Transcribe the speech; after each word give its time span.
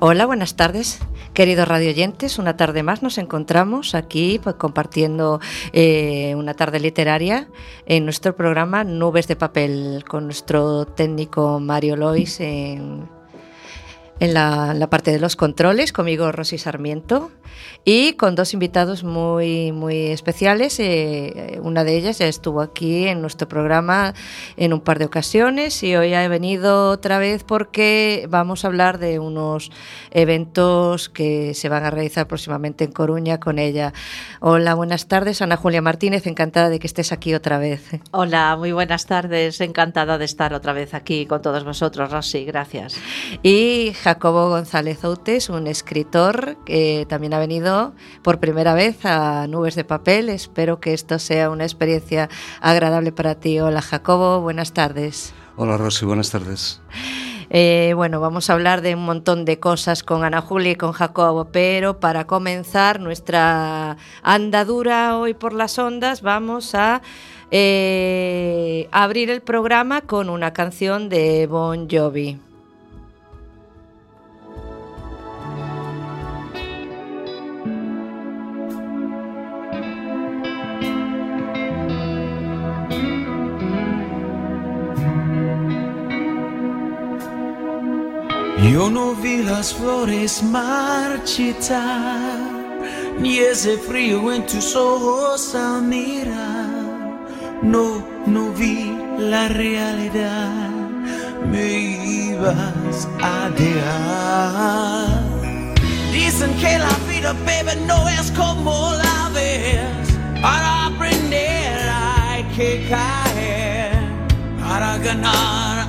Hola, 0.00 0.26
buenas 0.26 0.54
tardes. 0.54 1.00
Queridos 1.34 1.66
radioyentes, 1.66 2.38
una 2.38 2.56
tarde 2.56 2.84
más 2.84 3.02
nos 3.02 3.18
encontramos 3.18 3.96
aquí 3.96 4.38
pues, 4.40 4.54
compartiendo 4.54 5.40
eh, 5.72 6.36
una 6.36 6.54
tarde 6.54 6.78
literaria 6.78 7.48
en 7.84 8.04
nuestro 8.04 8.36
programa 8.36 8.84
Nubes 8.84 9.26
de 9.26 9.34
Papel 9.34 10.04
con 10.06 10.26
nuestro 10.26 10.84
técnico 10.84 11.58
Mario 11.58 11.96
Lois 11.96 12.38
en, 12.38 13.08
en 14.20 14.34
la, 14.34 14.86
parte 14.90 15.12
de 15.12 15.20
los 15.20 15.36
controles, 15.36 15.92
conmigo 15.92 16.32
Rosy 16.32 16.58
Sarmiento 16.58 17.30
y 17.84 18.14
con 18.14 18.34
dos 18.34 18.52
invitados 18.52 19.04
muy, 19.04 19.72
muy 19.72 20.06
especiales. 20.06 20.78
Eh, 20.80 21.60
una 21.62 21.84
de 21.84 21.96
ellas 21.96 22.18
ya 22.18 22.26
estuvo 22.26 22.60
aquí 22.60 23.06
en 23.06 23.20
nuestro 23.20 23.48
programa 23.48 24.14
en 24.56 24.72
un 24.72 24.80
par 24.80 24.98
de 24.98 25.04
ocasiones 25.04 25.82
y 25.82 25.94
hoy 25.96 26.14
ha 26.14 26.26
venido 26.28 26.90
otra 26.90 27.18
vez 27.18 27.44
porque 27.44 28.26
vamos 28.28 28.64
a 28.64 28.68
hablar 28.68 28.98
de 28.98 29.18
unos 29.18 29.70
eventos 30.10 31.08
que 31.08 31.54
se 31.54 31.68
van 31.68 31.84
a 31.84 31.90
realizar 31.90 32.26
próximamente 32.26 32.84
en 32.84 32.92
Coruña 32.92 33.38
con 33.38 33.58
ella. 33.58 33.92
Hola, 34.40 34.74
buenas 34.74 35.06
tardes, 35.06 35.42
Ana 35.42 35.56
Julia 35.56 35.82
Martínez, 35.82 36.26
encantada 36.26 36.68
de 36.68 36.78
que 36.78 36.86
estés 36.86 37.12
aquí 37.12 37.34
otra 37.34 37.58
vez. 37.58 37.82
Hola, 38.10 38.56
muy 38.56 38.72
buenas 38.72 39.06
tardes, 39.06 39.60
encantada 39.60 40.18
de 40.18 40.24
estar 40.24 40.54
otra 40.54 40.72
vez 40.72 40.94
aquí 40.94 41.26
con 41.26 41.40
todos 41.40 41.64
vosotros, 41.64 42.10
Rosy, 42.10 42.44
gracias. 42.44 42.96
Y 43.42 43.92
Jacobo 44.08 44.48
González 44.48 45.04
Outes, 45.04 45.50
un 45.50 45.66
escritor 45.66 46.56
que 46.64 47.04
también 47.10 47.34
ha 47.34 47.38
venido 47.38 47.92
por 48.22 48.40
primera 48.40 48.72
vez 48.72 49.04
a 49.04 49.46
Nubes 49.48 49.74
de 49.74 49.84
Papel. 49.84 50.30
Espero 50.30 50.80
que 50.80 50.94
esto 50.94 51.18
sea 51.18 51.50
una 51.50 51.64
experiencia 51.64 52.30
agradable 52.62 53.12
para 53.12 53.34
ti. 53.34 53.60
Hola 53.60 53.82
Jacobo, 53.82 54.40
buenas 54.40 54.72
tardes. 54.72 55.34
Hola 55.56 55.76
Rosy, 55.76 56.06
buenas 56.06 56.30
tardes. 56.30 56.80
Eh, 57.50 57.92
bueno, 57.96 58.18
vamos 58.18 58.48
a 58.48 58.54
hablar 58.54 58.80
de 58.80 58.94
un 58.94 59.04
montón 59.04 59.44
de 59.44 59.60
cosas 59.60 60.02
con 60.02 60.24
Ana 60.24 60.40
Julia 60.40 60.72
y 60.72 60.76
con 60.76 60.92
Jacobo, 60.92 61.50
pero 61.52 62.00
para 62.00 62.26
comenzar 62.26 63.00
nuestra 63.00 63.98
andadura 64.22 65.18
hoy 65.18 65.34
por 65.34 65.52
las 65.52 65.78
ondas 65.78 66.22
vamos 66.22 66.74
a 66.74 67.02
eh, 67.50 68.88
abrir 68.90 69.28
el 69.28 69.42
programa 69.42 70.00
con 70.00 70.30
una 70.30 70.54
canción 70.54 71.10
de 71.10 71.46
Bon 71.46 71.86
Jovi. 71.90 72.47
Yo 88.60 88.90
no 88.90 89.14
vi 89.14 89.42
las 89.44 89.72
flores 89.72 90.42
marchitar, 90.42 92.40
ni 93.20 93.38
ese 93.38 93.78
frío 93.78 94.32
en 94.32 94.44
tus 94.46 94.74
ojos 94.74 95.54
al 95.54 95.82
mirar. 95.82 96.66
No, 97.62 98.04
no 98.26 98.50
vi 98.52 98.92
la 99.16 99.46
realidad, 99.46 100.70
me 101.48 101.78
ibas 102.30 103.08
a 103.22 103.48
dejar. 103.50 105.22
Dicen 106.12 106.52
que 106.58 106.78
la 106.78 106.96
vida, 107.08 107.34
baby, 107.46 107.80
no 107.86 108.08
es 108.08 108.32
como 108.32 108.92
la 108.94 109.30
ves. 109.32 110.08
Para 110.42 110.86
aprender 110.86 111.88
hay 111.88 112.42
que 112.56 112.88
caer, 112.88 113.92
para 114.60 114.98
ganar 114.98 115.88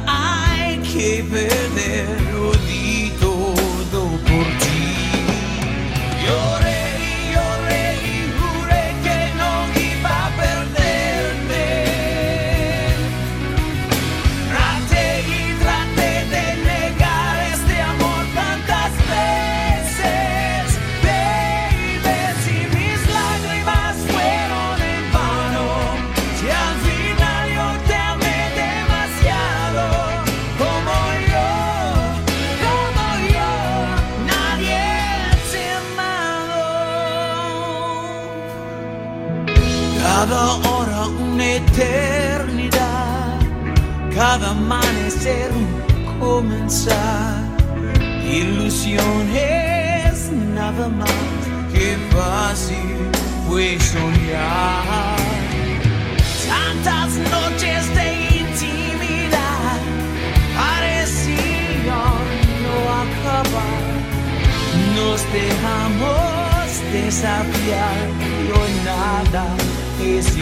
hay 1.00 1.18
que 1.18 1.24
perder. 1.24 2.69
Cada 44.20 44.52
amanecer 44.52 45.50
comenzar. 46.20 47.44
Ilusiones 48.24 50.30
nada 50.54 50.88
más 50.90 51.10
que 51.74 51.98
fácil 52.12 53.10
fue 53.48 53.80
soñar. 53.80 55.18
Tantas 56.48 57.12
noches 57.34 57.96
de 57.96 58.08
intimidad 58.44 59.80
parecían 60.56 62.24
no 62.64 62.76
acabar. 63.04 63.84
Nos 64.96 65.20
dejamos 65.34 66.68
desafiar 66.92 68.00
y 68.20 68.22
hoy 68.52 68.74
nada 68.86 69.46
es 70.02 70.38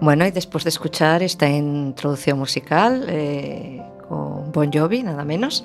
Bueno, 0.00 0.26
y 0.26 0.30
después 0.30 0.64
de 0.64 0.70
escuchar 0.70 1.22
esta 1.22 1.46
introducción 1.46 2.38
musical 2.38 3.04
eh, 3.06 3.82
con 4.08 4.50
Bon 4.50 4.72
Jovi, 4.72 5.02
nada 5.02 5.26
menos, 5.26 5.62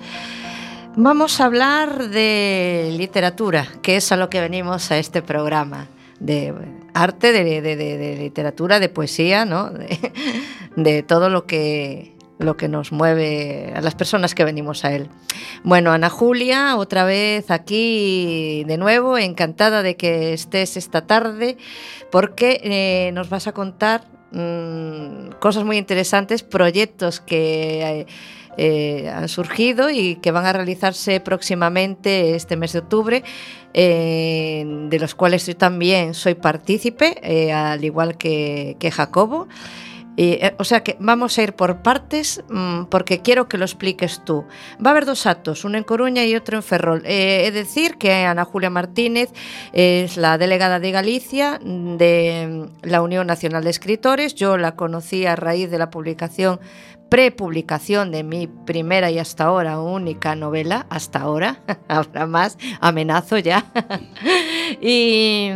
vamos 0.97 1.39
a 1.39 1.45
hablar 1.45 2.09
de 2.09 2.93
literatura, 2.97 3.65
que 3.81 3.95
es 3.95 4.11
a 4.11 4.17
lo 4.17 4.29
que 4.29 4.41
venimos 4.41 4.91
a 4.91 4.97
este 4.97 5.21
programa, 5.21 5.87
de 6.19 6.53
arte, 6.93 7.31
de, 7.31 8.17
literatura, 8.19 8.81
de 8.81 8.89
poesía, 8.89 9.45
¿no? 9.45 9.71
de 10.75 11.01
todo 11.03 11.29
lo 11.29 11.45
que 11.45 12.13
lo 12.37 12.57
que 12.57 12.67
nos 12.67 12.91
mueve 12.91 13.71
a 13.73 13.79
las 13.79 13.95
personas 13.95 14.35
que 14.35 14.43
venimos 14.43 14.83
a 14.83 14.91
él. 14.91 15.07
Bueno, 15.63 15.93
Ana 15.93 16.09
Julia, 16.09 16.75
otra 16.75 17.05
vez 17.05 17.49
aquí 17.49 18.65
de 18.67 18.77
nuevo, 18.77 19.17
encantada 19.17 19.81
de 19.83 19.95
que 19.95 20.33
estés 20.33 20.75
esta 20.75 21.07
tarde, 21.07 21.55
porque 22.11 22.59
eh, 22.61 23.11
nos 23.13 23.29
vas 23.29 23.47
a 23.47 23.53
contar 23.53 24.14
mmm, 24.31 25.29
cosas 25.39 25.63
muy 25.63 25.77
interesantes, 25.77 26.43
proyectos 26.43 27.19
que 27.19 27.81
eh, 27.81 28.05
eh, 28.57 29.09
han 29.09 29.27
surgido 29.27 29.89
y 29.89 30.15
que 30.15 30.31
van 30.31 30.45
a 30.45 30.53
realizarse 30.53 31.19
próximamente 31.19 32.35
este 32.35 32.55
mes 32.57 32.73
de 32.73 32.79
octubre, 32.79 33.23
de 33.73 34.97
los 34.99 35.15
cuales 35.15 35.45
yo 35.45 35.57
también 35.57 36.13
soy 36.13 36.35
partícipe, 36.35 37.19
eh, 37.23 37.51
al 37.51 37.83
igual 37.83 38.17
que 38.17 38.91
Jacobo. 38.91 39.47
Eh, 40.17 40.55
o 40.57 40.63
sea 40.63 40.83
que 40.83 40.95
vamos 40.99 41.37
a 41.37 41.43
ir 41.43 41.53
por 41.53 41.81
partes 41.81 42.43
mmm, 42.49 42.85
porque 42.85 43.21
quiero 43.21 43.47
que 43.47 43.57
lo 43.57 43.65
expliques 43.65 44.23
tú. 44.23 44.45
Va 44.83 44.89
a 44.89 44.91
haber 44.91 45.05
dos 45.05 45.25
actos, 45.25 45.65
uno 45.65 45.77
en 45.77 45.83
Coruña 45.83 46.25
y 46.25 46.35
otro 46.35 46.57
en 46.57 46.63
Ferrol. 46.63 47.01
Eh, 47.05 47.43
es 47.47 47.53
decir, 47.53 47.97
que 47.97 48.13
Ana 48.13 48.45
Julia 48.45 48.69
Martínez 48.69 49.29
es 49.73 50.17
la 50.17 50.37
delegada 50.37 50.79
de 50.79 50.91
Galicia 50.91 51.59
de 51.61 52.67
la 52.83 53.01
Unión 53.01 53.27
Nacional 53.27 53.63
de 53.63 53.69
Escritores. 53.69 54.35
Yo 54.35 54.57
la 54.57 54.75
conocí 54.75 55.25
a 55.25 55.35
raíz 55.35 55.69
de 55.69 55.77
la 55.77 55.89
publicación 55.89 56.59
prepublicación 57.09 58.11
de 58.11 58.23
mi 58.23 58.47
primera 58.47 59.11
y 59.11 59.19
hasta 59.19 59.45
ahora 59.45 59.79
única 59.79 60.35
novela, 60.35 60.85
hasta 60.89 61.19
ahora, 61.19 61.59
habrá 61.87 62.25
más, 62.25 62.57
amenazo 62.81 63.37
ya. 63.37 63.65
y 64.81 65.51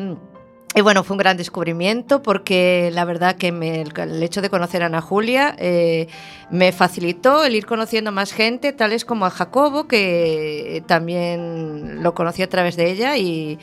y 0.76 0.82
bueno, 0.82 1.04
fue 1.04 1.16
un 1.16 1.18
gran 1.18 1.36
descubrimiento 1.36 2.22
porque 2.22 2.92
la 2.94 3.04
verdad 3.04 3.36
que 3.36 3.52
me, 3.52 3.82
el 3.82 4.24
hecho 4.24 4.42
de 4.42 4.52
conocer 4.52 4.84
a 4.84 4.86
Ana 4.86 5.02
Julia 5.02 5.56
eh, 5.58 6.08
me 6.52 6.72
facilitó 6.72 7.44
el 7.44 7.56
ir 7.56 7.66
conociendo 7.66 8.12
más 8.12 8.32
gente, 8.32 8.72
tales 8.72 9.04
como 9.04 9.26
a 9.26 9.32
Jacobo, 9.32 9.88
que 9.88 10.84
también 10.88 12.04
lo 12.04 12.14
conocí 12.14 12.44
a 12.44 12.50
través 12.50 12.76
de 12.76 12.92
ella, 12.92 13.18
y, 13.18 13.60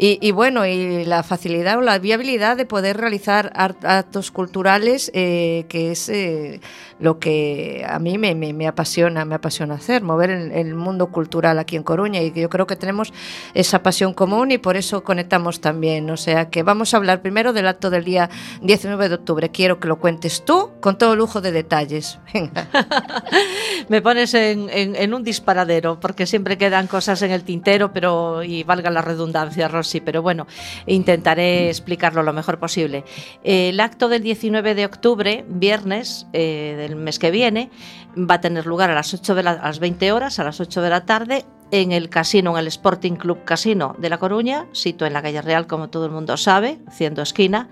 y, 0.00 0.30
bueno, 0.30 0.64
y 0.64 1.04
la 1.04 1.24
facilidad 1.24 1.78
o 1.78 1.80
la 1.80 1.98
viabilidad 1.98 2.56
de 2.56 2.66
poder 2.66 2.96
realizar 2.98 3.50
actos 3.54 4.30
culturales, 4.30 5.10
eh, 5.12 5.64
que 5.68 5.90
es 5.90 6.08
eh, 6.08 6.60
lo 7.00 7.18
que 7.18 7.84
a 7.88 7.98
mí 7.98 8.16
me, 8.16 8.36
me, 8.36 8.68
apasiona, 8.68 9.24
me 9.24 9.34
apasiona 9.34 9.74
hacer, 9.74 10.02
mover 10.02 10.30
el, 10.30 10.74
mundo 10.76 11.08
cultural 11.08 11.58
aquí 11.58 11.74
en 11.74 11.82
Coruña, 11.82 12.22
y 12.22 12.32
yo 12.32 12.48
creo 12.48 12.68
que 12.68 12.76
tenemos 12.76 13.12
esa 13.54 13.82
pasión 13.82 14.14
común 14.14 14.52
y 14.52 14.58
por 14.58 14.76
eso 14.76 15.02
conectamos 15.02 15.60
también, 15.60 16.08
o 16.10 16.16
sea 16.16 16.47
que 16.50 16.62
vamos 16.62 16.94
a 16.94 16.96
hablar 16.96 17.22
primero 17.22 17.52
del 17.52 17.66
acto 17.66 17.90
del 17.90 18.04
día 18.04 18.30
19 18.62 19.08
de 19.08 19.14
octubre. 19.14 19.50
Quiero 19.50 19.80
que 19.80 19.88
lo 19.88 19.98
cuentes 19.98 20.44
tú 20.44 20.70
con 20.80 20.98
todo 20.98 21.16
lujo 21.16 21.40
de 21.40 21.52
detalles. 21.52 22.18
Me 23.88 24.02
pones 24.02 24.34
en, 24.34 25.14
un 25.14 25.24
disparadero 25.24 26.00
porque 26.00 26.26
siempre 26.26 26.58
quedan 26.58 26.86
cosas 26.86 27.22
en 27.22 27.30
el 27.30 27.44
tintero, 27.44 27.92
pero 27.92 28.42
y 28.42 28.62
valga 28.62 28.90
la 28.90 29.02
redundancia, 29.02 29.68
Rosy, 29.68 30.00
pero 30.00 30.22
bueno, 30.22 30.46
intentaré 30.86 31.68
explicarlo 31.68 32.22
lo 32.22 32.32
mejor 32.32 32.58
posible. 32.58 33.04
El 33.42 33.80
acto 33.80 34.08
del 34.08 34.22
19 34.22 34.74
de 34.74 34.84
octubre, 34.84 35.44
viernes 35.48 36.26
eh, 36.32 36.74
del 36.78 36.96
mes 36.96 37.18
que 37.18 37.30
viene, 37.30 37.70
va 38.16 38.34
a 38.36 38.40
tener 38.40 38.66
lugar 38.66 38.90
a 38.90 38.94
las 38.94 39.12
8 39.14 39.34
de 39.34 39.42
la, 39.42 39.54
las 39.54 39.78
20 39.78 40.12
horas, 40.12 40.38
a 40.38 40.44
las 40.44 40.60
8 40.60 40.82
de 40.82 40.90
la 40.90 41.04
tarde 41.04 41.44
en 41.70 41.92
el 41.92 42.08
casino, 42.08 42.52
en 42.52 42.58
el 42.58 42.66
Sporting 42.68 43.16
Club 43.16 43.44
Casino 43.44 43.94
de 43.98 44.08
La 44.08 44.18
Coruña, 44.18 44.66
sito 44.72 45.06
en 45.06 45.12
la 45.12 45.22
calle 45.22 45.42
Real, 45.42 45.66
como 45.66 45.88
todo 45.88 46.06
el 46.06 46.12
mundo 46.12 46.36
sabe, 46.36 46.78
haciendo 46.86 47.22
esquina. 47.22 47.68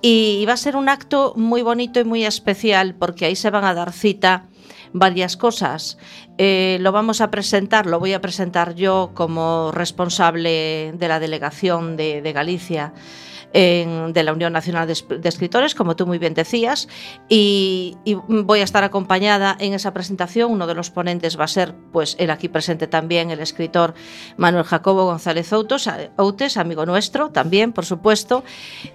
Y 0.00 0.44
va 0.46 0.54
a 0.54 0.56
ser 0.56 0.76
un 0.76 0.88
acto 0.88 1.32
muy 1.36 1.62
bonito 1.62 2.00
y 2.00 2.04
muy 2.04 2.24
especial 2.24 2.94
porque 2.94 3.24
ahí 3.24 3.36
se 3.36 3.50
van 3.50 3.64
a 3.64 3.74
dar 3.74 3.92
cita 3.92 4.46
varias 4.92 5.36
cosas. 5.36 5.96
Eh, 6.38 6.78
lo 6.80 6.90
vamos 6.90 7.20
a 7.20 7.30
presentar, 7.30 7.86
lo 7.86 8.00
voy 8.00 8.12
a 8.12 8.20
presentar 8.20 8.74
yo 8.74 9.12
como 9.14 9.70
responsable 9.72 10.92
de 10.92 11.08
la 11.08 11.20
delegación 11.20 11.96
de, 11.96 12.20
de 12.20 12.32
Galicia 12.32 12.92
en, 13.52 14.12
de 14.12 14.22
la 14.22 14.32
Unión 14.32 14.52
Nacional 14.52 14.86
de, 14.86 15.18
de, 15.18 15.28
Escritores, 15.28 15.74
como 15.74 15.96
tú 15.96 16.06
muy 16.06 16.18
bien 16.18 16.34
decías, 16.34 16.88
y, 17.28 17.96
y, 18.04 18.14
voy 18.14 18.60
a 18.60 18.64
estar 18.64 18.84
acompañada 18.84 19.56
en 19.58 19.74
esa 19.74 19.92
presentación. 19.92 20.50
Uno 20.50 20.66
de 20.66 20.74
los 20.74 20.90
ponentes 20.90 21.38
va 21.38 21.44
a 21.44 21.48
ser, 21.48 21.74
pues, 21.92 22.16
el 22.18 22.30
aquí 22.30 22.48
presente 22.48 22.86
también, 22.86 23.30
el 23.30 23.40
escritor 23.40 23.94
Manuel 24.36 24.64
Jacobo 24.64 25.04
González 25.04 25.52
Outos, 25.52 25.88
Outes, 26.16 26.56
amigo 26.56 26.86
nuestro, 26.86 27.30
también, 27.30 27.72
por 27.72 27.84
supuesto, 27.84 28.44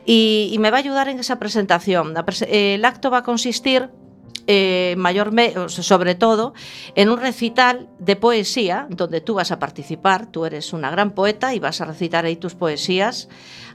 y, 0.05 0.49
y 0.51 0.59
me 0.59 0.71
va 0.71 0.77
a 0.77 0.79
ayudar 0.79 1.09
en 1.09 1.19
esa 1.19 1.39
presentación. 1.39 2.13
El 2.49 2.85
acto 2.85 3.11
va 3.11 3.19
a 3.19 3.23
consistir 3.23 3.89
eh, 4.49 4.95
mayor 4.97 5.33
sobre 5.67 6.15
todo 6.15 6.53
en 6.95 7.09
un 7.09 7.19
recital 7.19 7.89
de 7.99 8.15
poesía 8.15 8.87
donde 8.89 9.19
tú 9.19 9.33
vas 9.33 9.51
a 9.51 9.59
participar, 9.59 10.27
tú 10.27 10.45
eres 10.45 10.71
una 10.71 10.89
gran 10.89 11.11
poeta 11.11 11.53
y 11.53 11.59
vas 11.59 11.81
a 11.81 11.85
recitar 11.85 12.23
ahí 12.23 12.37
tus 12.37 12.55
poesías 12.55 13.27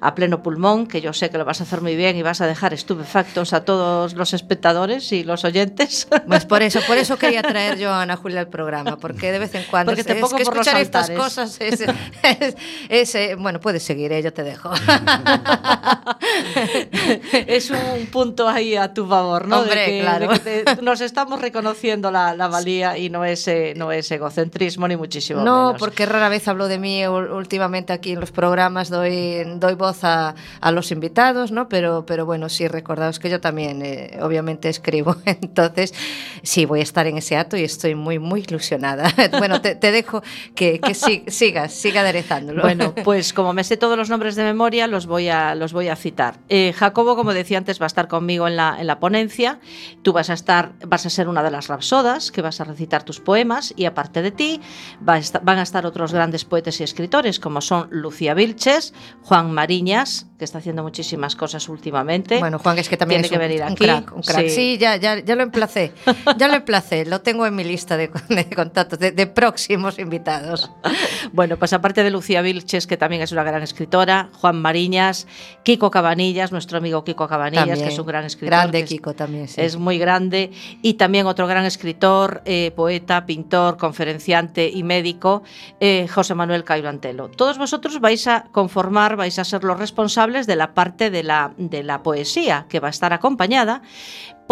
a 0.02 0.16
pleno 0.16 0.42
pulmón, 0.42 0.88
que 0.88 1.00
yo 1.00 1.12
sé 1.12 1.30
que 1.30 1.38
lo 1.38 1.44
vas 1.44 1.60
a 1.60 1.62
hacer 1.62 1.80
muy 1.80 1.94
bien 1.94 2.16
y 2.16 2.22
vas 2.22 2.40
a 2.40 2.48
dejar 2.48 2.74
estupefactos 2.74 3.52
a 3.52 3.64
todos 3.64 4.14
los 4.14 4.34
espectadores 4.34 5.12
y 5.12 5.22
los 5.22 5.44
oyentes. 5.44 6.08
Pues 6.32 6.46
por 6.46 6.62
eso, 6.62 6.80
por 6.86 6.96
eso 6.96 7.18
quería 7.18 7.42
traer 7.42 7.78
yo 7.78 7.90
a 7.90 8.02
Ana 8.02 8.16
Julia 8.16 8.40
al 8.40 8.48
programa, 8.48 8.96
porque 8.96 9.32
de 9.32 9.38
vez 9.38 9.54
en 9.54 9.64
cuando 9.64 9.92
porque 9.92 10.04
te 10.04 10.14
es, 10.14 10.20
pongo 10.20 10.36
que 10.36 10.44
por 10.44 10.54
escuchar 10.54 10.80
estas 10.80 11.10
cosas 11.10 11.60
es, 11.60 11.80
es, 12.22 12.56
es, 12.88 13.14
eh, 13.14 13.36
bueno, 13.38 13.60
puedes 13.60 13.82
seguir, 13.82 14.12
eh, 14.12 14.22
yo 14.22 14.32
te 14.32 14.42
dejo. 14.42 14.70
es 17.46 17.70
un 17.70 18.06
punto 18.06 18.48
ahí 18.48 18.76
a 18.76 18.94
tu 18.94 19.06
favor, 19.06 19.46
¿no? 19.46 19.60
Hombre, 19.60 19.80
de 19.80 19.86
que, 19.86 20.00
claro. 20.00 20.28
De 20.28 20.40
que 20.40 20.64
te, 20.64 20.82
nos 20.82 21.02
estamos 21.02 21.40
reconociendo 21.40 22.10
la, 22.10 22.34
la 22.34 22.48
valía 22.48 22.96
y 22.96 23.10
no 23.10 23.24
es, 23.24 23.46
eh, 23.48 23.74
no 23.76 23.92
es 23.92 24.10
egocentrismo 24.10 24.88
ni 24.88 24.96
muchísimo 24.96 25.42
no, 25.42 25.66
menos. 25.66 25.78
porque 25.78 26.06
rara 26.06 26.28
vez 26.28 26.48
hablo 26.48 26.68
de 26.68 26.78
mí 26.78 27.06
últimamente 27.06 27.92
aquí 27.92 28.12
en 28.12 28.20
los 28.20 28.30
programas, 28.30 28.88
doy, 28.88 29.44
doy 29.56 29.74
voz 29.74 29.91
a, 30.02 30.34
a 30.60 30.72
los 30.72 30.90
invitados, 30.90 31.52
¿no? 31.52 31.68
Pero, 31.68 32.04
pero 32.06 32.26
bueno, 32.26 32.48
sí, 32.48 32.68
recordaos 32.68 33.18
que 33.18 33.30
yo 33.30 33.40
también, 33.40 33.82
eh, 33.82 34.18
obviamente, 34.20 34.68
escribo. 34.68 35.16
Entonces, 35.24 35.94
sí, 36.42 36.64
voy 36.64 36.80
a 36.80 36.82
estar 36.82 37.06
en 37.06 37.18
ese 37.18 37.36
acto 37.36 37.56
y 37.56 37.64
estoy 37.64 37.94
muy, 37.94 38.18
muy 38.18 38.40
ilusionada. 38.40 39.12
bueno, 39.38 39.60
te, 39.60 39.74
te 39.74 39.92
dejo 39.92 40.22
que, 40.54 40.80
que 40.80 40.94
sigas, 40.94 41.72
siga 41.72 42.00
aderezándolo. 42.00 42.62
Bueno, 42.62 42.94
pues 43.04 43.32
como 43.32 43.52
me 43.52 43.64
sé 43.64 43.76
todos 43.76 43.96
los 43.96 44.10
nombres 44.10 44.36
de 44.36 44.44
memoria, 44.44 44.86
los 44.86 45.06
voy 45.06 45.28
a, 45.28 45.54
los 45.54 45.72
voy 45.72 45.88
a 45.88 45.96
citar. 45.96 46.38
Eh, 46.48 46.72
Jacobo, 46.76 47.16
como 47.16 47.34
decía 47.34 47.58
antes, 47.58 47.80
va 47.80 47.86
a 47.86 47.88
estar 47.88 48.08
conmigo 48.08 48.48
en 48.48 48.56
la, 48.56 48.76
en 48.78 48.86
la 48.86 48.98
ponencia. 48.98 49.60
Tú 50.02 50.12
vas 50.12 50.30
a 50.30 50.34
estar, 50.34 50.72
vas 50.86 51.06
a 51.06 51.10
ser 51.10 51.28
una 51.28 51.42
de 51.42 51.50
las 51.50 51.68
rapsodas 51.68 52.30
que 52.30 52.42
vas 52.42 52.60
a 52.60 52.64
recitar 52.64 53.04
tus 53.04 53.20
poemas 53.20 53.72
y 53.76 53.84
aparte 53.84 54.22
de 54.22 54.30
ti 54.30 54.60
va 55.06 55.14
a 55.14 55.18
estar, 55.18 55.42
van 55.44 55.58
a 55.58 55.62
estar 55.62 55.86
otros 55.86 56.12
grandes 56.12 56.44
poetas 56.44 56.80
y 56.80 56.84
escritores 56.84 57.40
como 57.40 57.60
son 57.60 57.88
Lucía 57.90 58.34
Vilches, 58.34 58.94
Juan 59.22 59.52
Mariñas, 59.82 60.26
que 60.38 60.44
está 60.44 60.58
haciendo 60.58 60.82
muchísimas 60.82 61.36
cosas 61.36 61.68
últimamente. 61.68 62.38
Bueno, 62.38 62.58
Juan, 62.58 62.78
es 62.78 62.88
que 62.88 62.96
también 62.96 63.22
Tiene 63.22 63.26
es 63.26 63.30
que 63.30 63.36
un, 63.36 63.48
venir 63.48 63.62
un 63.62 63.72
aquí. 63.72 63.84
crack, 63.84 64.16
un 64.16 64.22
crack. 64.22 64.48
Sí. 64.48 64.50
Sí, 64.50 64.78
ya, 64.78 64.96
ya, 64.96 65.18
ya 65.18 65.34
lo 65.34 65.42
emplacé, 65.42 65.92
ya 66.36 66.48
lo 66.48 66.54
emplacé, 66.54 67.04
lo 67.04 67.20
tengo 67.20 67.46
en 67.46 67.54
mi 67.54 67.64
lista 67.64 67.96
de, 67.96 68.10
de 68.28 68.48
contactos, 68.50 68.98
de, 68.98 69.10
de, 69.12 69.26
próximos 69.26 69.98
invitados. 69.98 70.70
Bueno, 71.32 71.56
pues 71.56 71.72
aparte 71.72 72.02
de 72.02 72.10
Lucía 72.10 72.42
Vilches, 72.42 72.86
que 72.86 72.96
también 72.96 73.22
es 73.22 73.32
una 73.32 73.42
gran 73.42 73.62
escritora, 73.62 74.28
Juan 74.34 74.60
Mariñas, 74.60 75.26
Kiko 75.62 75.90
Cabanillas, 75.90 76.52
nuestro 76.52 76.78
amigo 76.78 77.04
Kiko 77.04 77.26
Cabanillas, 77.28 77.66
también, 77.66 77.86
que 77.86 77.92
es 77.92 77.98
un 77.98 78.06
gran 78.06 78.24
escritor. 78.24 78.50
Grande 78.50 78.84
Kiko 78.84 79.14
también, 79.14 79.48
sí. 79.48 79.60
Es 79.60 79.76
muy 79.76 79.98
grande. 79.98 80.50
Y 80.82 80.94
también 80.94 81.26
otro 81.26 81.46
gran 81.46 81.64
escritor, 81.64 82.42
eh, 82.44 82.72
poeta, 82.74 83.24
pintor, 83.24 83.78
conferenciante 83.78 84.68
y 84.68 84.82
médico, 84.82 85.42
eh, 85.80 86.06
José 86.12 86.34
Manuel 86.34 86.64
Cairo 86.64 86.88
Antelo. 86.88 87.28
Todos 87.28 87.56
vosotros 87.56 88.00
vais 88.00 88.26
a 88.26 88.44
conformar, 88.52 89.16
vais 89.16 89.38
a 89.38 89.44
ser 89.44 89.61
los 89.64 89.78
responsables 89.78 90.46
de 90.46 90.56
la 90.56 90.74
parte 90.74 91.10
de 91.10 91.22
la, 91.22 91.52
de 91.56 91.82
la 91.82 92.02
poesía, 92.02 92.66
que 92.68 92.80
va 92.80 92.88
a 92.88 92.90
estar 92.90 93.12
acompañada 93.12 93.82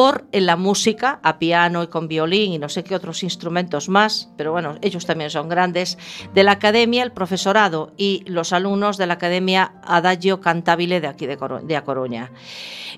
por 0.01 0.25
la 0.33 0.57
música 0.57 1.21
a 1.23 1.39
piano 1.39 1.83
y 1.83 1.89
con 1.89 2.09
violín 2.09 2.55
y 2.55 2.59
no 2.59 2.71
sé 2.71 2.83
qué 2.83 2.95
otros 2.95 3.23
instrumentos 3.23 3.91
más, 3.91 4.31
pero 4.39 4.51
bueno, 4.51 4.77
ellos 4.81 5.05
también 5.05 5.29
son 5.29 5.51
grandes, 5.51 5.99
de 6.33 6.43
la 6.43 6.53
academia, 6.53 7.03
el 7.03 7.13
profesorado 7.13 7.93
y 7.99 8.25
los 8.25 8.55
alumnos 8.55 8.97
de 8.97 9.07
la 9.07 9.13
academia 9.13 9.75
Adagio 9.85 10.41
Cantabile 10.41 11.03
de 11.03 11.07
aquí 11.07 11.27
de, 11.27 11.37
de 11.65 11.77
A 11.77 11.85
Coruña. 11.85 12.31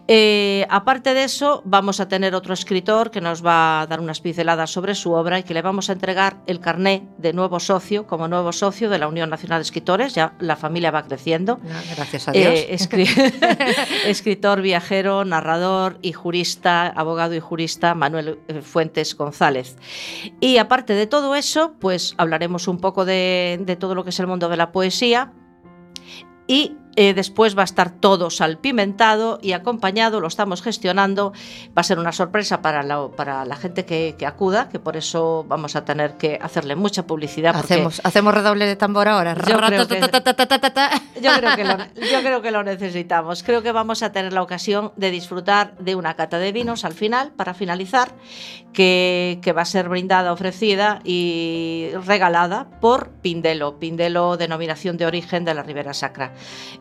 Eh, 0.07 0.65
aparte 0.71 1.13
de 1.13 1.25
eso, 1.25 1.63
vamos 1.65 1.99
a 1.99 2.07
tener 2.07 2.37
otro 2.37 2.55
escritor 2.55 3.11
que 3.11 3.21
nos 3.21 3.45
va 3.45 3.81
a 3.81 3.87
dar 3.89 4.01
unas 4.01 4.21
pinceladas 4.21 4.71
sobre 4.71 4.95
su 4.95 5.13
obra 5.13 5.41
y 5.41 5.43
que 5.43 5.55
le 5.55 5.63
vamos 5.63 5.91
a 5.91 5.95
entregar 5.95 6.39
el 6.47 6.61
carné 6.61 7.07
de 7.19 7.33
nuevo 7.33 7.59
socio, 7.61 8.07
como 8.07 8.29
nuevo 8.29 8.53
socio 8.53 8.89
de 8.91 8.99
la 8.99 9.09
Unión 9.09 9.29
Nacional 9.29 9.59
de 9.59 9.63
Escritores, 9.63 10.15
ya 10.15 10.35
la 10.39 10.55
familia 10.55 10.91
va 10.91 11.03
creciendo. 11.03 11.61
Gracias 11.97 12.29
a 12.29 12.33
Dios. 12.33 12.55
Eh, 12.55 12.77
escritor, 14.07 14.63
viajero, 14.63 15.25
narrador 15.25 15.99
y 16.03 16.13
jurista, 16.13 16.92
abogado 16.95 17.35
y 17.35 17.41
jurista 17.41 17.95
Manuel 17.95 18.39
eh, 18.49 18.63
Fuentes 18.63 19.17
González. 19.17 19.77
Y 20.41 20.59
aparte 20.59 20.95
de 20.95 21.07
todo 21.07 21.35
eso, 21.35 21.75
pues 21.79 22.15
hablaremos 22.19 22.69
un 22.69 22.79
poco 22.79 23.05
de, 23.05 23.59
de 23.61 23.77
todo 23.77 23.95
lo 23.95 24.05
que 24.05 24.11
es 24.11 24.21
el 24.21 24.27
mundo 24.27 24.49
de 24.49 24.57
la 24.57 24.73
poesía 24.73 25.33
y 26.47 26.77
eh, 26.95 27.15
después 27.15 27.57
va 27.57 27.63
a 27.63 27.65
estar 27.65 27.91
todo 27.91 28.29
salpimentado 28.29 29.39
y 29.41 29.53
acompañado, 29.53 30.21
lo 30.21 30.29
estamos 30.29 30.63
gestionando. 30.63 31.33
Va 31.77 31.81
a 31.81 31.83
ser 31.83 31.99
una 31.99 32.13
sorpresa 32.13 32.61
para 32.61 32.83
la, 32.83 33.09
para 33.09 33.45
la 33.45 33.57
gente 33.57 33.85
que, 33.85 34.15
acuda, 34.27 34.69
que 34.69 34.79
por 34.79 34.97
eso 34.97 35.45
vamos 35.49 35.75
a 35.75 35.85
tener 35.85 36.17
que 36.19 36.39
hacerle 36.41 36.77
mucha 36.77 37.07
publicidad. 37.07 37.57
Hacemos, 37.57 38.01
hacemos 38.05 38.35
redoble 38.35 38.67
de 38.67 38.77
tambor 38.77 39.09
ahora. 39.09 39.35
Yo 39.35 39.59
creo, 39.59 39.89
que, 39.89 40.01
yo 42.11 42.21
creo 42.21 42.43
que 42.43 42.51
lo 42.51 42.63
necesitamos. 42.63 43.43
Creo 43.43 43.63
que 43.63 43.73
vamos 43.73 44.03
a 44.03 44.13
tener 44.13 44.33
la 44.33 44.43
ocasión 44.43 44.93
de 44.97 45.11
disfrutar 45.11 45.77
de 45.79 45.95
una 45.95 46.15
cata 46.15 46.39
de 46.39 46.53
vinos 46.53 46.85
al 46.85 46.93
final, 46.93 47.33
para 47.33 47.55
finalizar, 47.55 48.15
que, 48.73 49.39
que 49.43 49.53
va 49.53 49.63
a 49.63 49.67
ser 49.67 49.89
brindada, 49.89 50.33
ofrecida 50.33 51.01
y 51.05 51.91
regalada 52.07 52.69
por 52.81 53.09
Pindelo. 53.23 53.79
Pindelo, 53.79 54.37
denominación 54.37 54.99
de 54.99 55.07
origen 55.07 55.45
de 55.45 55.55
la 55.55 55.63
Ribera 55.63 55.95
Sacra 55.95 56.33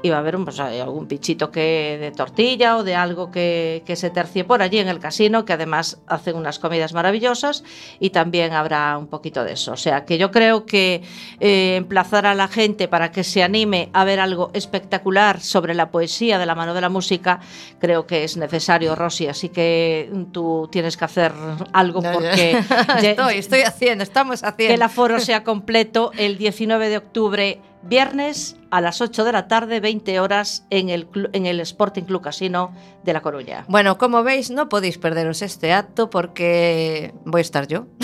y 0.01 0.09
va 0.09 0.17
a 0.17 0.19
haber 0.19 0.37
pues, 0.37 0.59
algún 0.59 1.07
pichito 1.07 1.51
que 1.51 1.97
de 1.99 2.11
tortilla 2.11 2.77
o 2.77 2.83
de 2.83 2.95
algo 2.95 3.31
que, 3.31 3.83
que, 3.85 3.95
se 3.95 4.09
tercie 4.09 4.43
por 4.43 4.61
allí 4.61 4.79
en 4.79 4.87
el 4.87 4.99
casino, 4.99 5.45
que 5.45 5.53
además 5.53 5.99
hacen 6.07 6.35
unas 6.35 6.59
comidas 6.59 6.93
maravillosas 6.93 7.63
y 7.99 8.09
también 8.09 8.53
habrá 8.53 8.97
un 8.97 9.07
poquito 9.07 9.43
de 9.43 9.53
eso. 9.53 9.73
O 9.73 9.77
sea 9.77 10.05
que 10.05 10.17
yo 10.17 10.31
creo 10.31 10.65
que 10.65 11.01
eh, 11.39 11.75
emplazar 11.77 12.25
a 12.25 12.33
la 12.33 12.47
gente 12.47 12.87
para 12.87 13.11
que 13.11 13.23
se 13.23 13.43
anime 13.43 13.89
a 13.93 14.03
ver 14.03 14.19
algo 14.19 14.51
espectacular 14.53 15.39
sobre 15.39 15.73
la 15.73 15.91
poesía 15.91 16.37
de 16.39 16.45
la 16.45 16.55
mano 16.55 16.73
de 16.73 16.81
la 16.81 16.89
música, 16.89 17.39
creo 17.79 18.07
que 18.07 18.23
es 18.23 18.37
necesario, 18.37 18.95
Rosy. 18.95 19.27
Así 19.27 19.49
que 19.49 20.11
tú 20.31 20.67
tienes 20.71 20.97
que 20.97 21.05
hacer 21.05 21.31
algo 21.73 22.01
porque... 22.01 22.51
estoy, 23.01 23.37
estoy 23.37 23.61
haciendo, 23.61 24.03
estamos 24.03 24.43
haciendo. 24.43 24.71
Que 24.71 24.75
el 24.75 24.81
aforo 24.81 25.19
sea 25.19 25.43
completo 25.43 26.11
el 26.17 26.37
19 26.37 26.89
de 26.89 26.97
octubre 26.97 27.61
viernes 27.83 28.55
a 28.71 28.79
las 28.79 29.01
8 29.01 29.25
de 29.25 29.31
la 29.33 29.47
tarde, 29.47 29.81
20 29.81 30.19
horas, 30.19 30.65
en 30.69 30.89
el, 30.89 31.07
en 31.33 31.45
el 31.45 31.59
Sporting 31.59 32.03
Club 32.03 32.21
Casino 32.21 32.73
de 33.03 33.13
La 33.13 33.21
Coruña. 33.21 33.65
Bueno, 33.67 33.97
como 33.97 34.23
veis, 34.23 34.49
no 34.49 34.69
podéis 34.69 34.97
perderos 34.97 35.41
este 35.41 35.73
acto 35.73 36.09
porque 36.09 37.13
voy 37.25 37.39
a 37.39 37.41
estar 37.41 37.67
yo. 37.67 37.85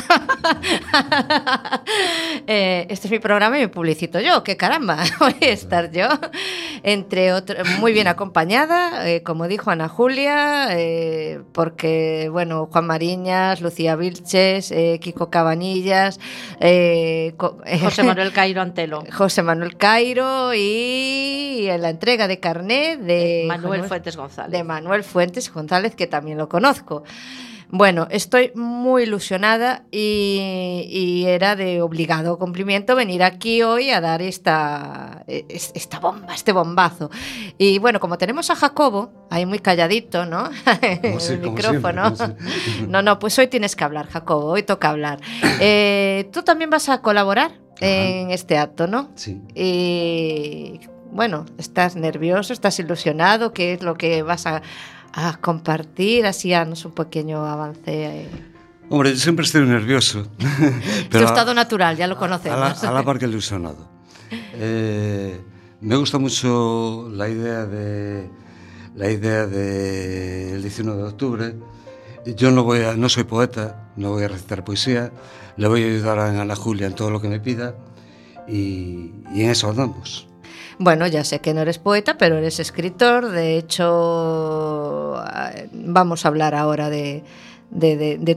Eh, 2.49 2.87
este 2.89 3.07
es 3.07 3.11
mi 3.11 3.19
programa 3.19 3.57
y 3.57 3.61
me 3.61 3.67
publicito 3.67 4.21
yo, 4.21 4.41
¡Qué 4.41 4.55
caramba, 4.55 5.03
voy 5.19 5.35
a 5.41 5.49
estar 5.49 5.91
yo. 5.91 6.07
Entre 6.83 7.33
otros, 7.33 7.67
muy 7.79 7.91
bien 7.91 8.07
acompañada, 8.07 9.09
eh, 9.09 9.21
como 9.21 9.49
dijo 9.49 9.69
Ana 9.69 9.89
Julia, 9.89 10.69
eh, 10.71 11.41
porque, 11.51 12.29
bueno, 12.31 12.69
Juan 12.71 12.87
Mariñas, 12.87 13.59
Lucía 13.59 13.97
Vilches, 13.97 14.73
Kiko 15.01 15.29
Cabanillas, 15.29 16.19
José 16.57 18.03
Manuel 18.03 18.31
Cairo 18.31 18.61
Antelo. 18.61 19.03
José 19.11 19.43
Manuel 19.43 19.66
Cairo 19.75 20.53
y 20.53 21.67
la 21.77 21.89
entrega 21.89 22.27
de 22.27 22.39
carnet 22.39 22.99
de 23.01 23.45
Manuel 23.47 23.83
Fuentes 23.83 24.15
González. 24.15 24.51
De 24.51 24.63
Manuel 24.63 25.03
Fuentes 25.03 25.51
González, 25.51 25.95
que 25.95 26.07
también 26.07 26.37
lo 26.37 26.47
conozco. 26.47 27.03
Bueno, 27.69 28.07
estoy 28.09 28.53
muy 28.55 29.03
ilusionada 29.03 29.83
y, 29.91 31.25
era 31.27 31.57
de 31.57 31.81
obligado 31.81 32.39
cumplimiento 32.39 32.95
venir 32.95 33.23
aquí 33.23 33.61
hoy 33.61 33.89
a 33.89 33.99
dar 33.99 34.21
esta, 34.21 35.25
esta 35.27 35.99
bomba, 35.99 36.33
este 36.33 36.53
bombazo. 36.53 37.11
Y 37.57 37.79
bueno, 37.79 37.99
como 37.99 38.17
tenemos 38.17 38.49
a 38.49 38.55
Jacobo, 38.55 39.11
ahí 39.29 39.45
muy 39.45 39.59
calladito, 39.59 40.25
¿no? 40.25 40.49
el 40.81 41.39
micrófono. 41.39 42.13
no, 42.87 43.01
no, 43.01 43.19
pues 43.19 43.37
hoy 43.37 43.47
tienes 43.47 43.75
que 43.75 43.83
hablar, 43.83 44.07
Jacobo, 44.07 44.45
hoy 44.45 44.63
toca 44.63 44.89
hablar. 44.89 45.19
Eh, 45.59 46.29
¿Tú 46.31 46.43
también 46.43 46.69
vas 46.69 46.87
a 46.87 47.01
colaborar 47.01 47.66
en 47.79 48.31
este 48.31 48.57
acto, 48.57 48.87
no? 48.87 49.09
Sí. 49.15 49.41
Y 49.55 50.79
bueno, 51.11 51.45
estás 51.57 51.95
nervioso, 51.95 52.53
estás 52.53 52.79
ilusionado, 52.79 53.53
¿qué 53.53 53.73
es 53.73 53.81
lo 53.81 53.95
que 53.95 54.23
vas 54.23 54.45
a 54.45 54.61
a 55.17 55.35
compartir, 55.37 56.27
así 56.27 56.51
nos 56.51 56.85
un 56.85 56.91
pequeño 56.91 57.43
avance. 57.43 58.29
Hombre, 58.87 59.11
yo 59.13 59.17
siempre 59.17 59.45
estoy 59.45 59.65
nervioso. 59.65 60.27
pero 61.09 61.25
tu 61.25 61.33
estado 61.33 61.55
natural, 61.55 61.97
ya 61.97 62.05
lo 62.05 62.17
conocemos. 62.17 62.83
A 62.83 62.91
la, 62.91 63.03
par 63.03 63.17
que 63.17 63.25
ilusionado. 63.25 63.89
Eh, 64.53 65.41
me 65.81 65.95
gusta 65.95 66.19
mucho 66.19 67.09
la 67.11 67.29
idea 67.29 67.65
de 67.65 68.29
la 68.95 69.09
idea 69.09 69.47
del 69.47 70.61
19 70.61 71.01
de 71.01 71.07
octubre. 71.07 71.55
Yo 72.35 72.51
no 72.51 72.63
voy 72.63 72.81
a, 72.81 72.93
no 72.93 73.07
soy 73.07 73.23
poeta, 73.23 73.89
no 73.95 74.11
voy 74.11 74.23
a 74.23 74.27
recitar 74.27 74.63
poesía, 74.63 75.11
le 75.55 75.67
voy 75.67 75.83
a 75.83 75.85
ayudar 75.85 76.19
a 76.19 76.41
Ana 76.41 76.55
Julia 76.55 76.87
en 76.87 76.93
todo 76.93 77.09
lo 77.09 77.21
que 77.21 77.29
me 77.29 77.39
pida 77.39 77.75
y, 78.47 79.11
en 79.33 79.49
eso 79.49 79.69
andamos. 79.69 80.27
Bueno, 80.77 81.07
ya 81.07 81.23
sé 81.23 81.39
que 81.39 81.53
no 81.53 81.61
eres 81.61 81.79
poeta, 81.79 82.17
pero 82.17 82.37
eres 82.37 82.59
escritor. 82.59 83.29
De 83.29 83.57
hecho, 83.57 85.15
vamos 85.73 86.25
a 86.25 86.27
hablar 86.27 86.53
ahora 86.53 86.89
de, 86.89 87.23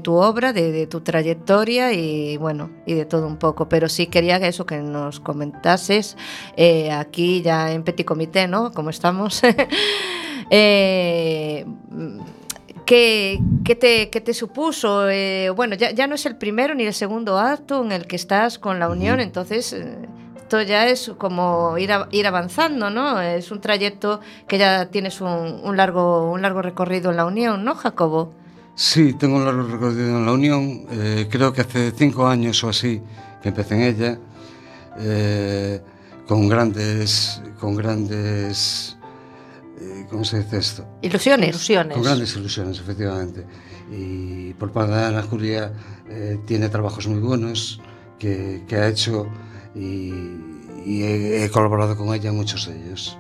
tu 0.03 0.15
obra, 0.15 0.53
de, 0.53 0.87
tu 0.87 1.01
trayectoria 1.01 1.93
y 1.93 2.37
bueno, 2.39 2.71
y 2.87 2.95
de 2.95 3.05
todo 3.05 3.27
un 3.27 3.37
poco. 3.37 3.69
Pero 3.69 3.89
sí 3.89 4.07
quería 4.07 4.41
que 4.41 4.49
eso 4.49 4.65
que 4.65 4.79
nos 4.79 5.21
comentases 5.21 6.17
eh, 6.57 6.93
aquí 6.93 7.43
ya 7.43 7.73
en 7.73 7.83
Petit 7.83 8.07
Comité, 8.07 8.47
¿no? 8.47 8.73
Como 8.73 8.89
estamos. 8.89 9.43
eh, 10.51 11.67
¿Qué, 12.91 13.39
te, 13.79 14.07
te, 14.09 14.35
supuso? 14.35 15.09
Eh, 15.09 15.51
bueno, 15.51 15.77
ya, 15.77 15.93
ya, 15.93 16.09
no 16.09 16.17
es 16.17 16.27
el 16.27 16.35
primero 16.35 16.75
ni 16.75 16.83
el 16.83 16.93
segundo 16.93 17.39
acto 17.39 17.85
en 17.85 17.93
el 17.93 18.09
que 18.09 18.17
estás 18.17 18.59
con 18.59 18.81
la 18.81 18.89
Unión, 18.89 19.21
entonces 19.21 19.73
eh, 19.73 19.97
esto 20.35 20.61
ya 20.63 20.89
es 20.89 21.13
como 21.17 21.79
ir, 21.79 21.93
ir 22.11 22.27
avanzando, 22.27 22.91
¿no? 22.91 23.21
Es 23.21 23.53
un 23.53 23.61
trayecto 23.61 24.19
que 24.49 24.59
ya 24.59 24.87
tienes 24.87 25.21
un, 25.21 25.77
largo, 25.77 26.33
un 26.33 26.43
largo 26.43 26.63
recorrido 26.63 27.13
en 27.13 27.19
la 27.19 27.27
Unión, 27.27 27.65
¿no, 27.65 27.77
Jacobo? 27.77 28.35
Sí, 28.75 29.13
tengo 29.13 29.37
un 29.37 29.45
largo 29.45 29.63
recorrido 29.63 30.19
en 30.19 30.27
la 30.27 30.33
Unión. 30.33 30.87
Eh, 30.91 31.29
creo 31.31 31.53
que 31.53 31.61
hace 31.61 31.93
cinco 31.93 32.27
años 32.27 32.65
o 32.65 32.71
así 32.71 33.01
que 33.41 33.51
empecé 33.51 33.75
en 33.77 33.83
ella, 33.83 34.19
eh, 34.99 35.81
con 36.27 36.49
grandes, 36.49 37.41
con 37.61 37.77
grandes, 37.77 38.97
eh, 39.81 40.07
¿cómo 40.11 40.25
se 40.25 40.39
dice 40.39 40.59
esto? 40.59 40.87
Ilusiones. 41.03 41.49
Ilusiones. 41.51 41.95
Con 41.95 42.05
grandes 42.05 42.37
ilusiones, 42.37 42.79
efectivamente. 42.79 43.45
Y 43.91 44.55
por 44.55 44.73
parte 44.73 44.93
de 44.93 45.05
Ana 45.05 45.23
Julia 45.23 45.73
tiene 46.47 46.69
trabajos 46.69 47.07
muy 47.07 47.21
buenos 47.21 47.81
que, 48.19 48.65
que 48.69 48.77
ha 48.77 48.89
hecho 48.89 49.29
y, 49.75 51.03
he, 51.03 51.49
colaborado 51.51 51.97
con 51.97 52.15
ella 52.15 52.31
en 52.31 52.37
muchos 52.37 52.67
de 52.67 52.77
ellos. 52.77 53.17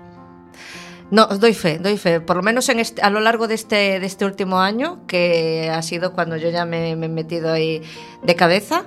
No, 1.11 1.27
doy 1.27 1.55
fe, 1.55 1.79
doy 1.79 1.97
fe. 1.97 2.21
Por 2.21 2.37
lo 2.37 2.43
menos 2.43 2.69
en 2.69 2.79
este, 2.79 3.03
a 3.03 3.11
lo 3.11 3.21
largo 3.21 3.49
de 3.49 3.55
este, 3.55 3.99
de 3.99 4.07
este 4.07 4.25
último 4.25 4.61
año, 4.61 5.05
que 5.09 5.69
ha 5.69 5.83
sido 5.83 6.13
cuando 6.13 6.37
yo 6.37 6.51
ya 6.51 6.65
me, 6.65 6.91
he 6.91 6.97
metido 6.97 7.53
ahí 7.53 7.83
de 8.23 8.37
cabeza, 8.37 8.85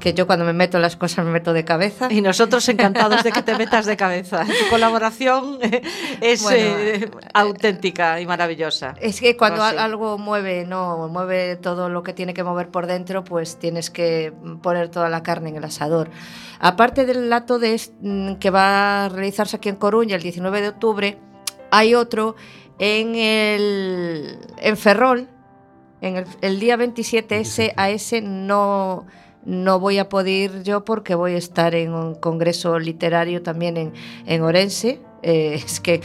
que 0.00 0.14
yo 0.14 0.26
cuando 0.26 0.44
me 0.44 0.52
meto 0.52 0.78
las 0.78 0.96
cosas 0.96 1.24
me 1.24 1.30
meto 1.30 1.52
de 1.52 1.64
cabeza. 1.64 2.08
Y 2.10 2.20
nosotros 2.20 2.68
encantados 2.68 3.22
de 3.22 3.32
que 3.32 3.42
te 3.42 3.56
metas 3.56 3.86
de 3.86 3.96
cabeza. 3.96 4.44
Tu 4.58 4.70
colaboración 4.70 5.58
es 6.20 6.46
eh, 6.50 7.10
auténtica 7.32 8.20
y 8.20 8.26
maravillosa. 8.26 8.94
Es 9.00 9.20
que 9.20 9.36
cuando 9.36 9.62
algo 9.62 10.18
mueve, 10.18 10.64
no, 10.66 11.08
mueve 11.08 11.56
todo 11.56 11.88
lo 11.88 12.02
que 12.02 12.12
tiene 12.12 12.34
que 12.34 12.44
mover 12.44 12.68
por 12.68 12.86
dentro, 12.86 13.24
pues 13.24 13.58
tienes 13.58 13.90
que 13.90 14.32
poner 14.62 14.88
toda 14.88 15.08
la 15.08 15.22
carne 15.22 15.50
en 15.50 15.56
el 15.56 15.64
asador. 15.64 16.10
Aparte 16.60 17.06
del 17.06 17.32
acto 17.32 17.58
de, 17.58 17.80
mm, 18.00 18.34
que 18.34 18.50
va 18.50 19.04
a 19.04 19.08
realizarse 19.08 19.56
aquí 19.56 19.68
en 19.68 19.76
Coruña 19.76 20.16
el 20.16 20.22
19 20.22 20.60
de 20.60 20.68
octubre, 20.68 21.18
hay 21.70 21.94
otro 21.94 22.36
en, 22.78 23.14
el, 23.14 24.38
en 24.58 24.76
Ferrol, 24.76 25.28
en 26.00 26.24
el, 26.40 26.60
día 26.60 26.76
27, 26.76 27.40
ese, 27.40 27.74
a 27.76 27.90
ese 27.90 28.20
no, 28.20 29.06
no 29.44 29.80
voy 29.80 29.98
a 29.98 30.08
poder 30.08 30.62
yo 30.62 30.84
porque 30.84 31.14
voy 31.14 31.32
a 31.32 31.38
estar 31.38 31.74
en 31.74 31.92
un 31.92 32.14
congreso 32.14 32.78
literario 32.78 33.42
también 33.42 33.76
en, 33.76 33.92
en 34.26 34.42
Orense. 34.42 35.00
Eh, 35.22 35.54
es 35.64 35.80
que 35.80 36.00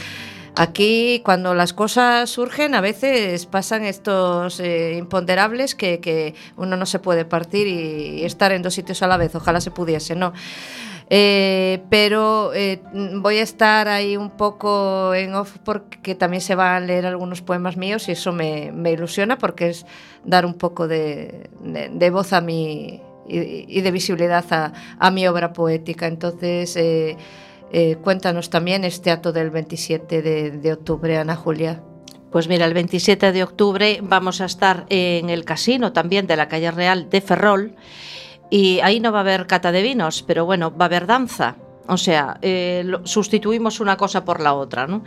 Aquí, 0.56 1.20
cuando 1.24 1.52
las 1.52 1.72
cosas 1.72 2.30
surgen, 2.30 2.76
a 2.76 2.80
veces 2.80 3.44
pasan 3.44 3.84
estos 3.84 4.60
eh, 4.60 4.94
imponderables 4.96 5.74
que, 5.74 5.98
que, 5.98 6.36
uno 6.56 6.76
no 6.76 6.86
se 6.86 7.00
puede 7.00 7.24
partir 7.24 7.66
y, 7.66 8.24
estar 8.24 8.52
en 8.52 8.62
dos 8.62 8.72
sitios 8.72 9.02
a 9.02 9.08
la 9.08 9.16
vez. 9.16 9.34
Ojalá 9.34 9.60
se 9.60 9.72
pudiese, 9.72 10.14
¿no? 10.14 10.32
Eh, 11.10 11.82
pero 11.90 12.52
voy 13.16 13.38
a 13.38 13.42
estar 13.42 13.88
ahí 13.88 14.16
un 14.16 14.30
poco 14.30 15.12
en 15.12 15.34
off 15.34 15.58
porque 15.64 16.14
también 16.14 16.40
se 16.40 16.54
van 16.54 16.84
a 16.84 16.86
leer 16.86 17.06
algunos 17.06 17.42
poemas 17.42 17.76
míos 17.76 18.08
y 18.08 18.12
eso 18.12 18.30
me, 18.30 18.70
me 18.70 18.92
ilusiona 18.92 19.38
porque 19.38 19.70
es 19.70 19.86
dar 20.24 20.46
un 20.46 20.54
poco 20.54 20.86
de, 20.86 21.50
de, 21.64 21.88
de 21.88 22.10
voz 22.10 22.32
a 22.32 22.40
mi 22.40 23.02
y, 23.28 23.80
de 23.80 23.90
visibilidad 23.90 24.72
a, 24.98 25.10
mi 25.10 25.26
obra 25.26 25.52
poética. 25.52 26.06
Entonces, 26.06 26.76
eh, 26.76 27.16
eh, 27.72 27.96
cuéntanos 28.02 28.50
también 28.50 28.84
este 28.84 29.10
acto 29.10 29.32
del 29.32 29.50
27 29.50 30.22
de, 30.22 30.72
octubre, 30.72 31.16
Ana 31.16 31.36
Julia. 31.36 31.82
Pues 32.30 32.48
mira, 32.48 32.66
el 32.66 32.74
27 32.74 33.32
de 33.32 33.42
octubre 33.42 34.00
vamos 34.02 34.40
a 34.40 34.46
estar 34.46 34.86
en 34.88 35.30
el 35.30 35.44
casino 35.44 35.92
también 35.92 36.26
de 36.26 36.36
la 36.36 36.48
calle 36.48 36.70
Real 36.72 37.08
de 37.08 37.20
Ferrol 37.20 37.76
y 38.50 38.80
ahí 38.80 38.98
no 38.98 39.12
va 39.12 39.18
a 39.18 39.20
haber 39.20 39.46
cata 39.46 39.70
de 39.70 39.82
vinos, 39.82 40.22
pero 40.22 40.44
bueno, 40.44 40.76
va 40.76 40.86
a 40.86 40.86
haber 40.86 41.06
danza. 41.06 41.56
O 41.86 41.96
sea, 41.96 42.38
eh, 42.42 42.84
sustituimos 43.04 43.78
una 43.78 43.96
cosa 43.96 44.24
por 44.24 44.40
la 44.40 44.54
otra. 44.54 44.86
¿no? 44.86 45.04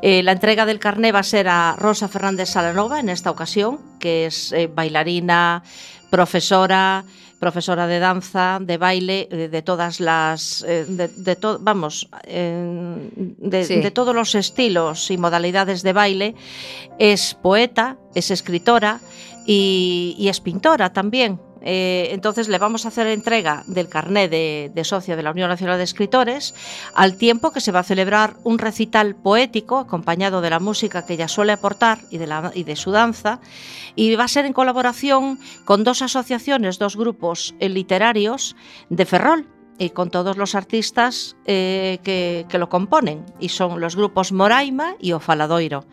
La 0.00 0.32
entrega 0.32 0.64
del 0.64 0.78
carné 0.78 1.12
va 1.12 1.18
a 1.18 1.24
ser 1.24 1.48
a 1.48 1.74
Rosa 1.76 2.08
Fernández 2.08 2.50
Salanova 2.50 3.00
en 3.00 3.08
esta 3.08 3.30
ocasión, 3.30 3.80
que 3.98 4.26
es 4.26 4.54
bailarina, 4.74 5.64
profesora, 6.10 7.04
profesora 7.40 7.86
de 7.86 7.98
danza, 7.98 8.58
de 8.60 8.76
baile, 8.76 9.26
de, 9.30 9.48
de 9.48 9.62
todas 9.62 9.98
las, 9.98 10.62
eh, 10.68 10.84
de, 10.86 11.08
de 11.08 11.34
to, 11.36 11.58
vamos, 11.58 12.08
de, 12.22 13.64
sí. 13.64 13.80
de, 13.80 13.90
todos 13.90 14.14
los 14.14 14.34
estilos 14.34 15.10
y 15.10 15.16
modalidades 15.16 15.82
de 15.82 15.92
baile. 15.92 16.34
Es 16.98 17.34
poeta, 17.34 17.96
es 18.14 18.30
escritora 18.30 19.00
y, 19.46 20.14
y 20.18 20.28
es 20.28 20.40
pintora 20.40 20.92
también. 20.92 21.40
Eh, 21.62 22.08
entonces 22.12 22.48
le 22.48 22.58
vamos 22.58 22.84
a 22.84 22.88
hacer 22.88 23.06
entrega 23.06 23.64
del 23.66 23.88
carné 23.88 24.28
de, 24.28 24.84
socio 24.84 25.16
de 25.16 25.22
la 25.22 25.30
Unión 25.30 25.48
Nacional 25.48 25.78
de 25.78 25.84
Escritores 25.84 26.54
al 26.94 27.16
tiempo 27.16 27.50
que 27.52 27.60
se 27.60 27.72
va 27.72 27.80
a 27.80 27.84
celebrar 27.84 28.36
un 28.44 28.58
recital 28.58 29.14
poético 29.14 29.78
acompañado 29.78 30.40
de 30.40 30.50
la 30.50 30.58
música 30.58 31.04
que 31.04 31.14
ella 31.14 31.28
suele 31.28 31.52
aportar 31.52 31.98
y 32.10 32.18
de, 32.18 32.26
la, 32.26 32.50
y 32.54 32.64
de 32.64 32.76
su 32.76 32.90
danza. 32.90 33.40
Y 33.94 34.14
va 34.16 34.24
a 34.24 34.28
ser 34.28 34.46
en 34.46 34.52
colaboración 34.52 35.38
con 35.64 35.84
dos 35.84 36.02
asociaciones, 36.02 36.78
dos 36.78 36.96
grupos 36.96 37.54
literarios 37.60 38.56
de 38.88 39.06
Ferrol 39.06 39.46
y 39.80 39.90
con 39.90 40.10
todos 40.10 40.36
los 40.36 40.54
artistas 40.54 41.36
eh, 41.46 42.00
que, 42.04 42.44
que, 42.50 42.58
lo 42.58 42.68
componen, 42.68 43.24
y 43.40 43.48
son 43.48 43.80
los 43.80 43.96
grupos 43.96 44.30
Moraima 44.30 44.94
y 45.00 45.12
Ofaladoiro. 45.12 45.86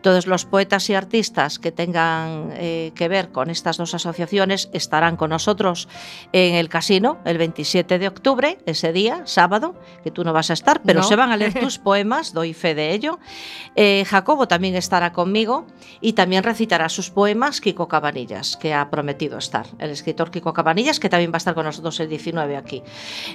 Todos 0.00 0.28
los 0.28 0.44
poetas 0.44 0.88
y 0.90 0.94
artistas 0.94 1.58
que 1.58 1.72
tengan 1.72 2.50
eh, 2.54 2.92
que 2.94 3.08
ver 3.08 3.30
con 3.30 3.50
estas 3.50 3.78
dos 3.78 3.94
asociaciones 3.94 4.70
estarán 4.72 5.16
con 5.16 5.30
nosotros 5.30 5.88
en 6.32 6.54
el 6.54 6.68
casino 6.68 7.18
el 7.24 7.36
27 7.36 7.98
de 7.98 8.08
octubre, 8.08 8.58
ese 8.64 8.92
día, 8.92 9.22
sábado, 9.26 9.74
que 10.04 10.12
tú 10.12 10.22
no 10.22 10.32
vas 10.32 10.50
a 10.50 10.52
estar, 10.52 10.80
pero 10.82 11.00
no. 11.00 11.06
se 11.06 11.16
van 11.16 11.32
a 11.32 11.36
leer 11.36 11.54
tus 11.60 11.78
poemas, 11.78 12.32
doy 12.32 12.54
fe 12.54 12.76
de 12.76 12.92
ello. 12.92 13.18
Eh, 13.74 14.04
Jacobo 14.06 14.46
también 14.46 14.76
estará 14.76 15.12
conmigo 15.12 15.66
y 16.00 16.12
también 16.12 16.44
recitará 16.44 16.88
sus 16.88 17.10
poemas 17.10 17.60
Kiko 17.60 17.88
Cabanillas, 17.88 18.56
que 18.56 18.72
ha 18.72 18.88
prometido 18.88 19.38
estar, 19.38 19.66
el 19.80 19.90
escritor 19.90 20.30
Kiko 20.30 20.52
Cabanillas, 20.52 21.00
que 21.00 21.08
también 21.08 21.32
va 21.32 21.36
a 21.36 21.38
estar 21.38 21.54
con 21.54 21.64
nosotros 21.64 21.98
el 21.98 22.08
19 22.08 22.56
aquí. 22.56 22.84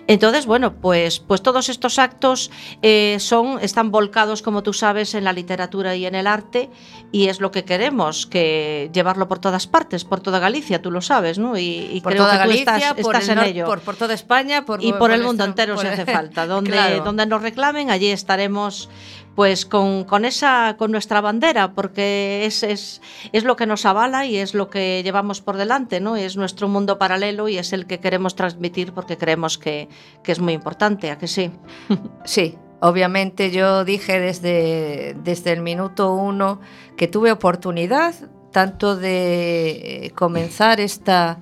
Entonces, 0.07 0.45
bueno, 0.45 0.73
pues, 0.75 1.19
pues 1.19 1.41
todos 1.41 1.69
estos 1.69 1.99
actos 1.99 2.51
eh, 2.81 3.17
son, 3.19 3.59
están 3.61 3.91
volcados, 3.91 4.41
como 4.41 4.63
tú 4.63 4.73
sabes, 4.73 5.15
en 5.15 5.23
la 5.23 5.33
literatura 5.33 5.95
y 5.95 6.05
en 6.05 6.15
el 6.15 6.27
arte, 6.27 6.69
y 7.11 7.27
es 7.27 7.39
lo 7.39 7.51
que 7.51 7.63
queremos, 7.63 8.27
que 8.27 8.89
llevarlo 8.93 9.27
por 9.27 9.39
todas 9.39 9.67
partes, 9.67 10.03
por 10.03 10.19
toda 10.19 10.39
Galicia, 10.39 10.81
tú 10.81 10.91
lo 10.91 11.01
sabes, 11.01 11.39
¿no? 11.39 11.57
Y, 11.57 11.89
y 11.91 12.01
por 12.01 12.13
creo 12.13 12.25
toda 12.25 12.33
que 12.33 12.39
Galicia, 12.39 12.65
tú 12.65 12.71
estás, 12.71 12.93
por 13.03 13.15
estás 13.15 13.29
en 13.29 13.39
el, 13.39 13.45
ello. 13.45 13.65
Por, 13.65 13.81
por, 13.81 13.95
toda 13.95 14.13
España, 14.13 14.65
por, 14.65 14.83
y 14.83 14.93
por, 14.93 15.11
el 15.11 15.23
mundo 15.23 15.43
entero 15.43 15.77
si 15.77 15.87
hace 15.87 16.05
falta. 16.11 16.45
Donde, 16.45 16.71
claro. 16.71 17.03
donde 17.03 17.25
nos 17.25 17.41
reclamen, 17.41 17.89
allí 17.89 18.07
estaremos 18.07 18.89
pues 19.37 19.67
con, 19.67 20.03
con, 20.05 20.25
esa, 20.25 20.77
con 20.79 20.89
nuestra 20.89 21.21
bandera, 21.21 21.73
porque 21.73 22.47
es, 22.47 22.63
es, 22.63 23.03
es, 23.31 23.43
lo 23.43 23.55
que 23.55 23.67
nos 23.67 23.85
avala 23.85 24.25
y 24.25 24.37
es 24.37 24.55
lo 24.55 24.67
que 24.71 25.03
llevamos 25.03 25.41
por 25.41 25.57
delante, 25.57 25.99
¿no? 25.99 26.15
Es 26.15 26.37
nuestro 26.37 26.67
mundo 26.67 26.97
paralelo 26.97 27.47
y 27.47 27.59
es 27.59 27.71
el 27.71 27.85
que 27.85 27.99
queremos 27.99 28.33
transmitir 28.33 28.93
porque 28.93 29.15
creemos 29.15 29.59
que, 29.59 29.89
que 30.23 30.31
es 30.31 30.39
muy 30.39 30.53
importante, 30.53 31.11
¿a 31.11 31.19
que 31.19 31.27
sí? 31.27 31.51
Sí, 32.25 32.57
obviamente 32.79 33.51
yo 33.51 33.85
dije 33.85 34.19
desde, 34.19 35.15
desde 35.23 35.53
el 35.53 35.61
minuto 35.61 36.15
uno 36.15 36.59
que 36.95 37.07
tuve 37.07 37.31
oportunidad 37.31 38.15
tanto 38.51 38.95
de 38.95 40.05
eh, 40.05 40.11
comenzar 40.15 40.79
esta, 40.79 41.37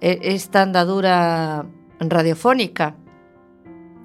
e, 0.00 0.20
esta 0.22 0.62
andadura 0.62 1.66
radiofónica 2.00 2.96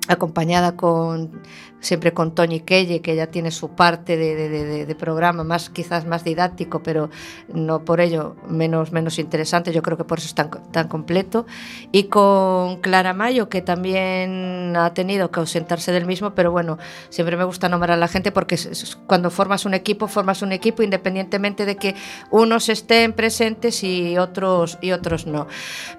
acompañada 0.10 0.76
con 0.76 1.42
siempre 1.82 2.14
con 2.14 2.34
Tony 2.34 2.62
Kelle, 2.62 3.02
que 3.02 3.16
ya 3.16 3.28
tiene 3.28 3.52
su 3.52 3.70
parte 3.70 4.16
de, 4.16 4.36
de, 4.36 4.50
de, 4.50 4.86
de, 4.86 4.96
programa, 4.96 5.44
más 5.44 5.70
quizás 5.70 6.06
más 6.06 6.24
didáctico, 6.24 6.82
pero 6.84 7.10
no 7.54 7.84
por 7.84 8.00
ello 8.00 8.36
menos, 8.48 8.92
menos 8.92 9.20
interesante, 9.20 9.74
yo 9.74 9.82
creo 9.82 9.98
que 9.98 10.04
por 10.04 10.20
eso 10.20 10.28
es 10.28 10.36
tan, 10.36 10.50
tan 10.72 10.88
completo. 10.88 11.46
Y 11.92 12.04
con 12.04 12.78
Clara 12.82 13.14
Mayo, 13.14 13.50
que 13.50 13.62
también 13.62 14.76
ha 14.78 14.94
tenido 14.94 15.32
que 15.32 15.40
ausentarse 15.40 15.92
del 15.92 16.06
mismo, 16.06 16.36
pero 16.36 16.52
bueno, 16.52 16.78
siempre 17.10 17.36
me 17.36 17.44
gusta 17.44 17.68
nombrar 17.68 17.98
a 17.98 17.98
la 17.98 18.08
gente 18.08 18.32
porque 18.32 18.58
cuando 19.08 19.32
formas 19.32 19.66
un 19.66 19.74
equipo, 19.74 20.08
formas 20.08 20.44
un 20.44 20.52
equipo 20.52 20.84
independientemente 20.84 21.66
de 21.66 21.76
que 21.76 21.96
unos 22.30 22.70
estén 22.70 23.14
presentes 23.14 23.84
y 23.84 24.18
otros, 24.18 24.78
y 24.82 24.92
otros 24.92 25.26
no. 25.26 25.48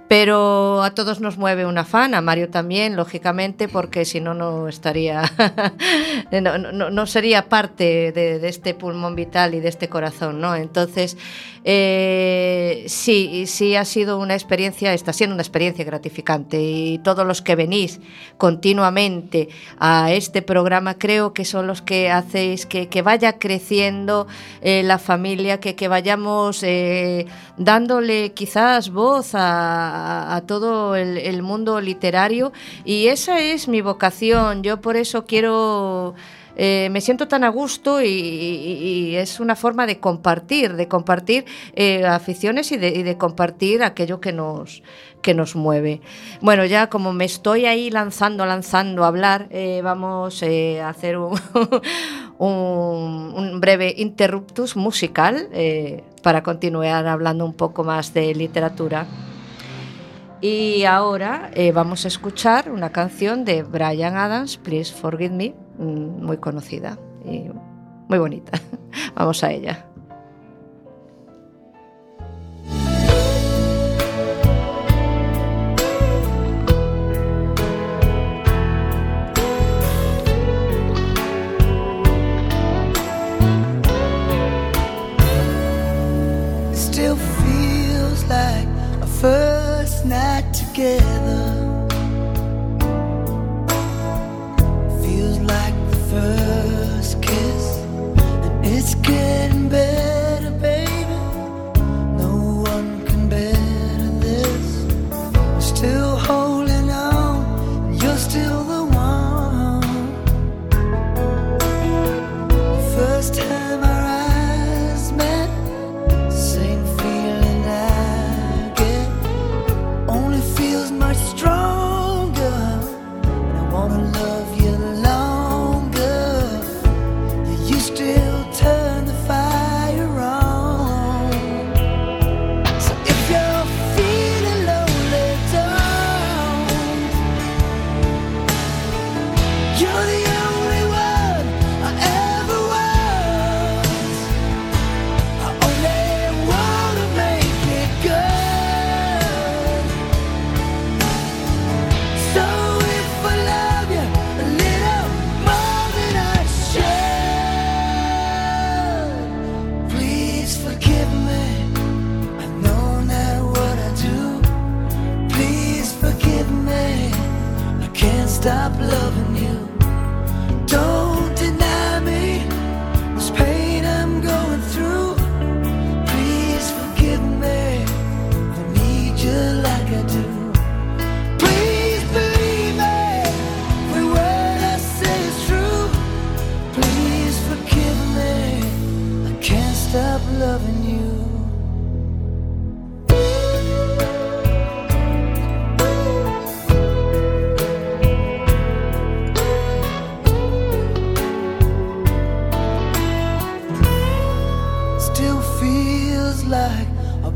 Pero 0.09 0.83
a 0.83 0.95
todos 0.95 1.21
nos 1.21 1.39
mueve 1.39 1.67
un 1.67 1.79
afán, 1.79 2.15
a 2.15 2.21
Mario 2.21 2.51
también, 2.51 2.97
lógicamente, 2.97 3.67
porque 3.67 4.05
si 4.05 4.21
no, 4.21 4.35
no 4.35 4.69
estaría 4.69 5.23
no, 6.33 7.07
sería 7.07 7.49
parte 7.49 8.13
de, 8.13 8.49
este 8.49 8.75
pulmón 8.75 9.15
vital 9.17 9.55
y 9.55 9.61
de 9.61 9.69
este 9.69 9.89
corazón, 9.89 10.41
¿no? 10.41 10.55
Entonces, 10.55 11.17
eh, 11.65 12.85
sí, 12.89 13.45
sí 13.47 13.77
ha 13.77 13.85
sido 13.85 14.19
una 14.19 14.35
experiencia, 14.35 14.93
está 14.95 15.13
siendo 15.13 15.35
una 15.35 15.43
experiencia 15.43 15.85
gratificante 15.85 16.61
y 16.61 16.99
todos 16.99 17.27
los 17.27 17.41
que 17.41 17.55
venís 17.55 18.01
continuamente 18.37 19.49
a 19.79 20.13
este 20.13 20.43
programa 20.43 20.99
creo 20.99 21.33
que 21.33 21.45
son 21.45 21.67
los 21.67 21.81
que 21.81 22.11
hacéis 22.11 22.67
que, 22.67 23.03
vaya 23.03 23.39
creciendo 23.39 24.27
eh, 24.61 24.83
la 24.83 24.99
familia, 24.99 25.61
que, 25.61 25.75
que 25.75 25.89
vayamos 25.89 26.63
eh, 26.63 27.27
dándole 27.57 28.33
quizás 28.33 28.91
voz 28.91 29.33
a, 29.35 30.43
todo 30.47 30.97
el, 30.97 31.43
mundo 31.43 31.81
literario 31.81 32.53
y 32.85 33.09
esa 33.09 33.41
es 33.41 33.69
mi 33.69 33.81
vocación. 33.81 34.63
Yo 34.63 34.81
por 34.81 34.97
eso 34.97 35.27
quiero 35.27 36.15
eh, 36.57 36.89
me 36.91 37.01
siento 37.01 37.29
tan 37.29 37.45
a 37.45 37.49
gusto 37.49 38.03
y, 38.03 39.15
es 39.17 39.41
una 39.41 39.57
forma 39.57 39.87
de 39.87 39.99
compartir, 39.99 40.75
de 40.75 40.89
compartir 40.89 41.45
eh, 41.75 42.05
aficiones 42.05 42.73
y 42.73 42.77
de, 42.77 43.17
compartir 43.17 43.83
aquello 43.83 44.21
que 44.21 44.33
nos, 44.33 44.83
que 45.23 45.33
nos 45.35 45.57
mueve. 45.57 46.03
Bueno, 46.41 46.65
ya 46.67 46.89
como 46.89 47.13
me 47.13 47.25
estoy 47.25 47.65
ahí 47.67 47.91
lanzando, 47.91 48.45
lanzando 48.45 49.05
a 49.05 49.07
hablar, 49.07 49.47
eh, 49.51 49.81
vamos 49.83 50.43
eh, 50.43 50.83
a 50.83 50.91
hacer 50.91 51.17
un, 51.17 51.31
breve 53.61 53.95
interruptus 53.97 54.77
musical 54.77 55.49
eh, 55.53 56.05
para 56.23 56.43
continuar 56.43 57.07
hablando 57.07 57.47
un 57.47 57.55
poco 57.55 57.85
más 57.85 58.13
de 58.13 58.35
literatura. 58.35 59.07
Y 60.41 60.83
ahora 60.85 61.53
vamos 61.73 62.05
a 62.05 62.09
escuchar 62.09 62.69
una 62.69 62.91
canción 62.91 63.45
de 63.45 63.63
Brian 63.63 64.17
Adams, 64.17 64.57
Please 64.57 64.93
Forgive 64.93 65.31
Me, 65.33 65.55
mm, 65.79 66.25
muy 66.25 66.39
conocida 66.39 66.99
y 67.25 67.45
muy 68.09 68.19
bonita. 68.19 68.59
Vamos 69.15 69.45
a 69.45 69.53
ella. 69.53 69.92
Together. 90.73 91.22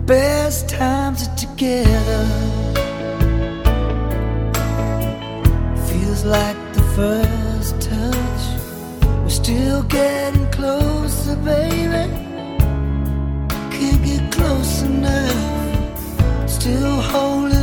Best 0.06 0.68
times 0.68 1.26
are 1.26 1.36
together. 1.36 2.26
Feels 5.88 6.24
like 6.24 6.56
the 6.74 6.82
first 6.94 7.80
touch. 7.80 8.42
We're 9.22 9.28
still 9.28 9.82
getting 9.82 10.48
closer, 10.52 11.36
baby. 11.36 12.04
Can't 13.74 14.02
get 14.04 14.30
close 14.30 14.82
enough. 14.82 16.48
Still 16.48 17.00
holding 17.00 17.55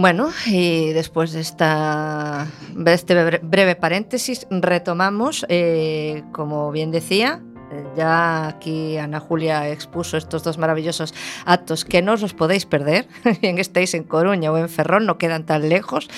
Bueno, 0.00 0.30
y 0.46 0.92
después 0.92 1.32
de, 1.32 1.40
esta, 1.40 2.46
este 2.86 3.14
bre- 3.16 3.40
breve 3.42 3.74
paréntesis, 3.74 4.46
retomamos, 4.48 5.44
eh, 5.48 6.22
como 6.30 6.70
bien 6.70 6.92
decía, 6.92 7.42
eh, 7.72 7.84
ya 7.96 8.46
aquí 8.46 8.96
Ana 8.96 9.18
Julia 9.18 9.68
expuso 9.68 10.16
estos 10.16 10.44
dos 10.44 10.56
maravillosos 10.56 11.12
actos 11.46 11.84
que 11.84 12.00
no 12.00 12.12
os 12.12 12.32
podéis 12.32 12.64
perder, 12.64 13.08
bien 13.42 13.58
estéis 13.58 13.92
en 13.94 14.04
Coruña 14.04 14.52
o 14.52 14.56
en 14.58 14.68
Ferrol, 14.68 15.04
no 15.04 15.18
quedan 15.18 15.44
tan 15.44 15.68
lejos 15.68 16.08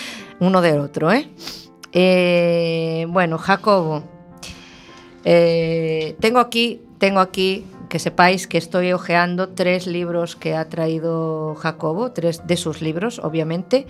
uno 0.40 0.60
del 0.60 0.80
otro. 0.80 1.10
¿eh? 1.10 1.30
Eh, 1.94 3.06
bueno, 3.08 3.38
Jacobo, 3.38 4.04
tengo 5.24 6.38
aquí, 6.38 6.82
tengo 6.98 7.20
aquí 7.20 7.64
que 7.90 7.98
sepáis 7.98 8.46
que 8.46 8.56
estoy 8.56 8.92
hojeando 8.94 9.50
tres 9.50 9.86
libros 9.86 10.36
que 10.36 10.54
ha 10.54 10.66
traído 10.70 11.54
Jacobo, 11.56 12.12
tres 12.12 12.46
de 12.46 12.56
sus 12.56 12.80
libros, 12.80 13.18
obviamente. 13.18 13.86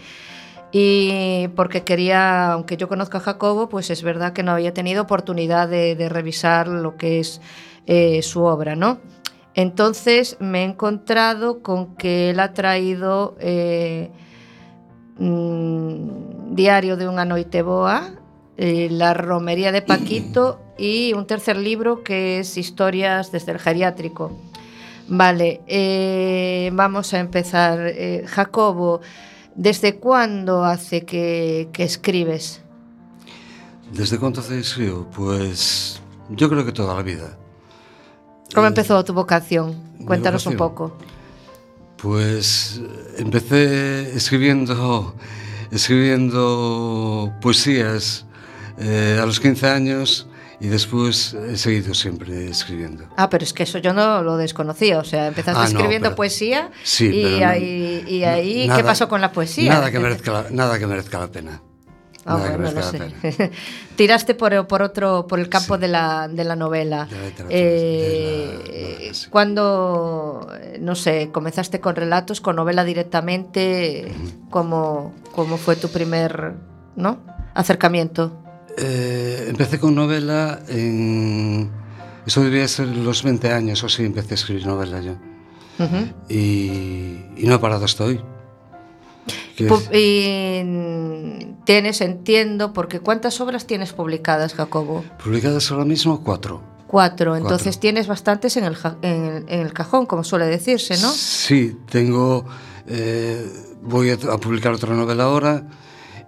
Y 0.73 1.49
porque 1.55 1.83
quería, 1.83 2.53
aunque 2.53 2.77
yo 2.77 2.89
conozco 2.89 3.19
a 3.19 3.21
Jacobo, 3.21 3.69
pues 3.69 3.91
es 3.91 4.03
verdad 4.03 4.33
que 4.33 4.43
no 4.43 4.53
había 4.53 4.75
tenido 4.75 5.03
oportunidad 5.03 5.69
de, 5.69 6.09
revisar 6.09 6.67
lo 6.67 6.97
que 6.97 7.21
es 7.21 7.41
eh, 7.87 8.23
su 8.23 8.43
obra, 8.43 8.75
¿no? 8.75 8.99
Entonces 9.55 10.37
me 10.41 10.63
he 10.63 10.65
encontrado 10.65 11.63
con 11.63 11.97
que 11.97 12.31
él 12.31 12.41
ha 12.41 12.53
traído 12.53 13.37
eh, 13.41 14.11
mm, 15.19 16.55
Diario 16.55 16.97
de 16.97 17.09
una 17.09 17.25
noite 17.25 17.63
boa, 17.63 18.20
eh, 18.63 18.89
La 18.91 19.15
romería 19.15 19.73
de 19.73 19.81
Paquito 19.81 20.61
y 20.77 21.15
un 21.15 21.27
tercer 21.27 21.57
libro 21.57 22.03
que 22.03 22.41
es 22.41 22.59
Historias 22.59 23.33
desde 23.33 23.53
el 23.53 23.59
geriátrico. 23.59 24.39
Vale, 25.09 25.63
eh, 25.67 26.69
vamos 26.75 27.15
a 27.15 27.21
empezar. 27.21 27.81
Eh, 27.81 28.25
Jacobo, 28.27 29.01
¿desde 29.55 29.97
cuándo 29.97 30.63
hace 30.63 31.07
que, 31.07 31.71
que 31.73 31.85
escribes? 31.85 32.61
¿Desde 33.95 34.19
cuánto 34.19 34.41
hace 34.41 34.61
escribo? 34.61 35.09
Pues 35.11 36.03
yo 36.29 36.51
creo 36.51 36.63
que 36.67 36.73
toda 36.73 36.95
la 36.95 37.03
vida. 37.03 37.39
¿Cómo 38.55 38.67
empezó 38.67 39.03
tu 39.07 39.15
vocación? 39.15 39.75
Cuéntanos 40.05 40.45
un 40.45 40.59
poco. 40.59 40.99
Pues 41.97 42.79
empecé 43.17 44.15
escribiendo, 44.15 45.15
escribiendo 45.71 47.33
poesías 47.41 48.27
eh, 48.81 49.19
a 49.23 49.27
los 49.27 49.39
15 49.41 49.69
años 49.69 50.27
y 50.61 50.69
después 50.69 51.33
he 51.35 51.57
seguido 51.57 51.95
siempre 51.95 52.49
escribiendo. 52.51 53.05
Ah, 53.17 53.31
pero 53.31 53.45
es 53.45 53.53
que 53.53 53.63
eso 53.63 53.79
yo 53.79 53.93
no 53.95 54.23
lo 54.23 54.37
desconocía. 54.37 54.99
O 54.99 55.05
sea, 55.05 55.27
empezaste 55.29 55.59
Ah, 55.61 55.65
no, 55.65 55.69
escribiendo 55.79 56.09
pero- 56.09 56.17
poesía 56.17 56.71
Sí, 56.83 57.07
y, 57.07 57.23
pero 57.23 57.39
no- 57.41 57.47
ahí, 57.49 58.05
y 58.09 58.25
ahí 58.25 58.67
nada- 58.69 58.81
¿qué 58.81 58.85
pasó 58.85 59.09
con 59.09 59.21
la 59.21 59.33
poesía? 59.33 59.73
Nada 59.73 59.91
que 59.91 59.99
merezca 59.99 60.33
la, 60.33 60.47
nada 60.51 60.79
que 60.79 60.87
merezca 60.87 61.19
la 61.19 61.29
pena. 61.29 61.63
Ah, 62.27 62.37
bueno, 62.37 62.71
no 62.71 62.83
sé. 62.83 63.51
Tiraste 63.97 64.35
por, 64.35 64.67
por 64.67 64.83
otro, 64.83 65.27
por 65.27 65.41
el 65.41 65.49
campo 65.49 65.77
Sí. 65.77 65.81
de, 65.81 65.89
la, 65.89 66.29
de 66.29 66.45
la 66.45 66.55
novela. 66.55 67.07
De 67.07 67.17
la 67.17 67.47
Eh, 67.49 68.99
de 69.01 69.07
la 69.09 69.15
sí. 69.15 69.27
Cuando, 69.31 70.47
eh, 70.61 70.77
no 70.81 70.95
sé, 70.95 71.31
comenzaste 71.33 71.81
con 71.81 71.97
relatos, 71.97 72.43
con 72.43 72.57
novela 72.57 72.85
directamente, 72.85 74.13
¿cómo, 74.51 75.15
cómo 75.33 75.57
fue 75.57 75.77
tu 75.77 75.89
primer 75.89 76.55
¿no? 76.95 77.21
acercamiento? 77.55 78.37
Eh, 78.79 79.47
empecé 79.49 79.79
con 79.79 79.95
novela 79.95 80.61
en... 80.69 81.71
Eso 82.27 82.43
debía 82.43 82.67
ser 82.69 82.89
los 82.89 83.23
20 83.23 83.51
años 83.53 83.83
o 83.83 83.89
sí, 83.89 84.05
empecé 84.05 84.35
a 84.35 84.37
escribir 84.37 84.67
novela 84.67 85.01
yo. 85.01 85.13
Ujú. 85.79 86.13
Y, 86.29 87.25
y 87.37 87.45
no 87.45 87.55
he 87.55 87.59
parado 87.59 87.85
hasta 87.85 88.05
hoy. 88.05 88.21
Y 89.59 90.63
tienes, 91.65 92.01
entiendo, 92.01 92.73
porque 92.73 93.01
¿cuántas 93.01 93.41
obras 93.41 93.67
tienes 93.67 93.93
publicadas, 93.93 94.55
Jacobo? 94.55 95.05
publicadas 95.23 95.71
ahora 95.71 95.85
mismo 95.85 96.23
cuatro. 96.23 96.63
Cuatro, 96.87 97.37
entonces 97.37 97.67
Cuatro. 97.75 97.81
tienes 97.81 98.07
bastantes 98.09 98.57
en 98.57 98.65
el, 98.65 98.77
en, 99.03 99.45
en 99.49 99.61
el 99.61 99.73
cajón, 99.73 100.07
como 100.07 100.25
suele 100.25 100.47
decirse, 100.47 100.95
¿no? 101.01 101.11
Sí, 101.13 101.77
tengo... 101.91 102.45
eh, 102.89 103.47
voy 103.83 104.11
a, 104.11 104.15
a 104.15 104.39
publicar 104.39 104.73
otra 104.73 104.95
novela 104.95 105.25
ahora 105.25 105.63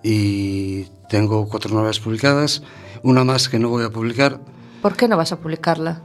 y 0.03 0.85
tengo 1.09 1.49
cuatro 1.49 1.75
novelas 1.75 2.01
publicadas. 2.01 2.63
Una 3.03 3.25
más 3.25 3.49
que 3.49 3.59
no 3.59 3.69
voy 3.69 3.85
a 3.85 3.91
publicar. 3.91 4.39
¿Por 4.81 4.97
qué 4.97 5.09
no 5.09 5.17
vas 5.17 5.33
a 5.33 5.37
publicarla? 5.39 6.01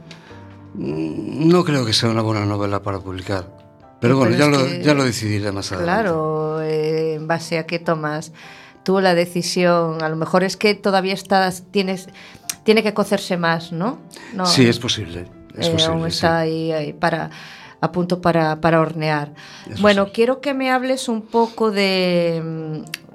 Mm, 0.74 1.48
No 1.48 1.64
creo 1.64 1.84
que 1.84 1.92
sea 1.92 2.10
una 2.10 2.22
buena 2.22 2.44
novela 2.44 2.82
para 2.82 3.00
publicar. 3.00 3.56
Pero 4.00 4.14
Sí, 4.14 4.18
bueno, 4.20 4.36
pero 4.36 4.50
ya, 4.52 4.58
lo, 4.58 4.66
que- 4.66 4.82
ya 4.82 4.94
lo 4.94 5.04
decidiré 5.04 5.50
más 5.52 5.72
adelante. 5.72 6.02
Claro, 6.02 6.60
eh, 6.62 7.14
en 7.14 7.26
base 7.26 7.58
a 7.58 7.66
qué 7.66 7.78
tomas 7.78 8.32
tú 8.84 9.00
la 9.00 9.14
decisión. 9.14 10.02
A 10.02 10.08
lo 10.08 10.16
mejor 10.16 10.44
es 10.44 10.56
que 10.56 10.74
todavía 10.74 11.14
estás, 11.14 11.64
tienes, 11.72 12.08
tiene 12.64 12.82
que 12.82 12.94
cocerse 12.94 13.36
más, 13.36 13.72
¿no? 13.72 13.98
no 14.34 14.46
Sí, 14.46 14.66
es 14.66 14.78
posible. 14.78 15.26
Es 15.56 15.66
eh, 15.66 15.70
posible, 15.72 15.84
aún 15.84 16.02
sí. 16.02 16.08
está 16.08 16.38
ahí, 16.38 16.70
ahí 16.72 16.92
para 16.92 17.30
a 17.80 17.92
punto 17.92 18.20
para, 18.20 18.60
para 18.60 18.80
hornear. 18.80 19.34
Bueno, 19.80 20.06
sí. 20.06 20.10
quiero 20.14 20.40
que 20.40 20.52
me 20.54 20.70
hables 20.70 21.08
un 21.08 21.22
poco 21.22 21.70
de 21.70 22.42
mm, 22.44 23.07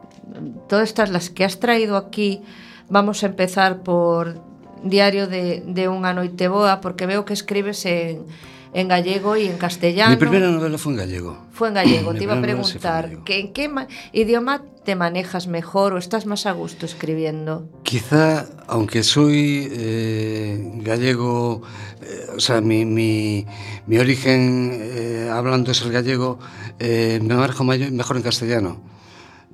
todas 0.67 0.89
estas 0.89 1.09
las 1.09 1.29
que 1.29 1.45
has 1.45 1.59
traído 1.59 1.97
aquí, 1.97 2.41
vamos 2.89 3.23
a 3.23 3.27
empezar 3.27 3.83
por 3.83 4.41
Diario 4.83 5.27
de, 5.27 5.63
de 5.63 5.87
unha 5.87 6.11
noite 6.11 6.51
boa, 6.51 6.83
porque 6.83 7.07
veo 7.07 7.23
que 7.23 7.31
escribes 7.31 7.87
en, 7.87 8.27
en 8.75 8.91
gallego 8.91 9.39
e 9.39 9.47
en 9.47 9.55
castellano. 9.55 10.11
Mi 10.11 10.19
primeira 10.19 10.51
novela 10.51 10.75
foi 10.75 10.91
en 10.91 10.99
gallego. 10.99 11.31
Foi 11.55 11.71
en 11.71 11.79
gallego, 11.79 12.11
te 12.19 12.27
iba 12.27 12.35
a 12.35 12.43
preguntar, 12.43 13.23
que, 13.23 13.39
en 13.39 13.55
que 13.55 13.71
idioma 14.11 14.59
te 14.83 14.99
manejas 14.99 15.47
mejor 15.47 15.95
ou 15.95 16.03
estás 16.03 16.27
máis 16.27 16.43
a 16.43 16.51
gusto 16.51 16.83
escribiendo? 16.83 17.71
Quizá, 17.87 18.43
aunque 18.67 19.07
soy 19.07 19.71
eh, 19.71 20.59
gallego, 20.83 21.63
eh, 22.03 22.35
o 22.35 22.41
sea, 22.43 22.59
mi, 22.59 22.83
mi, 22.83 23.47
mi 23.87 24.03
origen 24.03 24.75
eh, 24.83 25.31
hablando 25.31 25.71
es 25.71 25.79
el 25.79 25.95
gallego, 25.95 26.43
eh, 26.75 27.23
me 27.23 27.39
manejo 27.39 27.63
mejor 27.63 28.19
en 28.19 28.23
castellano. 28.27 28.83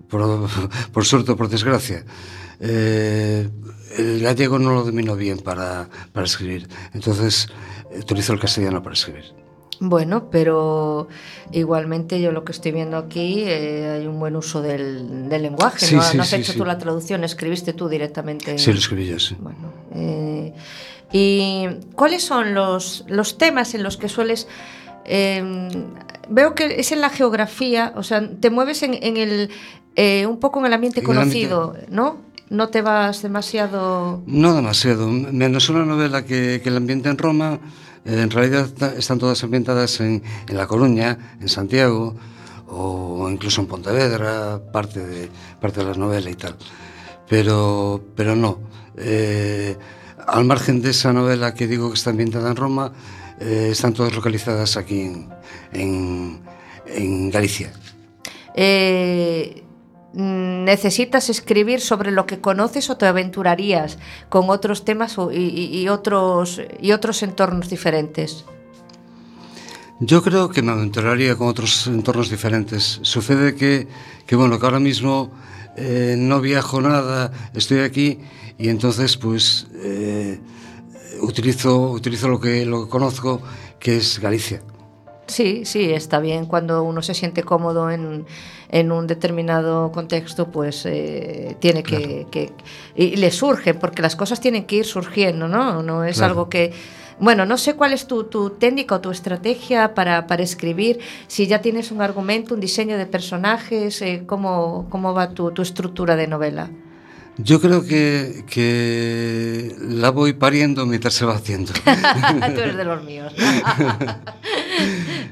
Por, 0.10 0.50
por 0.92 1.06
suerte 1.06 1.32
o 1.32 1.38
por 1.38 1.50
desgracia. 1.50 2.04
Eh, 2.60 3.50
el 3.98 4.22
gallego 4.22 4.60
no 4.60 4.74
lo 4.74 4.84
domino 4.84 5.16
bien 5.16 5.40
para, 5.40 5.90
para 6.14 6.26
escribir, 6.26 6.68
entonces 6.94 7.48
utilizo 7.98 8.34
el 8.34 8.40
castellano 8.40 8.84
para 8.84 8.94
escribir. 8.94 9.26
Bueno, 9.82 10.30
pero 10.30 11.08
igualmente 11.54 12.20
yo 12.20 12.34
lo 12.34 12.44
que 12.44 12.52
estoy 12.52 12.74
viendo 12.74 12.98
aquí 12.98 13.44
eh, 13.48 13.90
hay 14.00 14.08
un 14.08 14.20
buen 14.20 14.36
uso 14.36 14.62
del, 14.62 15.30
del 15.30 15.42
lenguaje. 15.42 15.86
Sí, 15.86 15.96
¿no? 15.96 16.04
sí, 16.04 16.18
no 16.18 16.24
has 16.24 16.30
sí, 16.30 16.36
hecho 16.36 16.54
tú 16.54 16.66
la 16.66 16.78
traducción, 16.78 17.24
escribiste 17.24 17.72
tú 17.72 17.88
directamente. 17.88 18.60
Sí, 18.60 18.74
lo 18.74 18.78
escribí 18.78 19.08
yo, 19.08 19.18
sí. 19.20 19.38
Bueno, 19.40 19.72
eh, 19.96 20.54
¿y 21.14 21.68
cuáles 21.96 22.24
son 22.24 22.54
los, 22.54 23.06
los 23.08 23.38
temas 23.38 23.74
en 23.74 23.84
los 23.84 23.96
que 23.96 24.10
sueles... 24.10 24.48
eh, 25.06 25.72
veo 26.30 26.56
que 26.56 26.80
es 26.80 26.92
en 26.92 27.02
la 27.02 27.10
geografía, 27.10 27.94
o 27.96 28.04
sea, 28.04 28.30
te 28.40 28.50
mueves 28.50 28.84
en, 28.84 28.94
en 29.02 29.18
el, 29.18 29.50
eh, 30.00 30.26
un 30.26 30.40
pouco 30.40 30.60
en 30.60 30.68
el 30.68 30.74
ambiente 30.74 31.04
conocido, 31.04 31.76
el 31.76 31.82
ambiente... 31.82 31.96
¿no? 31.96 32.30
No 32.50 32.70
te 32.70 32.82
vas 32.82 33.22
demasiado... 33.22 34.24
No 34.26 34.56
demasiado, 34.56 35.08
menos 35.08 35.70
una 35.70 35.84
novela 35.84 36.24
que, 36.24 36.62
que 36.64 36.70
el 36.70 36.78
ambiente 36.78 37.10
en 37.10 37.18
Roma, 37.18 37.60
eh, 38.06 38.22
en 38.22 38.32
realidad 38.32 38.70
están 38.98 39.20
todas 39.20 39.44
ambientadas 39.44 40.00
en, 40.00 40.24
en 40.48 40.58
La 40.58 40.66
Coruña, 40.66 41.36
en 41.42 41.50
Santiago, 41.50 42.16
o 42.68 43.28
incluso 43.30 43.60
en 43.62 43.68
Pontevedra, 43.68 44.62
parte 44.72 45.06
de, 45.06 45.30
parte 45.60 45.82
de 45.82 45.92
la 45.92 45.98
novela 45.98 46.30
y 46.30 46.36
tal. 46.36 46.56
Pero, 47.28 48.02
pero 48.16 48.36
no, 48.36 48.60
eh, 48.96 49.76
al 50.26 50.46
margen 50.46 50.82
de 50.82 50.92
esa 50.92 51.12
novela 51.12 51.54
que 51.54 51.68
digo 51.68 51.90
que 51.90 51.96
está 51.96 52.12
ambientada 52.12 52.50
en 52.50 52.56
Roma, 52.56 52.94
eh, 53.40 53.70
están 53.72 53.94
todas 53.94 54.16
localizadas 54.16 54.78
aquí 54.78 55.02
en, 55.02 55.30
en, 55.74 56.40
en 56.88 57.30
Galicia. 57.30 57.74
Eh, 58.56 59.64
¿Necesitas 60.14 61.30
escribir 61.30 61.82
sobre 61.82 62.12
lo 62.12 62.26
que 62.26 62.40
conoces 62.40 62.90
o 62.90 62.98
te 62.98 63.06
aventurarías 63.06 64.00
con 64.30 64.50
otros 64.50 64.84
temas 64.84 65.18
y- 65.32 65.38
y 65.82 65.88
otros, 65.90 66.62
y 66.82 66.92
otros 66.94 67.22
entornos 67.22 67.70
diferentes? 67.70 68.44
Yo 70.00 70.24
creo 70.24 70.50
que 70.50 70.62
me 70.62 70.72
aventuraría 70.72 71.36
con 71.36 71.48
otros 71.50 71.86
entornos 71.88 72.30
diferentes. 72.30 73.00
Sucede 73.04 73.54
que, 73.56 73.88
que 74.26 74.36
bueno, 74.36 74.58
que 74.60 74.66
ahora 74.66 74.80
mismo 74.80 75.30
eh, 75.76 76.16
no 76.18 76.40
viajo 76.42 76.82
nada, 76.82 77.32
estoy 77.54 77.80
aquí 77.80 78.20
y 78.58 78.70
entonces 78.70 79.16
pues 79.18 79.68
eh, 79.76 80.40
utilizo, 81.22 81.92
utilizo 81.92 82.30
lo 82.30 82.40
que, 82.40 82.66
lo 82.66 82.86
que 82.86 82.90
conozco, 82.90 83.42
que 83.80 83.98
es 83.98 84.20
Galicia. 84.20 84.62
Sí, 85.28 85.64
sí, 85.66 85.92
está 85.92 86.20
bien. 86.20 86.46
Cuando 86.48 86.82
uno 86.82 87.02
se 87.04 87.14
siente 87.14 87.44
cómodo 87.44 87.92
en, 87.92 88.26
en 88.72 88.92
un 88.92 89.08
determinado 89.08 89.92
contexto, 89.92 90.48
pues 90.48 90.86
eh, 90.86 91.56
tiene 91.60 91.82
que, 91.84 92.28
que- 92.32 92.52
Y 92.96 93.16
le 93.16 93.32
surge, 93.32 93.74
porque 93.74 94.02
las 94.02 94.16
cosas 94.16 94.40
tienen 94.40 94.66
que 94.66 94.78
ir 94.78 94.86
surgiendo, 94.86 95.48
¿no? 95.48 95.82
No 95.84 96.04
es 96.04 96.18
Claro. 96.18 96.32
algo 96.32 96.50
que... 96.50 96.72
Bueno, 97.22 97.46
no 97.46 97.58
sé 97.58 97.74
cuál 97.76 97.92
es 97.92 98.08
tu, 98.08 98.24
tu 98.26 98.52
técnica 98.52 98.96
o 98.96 99.02
tu 99.02 99.12
estrategia 99.12 99.94
para, 99.94 100.26
para 100.28 100.42
escribir, 100.42 101.00
si 101.28 101.48
ya 101.48 101.60
tienes 101.62 101.92
un 101.92 102.02
argumento, 102.02 102.54
un 102.54 102.62
diseño 102.62 102.98
de 102.98 103.06
personajes, 103.08 104.02
eh, 104.02 104.24
cómo, 104.26 104.86
cómo 104.90 105.14
va 105.14 105.30
tu, 105.32 105.52
tu 105.52 105.62
estructura 105.62 106.16
de 106.16 106.28
novela. 106.28 106.70
Yo 107.42 107.62
creo 107.62 107.86
que, 107.86 108.44
que 108.50 109.74
la 109.80 110.10
voy 110.12 110.34
pariendo 110.34 110.86
mientras 110.86 111.14
se 111.14 111.26
va 111.26 111.36
haciendo. 111.36 111.72
Tú 111.74 112.60
eres 112.62 112.76
de 112.76 112.84
los 112.84 113.04
míos. 113.04 113.34
Verdad- 113.38 114.18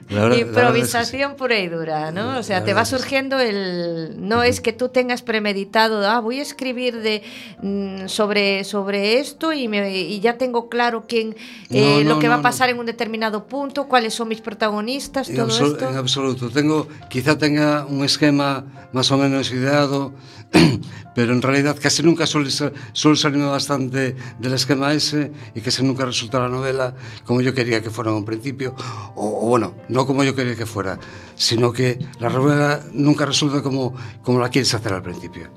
verdad 0.10 0.34
es. 0.34 0.40
Improvisación 0.42 1.36
pura 1.36 1.60
y 1.60 1.68
dura, 1.68 2.12
¿no? 2.12 2.38
O 2.38 2.44
sea, 2.44 2.64
te 2.64 2.74
va 2.74 2.86
surgiendo 2.86 3.40
el... 3.40 4.16
No 4.20 4.42
es 4.44 4.62
que 4.62 4.72
tú 4.72 4.88
tengas 4.90 5.22
premeditado, 5.22 6.08
ah, 6.10 6.20
voy 6.22 6.40
a 6.40 6.44
escribir 6.44 7.02
de, 7.02 7.24
mm, 7.62 8.08
sobre, 8.08 8.64
sobre 8.64 9.20
esto 9.20 9.52
y, 9.52 9.68
me- 9.68 9.98
y 9.98 10.20
ya 10.22 10.38
tengo 10.38 10.70
claro 10.70 11.06
quién, 11.08 11.36
eh, 11.70 12.00
No, 12.04 12.10
lo 12.10 12.16
no, 12.16 12.20
que 12.20 12.30
va 12.30 12.36
a 12.36 12.42
pasar 12.42 12.70
en 12.70 12.80
un 12.80 12.86
determinado 12.86 13.48
punto, 13.48 13.88
cuáles 13.88 14.14
son 14.14 14.30
mis 14.30 14.40
protagonistas, 14.42 15.30
En, 15.30 15.36
todo 15.36 15.48
esto. 15.50 15.90
en 15.90 15.98
absoluto. 15.98 16.50
Tengo, 16.50 16.88
quizá 17.10 17.38
tenga 17.38 17.86
un 17.86 18.04
esquema 18.06 18.64
más 18.94 19.12
o 19.12 19.18
menos 19.18 19.52
ideado, 19.52 20.14
pero 21.16 21.34
en 21.34 21.42
realidad 21.42 21.76
casi 21.82 21.97
nunca 22.04 22.26
suele, 22.26 22.50
suele 22.52 23.18
salirme 23.18 23.46
bastante 23.46 24.16
del 24.40 24.54
esquema 24.54 24.94
ese 24.94 25.32
y 25.56 25.62
casi 25.62 25.84
nunca 25.84 26.06
resulta 26.06 26.40
la 26.40 26.50
novela 26.50 26.96
como 27.26 27.42
yo 27.42 27.54
quería 27.54 27.82
que 27.82 27.90
fuera 27.90 28.12
en 28.12 28.18
un 28.18 28.26
principio, 28.26 28.76
o, 29.16 29.46
o 29.46 29.50
bueno, 29.50 29.74
no 29.90 30.06
como 30.06 30.24
yo 30.24 30.36
quería 30.36 30.56
que 30.56 30.66
fuera, 30.66 31.00
sino 31.36 31.72
que 31.74 32.00
la 32.20 32.30
novela 32.30 32.82
nunca 32.94 33.26
resulta 33.26 33.62
como, 33.62 33.94
como 34.24 34.40
la 34.40 34.50
quieres 34.50 34.74
hacer 34.74 34.94
al 34.94 35.02
principio. 35.04 35.50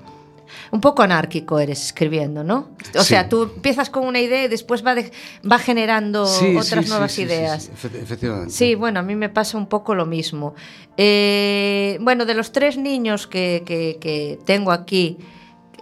Un 0.73 0.81
poco 0.81 1.03
anárquico 1.03 1.59
eres 1.59 1.85
escribiendo, 1.87 2.45
¿no? 2.45 2.69
O 2.95 3.01
Sí. 3.03 3.09
sea, 3.09 3.29
tú 3.29 3.43
empiezas 3.43 3.91
con 3.91 4.07
una 4.07 4.21
idea 4.21 4.45
y 4.45 4.49
después 4.49 4.87
va, 4.87 4.95
de- 4.95 5.11
va 5.51 5.59
generando 5.59 6.27
Sí, 6.27 6.55
otras 6.57 6.85
sí, 6.85 6.91
nuevas 6.91 7.19
ideas. 7.19 7.71
efectivamente. 7.75 8.53
Sí, 8.53 8.77
bueno, 8.77 9.01
a 9.01 9.03
mí 9.03 9.17
me 9.17 9.29
pasa 9.29 9.59
un 9.59 9.67
poco 9.69 9.97
lo 9.97 10.07
mismo. 10.07 10.55
Eh, 10.97 11.99
bueno, 12.03 12.25
de 12.25 12.35
los 12.35 12.53
tres 12.53 12.77
niños 12.77 13.27
que, 13.27 13.65
que- 13.67 13.99
que 14.01 14.39
tengo 14.45 14.71
aquí, 14.71 15.19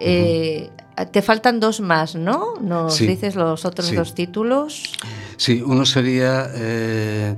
eh, 0.01 0.71
te 1.13 1.23
faltan 1.23 1.61
dos 1.61 1.81
más, 1.81 2.15
¿no? 2.15 2.55
¿Nos 2.61 2.95
Sí. 2.97 3.07
dices 3.07 3.35
los 3.37 3.65
otros 3.65 3.89
Sí. 3.89 3.97
dos 3.97 4.15
títulos? 4.15 4.93
Sí, 5.37 5.63
uno 5.65 5.87
sería... 5.87 6.49
eh, 6.55 7.37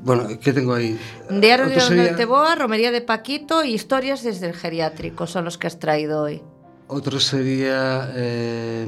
bueno, 0.00 0.26
¿qué 0.40 0.52
tengo 0.52 0.74
ahí? 0.74 0.98
Diario 1.30 1.66
de 1.68 1.80
sería- 1.80 2.16
Teboa, 2.16 2.56
Romería 2.56 2.90
de 2.90 3.00
Paquito 3.02 3.62
y 3.64 3.72
Historias 3.74 4.22
desde 4.24 4.48
el 4.48 4.54
Geriátrico 4.54 5.26
son 5.28 5.44
los 5.44 5.58
que 5.58 5.68
has 5.68 5.78
traído 5.78 6.22
hoy. 6.22 6.42
Otro 6.88 7.20
sería... 7.20 8.10
eh, 8.14 8.86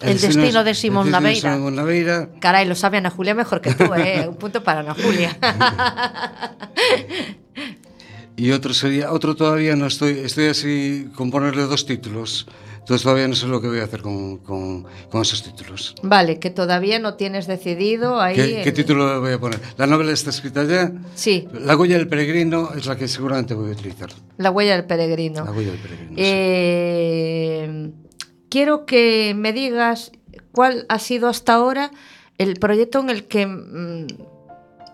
El 0.00 0.20
destino 0.20 0.64
de 0.64 0.74
Simón 0.74 1.06
El 1.06 1.12
destino 1.12 1.28
de. 1.52 1.56
Simón 1.56 1.76
Naveira. 1.76 2.28
Caray, 2.40 2.66
lo 2.66 2.74
sabe 2.74 2.98
Ana 2.98 3.08
Julia 3.10 3.34
mejor 3.34 3.60
que 3.62 3.72
tú, 3.72 3.84
¿eh? 3.96 4.26
Un 4.28 4.34
punto 4.36 4.62
para 4.64 4.80
Ana 4.80 4.94
Julia. 4.94 5.38
Y 8.36 8.50
otro 8.52 8.72
sería, 8.74 9.12
otro 9.12 9.34
todavía 9.36 9.76
no 9.76 9.86
estoy, 9.86 10.18
estoy 10.20 10.46
así 10.46 11.08
con 11.14 11.30
ponerle 11.30 11.62
dos 11.64 11.84
títulos. 11.86 12.46
Entonces 12.80 13.04
todavía 13.04 13.28
no 13.28 13.36
sé 13.36 13.46
lo 13.46 13.60
que 13.60 13.68
voy 13.68 13.78
a 13.78 13.84
hacer 13.84 14.02
con, 14.02 14.38
con, 14.38 14.84
con 15.08 15.22
esos 15.22 15.42
títulos. 15.44 15.94
vale, 16.02 16.40
que 16.40 16.50
todavía 16.50 16.98
no 16.98 17.14
tienes 17.14 17.46
decidido 17.46 18.20
ahí. 18.20 18.34
¿Qué, 18.34 18.60
qué 18.64 18.68
en- 18.70 18.74
título 18.74 19.20
voy 19.20 19.32
a 19.34 19.38
poner? 19.38 19.60
La 19.76 19.86
novela 19.86 20.10
está 20.12 20.30
escrita 20.30 20.64
ya. 20.64 20.92
Sí, 21.14 21.46
La 21.52 21.76
huella 21.76 21.96
del 21.98 22.08
peregrino 22.08 22.70
es 22.76 22.86
la 22.86 22.96
que 22.96 23.06
seguramente 23.06 23.54
voy 23.54 23.68
a 23.70 23.72
utilizar. 23.74 24.10
La 24.38 24.50
huella 24.50 24.74
del 24.74 24.84
peregrino. 24.86 25.44
La 25.44 25.52
huella 25.52 25.70
del 25.70 25.80
peregrino. 25.80 26.10
sí. 26.16 26.22
Eh, 26.24 27.90
quiero 28.48 28.84
que 28.86 29.34
me 29.36 29.52
digas 29.52 30.10
cuál 30.52 30.86
ha 30.88 30.98
sido 30.98 31.28
hasta 31.28 31.54
ahora 31.54 31.90
el 32.38 32.54
proyecto 32.58 32.98
en 33.00 33.10
el 33.10 33.24
que, 33.28 33.46
mm, 33.46 34.06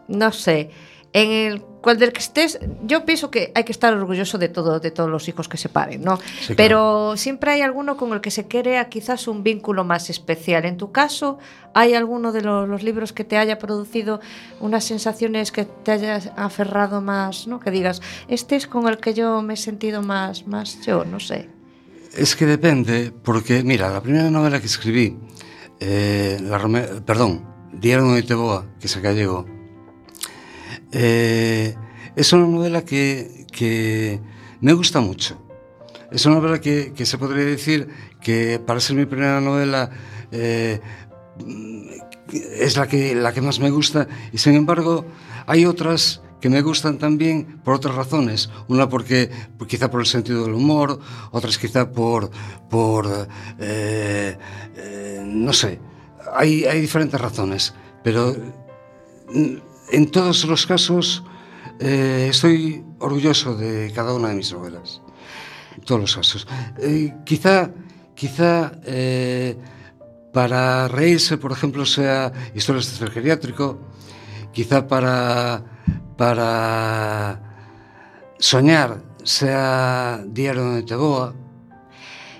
no 0.08 0.32
sé, 0.32 0.70
en 1.14 1.30
el 1.30 1.62
cual 1.80 1.98
del 1.98 2.12
que 2.12 2.20
estés, 2.20 2.58
yo 2.84 3.04
pienso 3.04 3.30
que 3.30 3.52
hay 3.54 3.64
que 3.64 3.72
estar 3.72 3.94
orgulloso 3.94 4.36
de 4.38 4.48
todo, 4.48 4.80
de 4.80 4.90
todos 4.90 5.08
los 5.08 5.28
hijos 5.28 5.48
que 5.48 5.56
se 5.56 5.68
paren, 5.68 6.02
¿no? 6.02 6.18
Sí, 6.40 6.54
Pero 6.56 7.16
siempre 7.16 7.52
hay 7.52 7.60
alguno 7.62 7.96
con 7.96 8.12
el 8.12 8.20
que 8.20 8.30
se 8.30 8.48
crea 8.48 8.88
quizás 8.88 9.28
un 9.28 9.42
vínculo 9.44 9.84
más 9.84 10.10
especial. 10.10 10.64
En 10.64 10.76
tu 10.76 10.90
caso, 10.92 11.38
¿hay 11.74 11.94
alguno 11.94 12.32
de 12.32 12.42
los, 12.42 12.68
los 12.68 12.82
libros 12.82 13.12
que 13.12 13.24
te 13.24 13.38
haya 13.38 13.58
producido 13.58 14.20
unas 14.60 14.84
sensaciones 14.84 15.52
que 15.52 15.64
te 15.66 15.92
hayas 15.92 16.30
aferrado 16.36 17.00
más, 17.00 17.46
¿no? 17.46 17.60
Que 17.60 17.70
digas, 17.70 18.02
este 18.28 18.56
es 18.56 18.66
con 18.66 18.88
el 18.88 18.98
que 18.98 19.14
yo 19.14 19.40
me 19.42 19.54
he 19.54 19.56
sentido 19.56 20.02
más, 20.02 20.46
más 20.46 20.84
yo, 20.84 21.04
no 21.04 21.20
sé. 21.20 21.48
Es 22.16 22.34
que 22.34 22.46
depende, 22.46 23.12
porque 23.22 23.62
mira, 23.62 23.90
la 23.90 24.00
primera 24.02 24.30
novela 24.30 24.58
que 24.60 24.66
escribí, 24.66 25.16
eh, 25.78 26.38
la 26.42 26.58
Rome- 26.58 27.02
perdón, 27.06 27.46
Diario 27.72 28.10
de 28.12 28.22
Teboa, 28.22 28.64
que 28.80 28.86
es 28.86 28.96
gallego, 29.00 29.46
Eh, 30.92 31.74
es 32.16 32.32
una 32.32 32.46
novela 32.46 32.84
que, 32.84 33.46
que, 33.52 34.20
me 34.60 34.72
gusta 34.72 35.00
mucho. 35.00 35.40
Es 36.10 36.24
una 36.26 36.36
novela 36.36 36.60
que, 36.60 36.92
que, 36.94 37.06
se 37.06 37.18
podría 37.18 37.44
decir 37.44 37.88
que 38.20 38.60
para 38.64 38.80
ser 38.80 38.96
mi 38.96 39.06
primera 39.06 39.40
novela 39.40 39.90
eh, 40.32 40.80
es 42.30 42.76
la 42.76 42.86
que, 42.86 43.14
la 43.14 43.32
que 43.32 43.40
más 43.40 43.60
me 43.60 43.70
gusta 43.70 44.08
y 44.32 44.38
sin 44.38 44.54
embargo 44.54 45.04
hay 45.46 45.64
otras 45.64 46.22
que 46.40 46.48
me 46.48 46.62
gustan 46.62 46.98
también 46.98 47.60
por 47.64 47.74
otras 47.74 47.94
razones. 47.94 48.50
Una 48.68 48.88
porque 48.88 49.30
quizá 49.66 49.90
por 49.90 50.00
el 50.00 50.06
sentido 50.06 50.44
del 50.44 50.54
humor, 50.54 51.00
otras 51.30 51.58
quizá 51.58 51.90
por, 51.90 52.30
por 52.70 53.28
eh, 53.58 54.36
eh, 54.76 55.22
no 55.24 55.52
sé, 55.52 55.80
hay, 56.34 56.64
hay 56.64 56.80
diferentes 56.80 57.20
razones, 57.20 57.74
pero 58.04 58.36
mm, 59.32 59.56
en 59.90 60.10
todos 60.10 60.44
los 60.44 60.66
casos 60.66 61.22
eh, 61.80 62.28
estoy 62.30 62.84
orgulloso 62.98 63.54
de 63.56 63.92
cada 63.94 64.14
una 64.14 64.28
de 64.28 64.34
mis 64.34 64.52
novelas. 64.52 65.00
En 65.76 65.82
todos 65.82 66.00
los 66.00 66.16
casos. 66.16 66.46
Eh, 66.78 67.14
quizá 67.24 67.70
quizá 68.18 68.72
eh, 68.84 69.56
para 70.32 70.88
reírse, 70.88 71.38
por 71.38 71.52
ejemplo, 71.52 71.86
sea 71.86 72.32
historias 72.54 72.98
del 72.98 73.10
geriátrico. 73.10 73.78
Quizá 74.52 74.88
para, 74.88 75.62
para 76.16 77.40
soñar 78.38 79.02
sea 79.22 80.24
Diario 80.26 80.72
de 80.72 80.82
Teboa. 80.82 81.34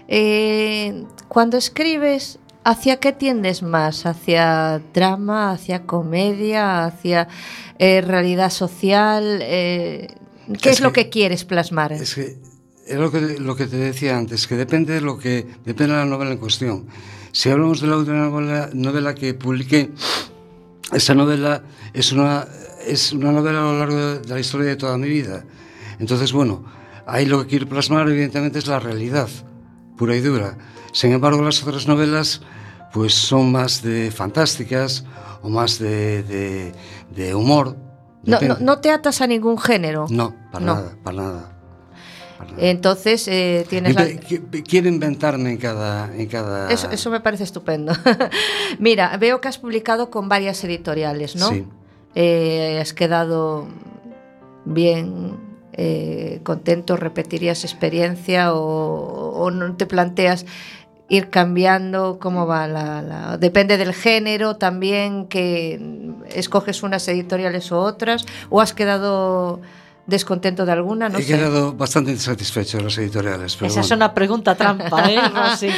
Eh, 0.08 1.04
cuando 1.28 1.58
escribes, 1.58 2.40
¿hacia 2.70 2.96
qué 2.98 3.12
tiendes 3.12 3.62
más? 3.62 4.06
¿Hacia 4.06 4.80
drama, 4.94 5.52
hacia 5.52 5.84
comedia, 5.86 6.84
hacia 6.84 7.28
eh, 7.78 8.00
realidad 8.00 8.50
social? 8.50 9.40
Eh, 9.42 10.08
¿Qué 10.60 10.70
es, 10.70 10.76
Es 10.76 10.80
lo 10.80 10.92
que- 10.92 11.04
que 11.04 11.10
quieres 11.10 11.44
plasmar? 11.44 11.92
Es 11.92 12.14
que 12.14 12.36
es 12.86 12.96
lo 12.96 13.10
que, 13.10 13.20
lo 13.38 13.54
que 13.54 13.66
te 13.66 13.76
decía 13.76 14.16
antes, 14.16 14.46
que 14.46 14.56
depende 14.56 14.94
de 14.94 15.00
lo 15.02 15.18
que 15.18 15.46
depende 15.64 15.92
de 15.94 15.98
la 16.00 16.06
novela 16.06 16.32
en 16.32 16.38
cuestión. 16.38 16.86
Si 17.32 17.50
hablamos 17.50 17.80
de 17.82 17.86
la 17.88 17.96
última 17.98 18.16
novela, 18.16 18.70
novela 18.72 19.14
que 19.14 19.34
publiqué, 19.34 19.90
esa 20.92 21.14
novela 21.14 21.62
es 21.92 22.12
una, 22.12 22.46
es 22.86 23.12
una 23.12 23.30
novela 23.32 23.58
a 23.58 23.62
lo 23.62 23.78
largo 23.78 23.96
de, 23.96 24.18
de 24.20 24.28
la 24.34 24.40
historia 24.40 24.68
de 24.68 24.76
toda 24.76 24.96
mi 24.96 25.08
vida. 25.08 25.44
Entonces, 25.98 26.32
bueno, 26.32 26.64
ahí 27.06 27.26
lo 27.26 27.42
que 27.42 27.48
quiero 27.48 27.68
plasmar 27.68 28.08
evidentemente 28.08 28.58
es 28.58 28.66
la 28.66 28.80
realidad, 28.80 29.28
pura 29.98 30.16
y 30.16 30.20
dura. 30.20 30.56
Sin 30.92 31.12
embargo, 31.12 31.42
las 31.42 31.62
otras 31.62 31.86
novelas 31.86 32.40
pues 32.92 33.14
son 33.14 33.52
más 33.52 33.82
de 33.82 34.10
fantásticas 34.10 35.04
o 35.42 35.48
más 35.48 35.78
de, 35.78 36.22
de, 36.24 36.72
de 37.14 37.34
humor. 37.34 37.76
No, 38.24 38.40
no, 38.40 38.56
no 38.60 38.78
te 38.80 38.90
atas 38.90 39.20
a 39.20 39.26
ningún 39.26 39.58
género. 39.58 40.06
No, 40.10 40.34
para 40.52 40.64
No. 40.64 40.74
nada, 40.74 40.92
para 41.02 41.16
nada. 41.16 41.54
Entonces 42.56 43.26
eh, 43.28 43.66
tienes 43.68 43.94
la- 43.94 44.06
Quiero 44.62 44.88
inventarme 44.88 45.50
en 45.50 45.56
cada... 45.56 46.14
En 46.14 46.26
cada... 46.26 46.70
Eso, 46.70 46.88
eso 46.90 47.10
me 47.10 47.20
parece 47.20 47.44
estupendo. 47.44 47.92
Mira, 48.78 49.16
veo 49.16 49.40
que 49.40 49.48
has 49.48 49.58
publicado 49.58 50.10
con 50.10 50.28
varias 50.28 50.62
editoriales, 50.64 51.34
¿no? 51.36 51.48
Sí. 51.50 51.66
Eh, 52.14 52.78
has 52.80 52.92
quedado 52.92 53.66
bien 54.64 55.36
eh, 55.72 56.40
contento, 56.44 56.96
repetirías 56.96 57.64
experiencia 57.64 58.54
o, 58.54 59.30
o 59.36 59.50
no 59.50 59.76
te 59.76 59.86
planteas 59.86 60.46
ir 61.08 61.30
cambiando 61.30 62.18
cómo 62.20 62.46
va 62.46 62.66
la, 62.66 63.00
la- 63.02 63.36
depende 63.38 63.76
del 63.78 63.94
género 63.94 64.56
también 64.56 65.26
que 65.26 65.80
escoges 66.34 66.82
unas 66.82 67.08
editoriales 67.08 67.72
o 67.72 67.80
otras 67.80 68.26
o 68.50 68.60
has 68.60 68.72
quedado 68.74 69.60
descontento 70.08 70.64
de 70.66 70.72
alguna 70.72 71.08
no 71.08 71.18
He 71.18 71.22
sé 71.22 71.36
quedado 71.36 71.74
bastante 71.74 72.10
insatisfecho 72.10 72.78
de 72.78 72.84
las 72.84 72.98
editoriales. 72.98 73.54
Pero 73.56 73.70
Esa 73.70 73.80
es 73.82 73.90
una 73.90 74.12
pregunta 74.14 74.54
trampa, 74.56 75.08
¿eh, 75.08 75.20
Rosy? 75.34 75.68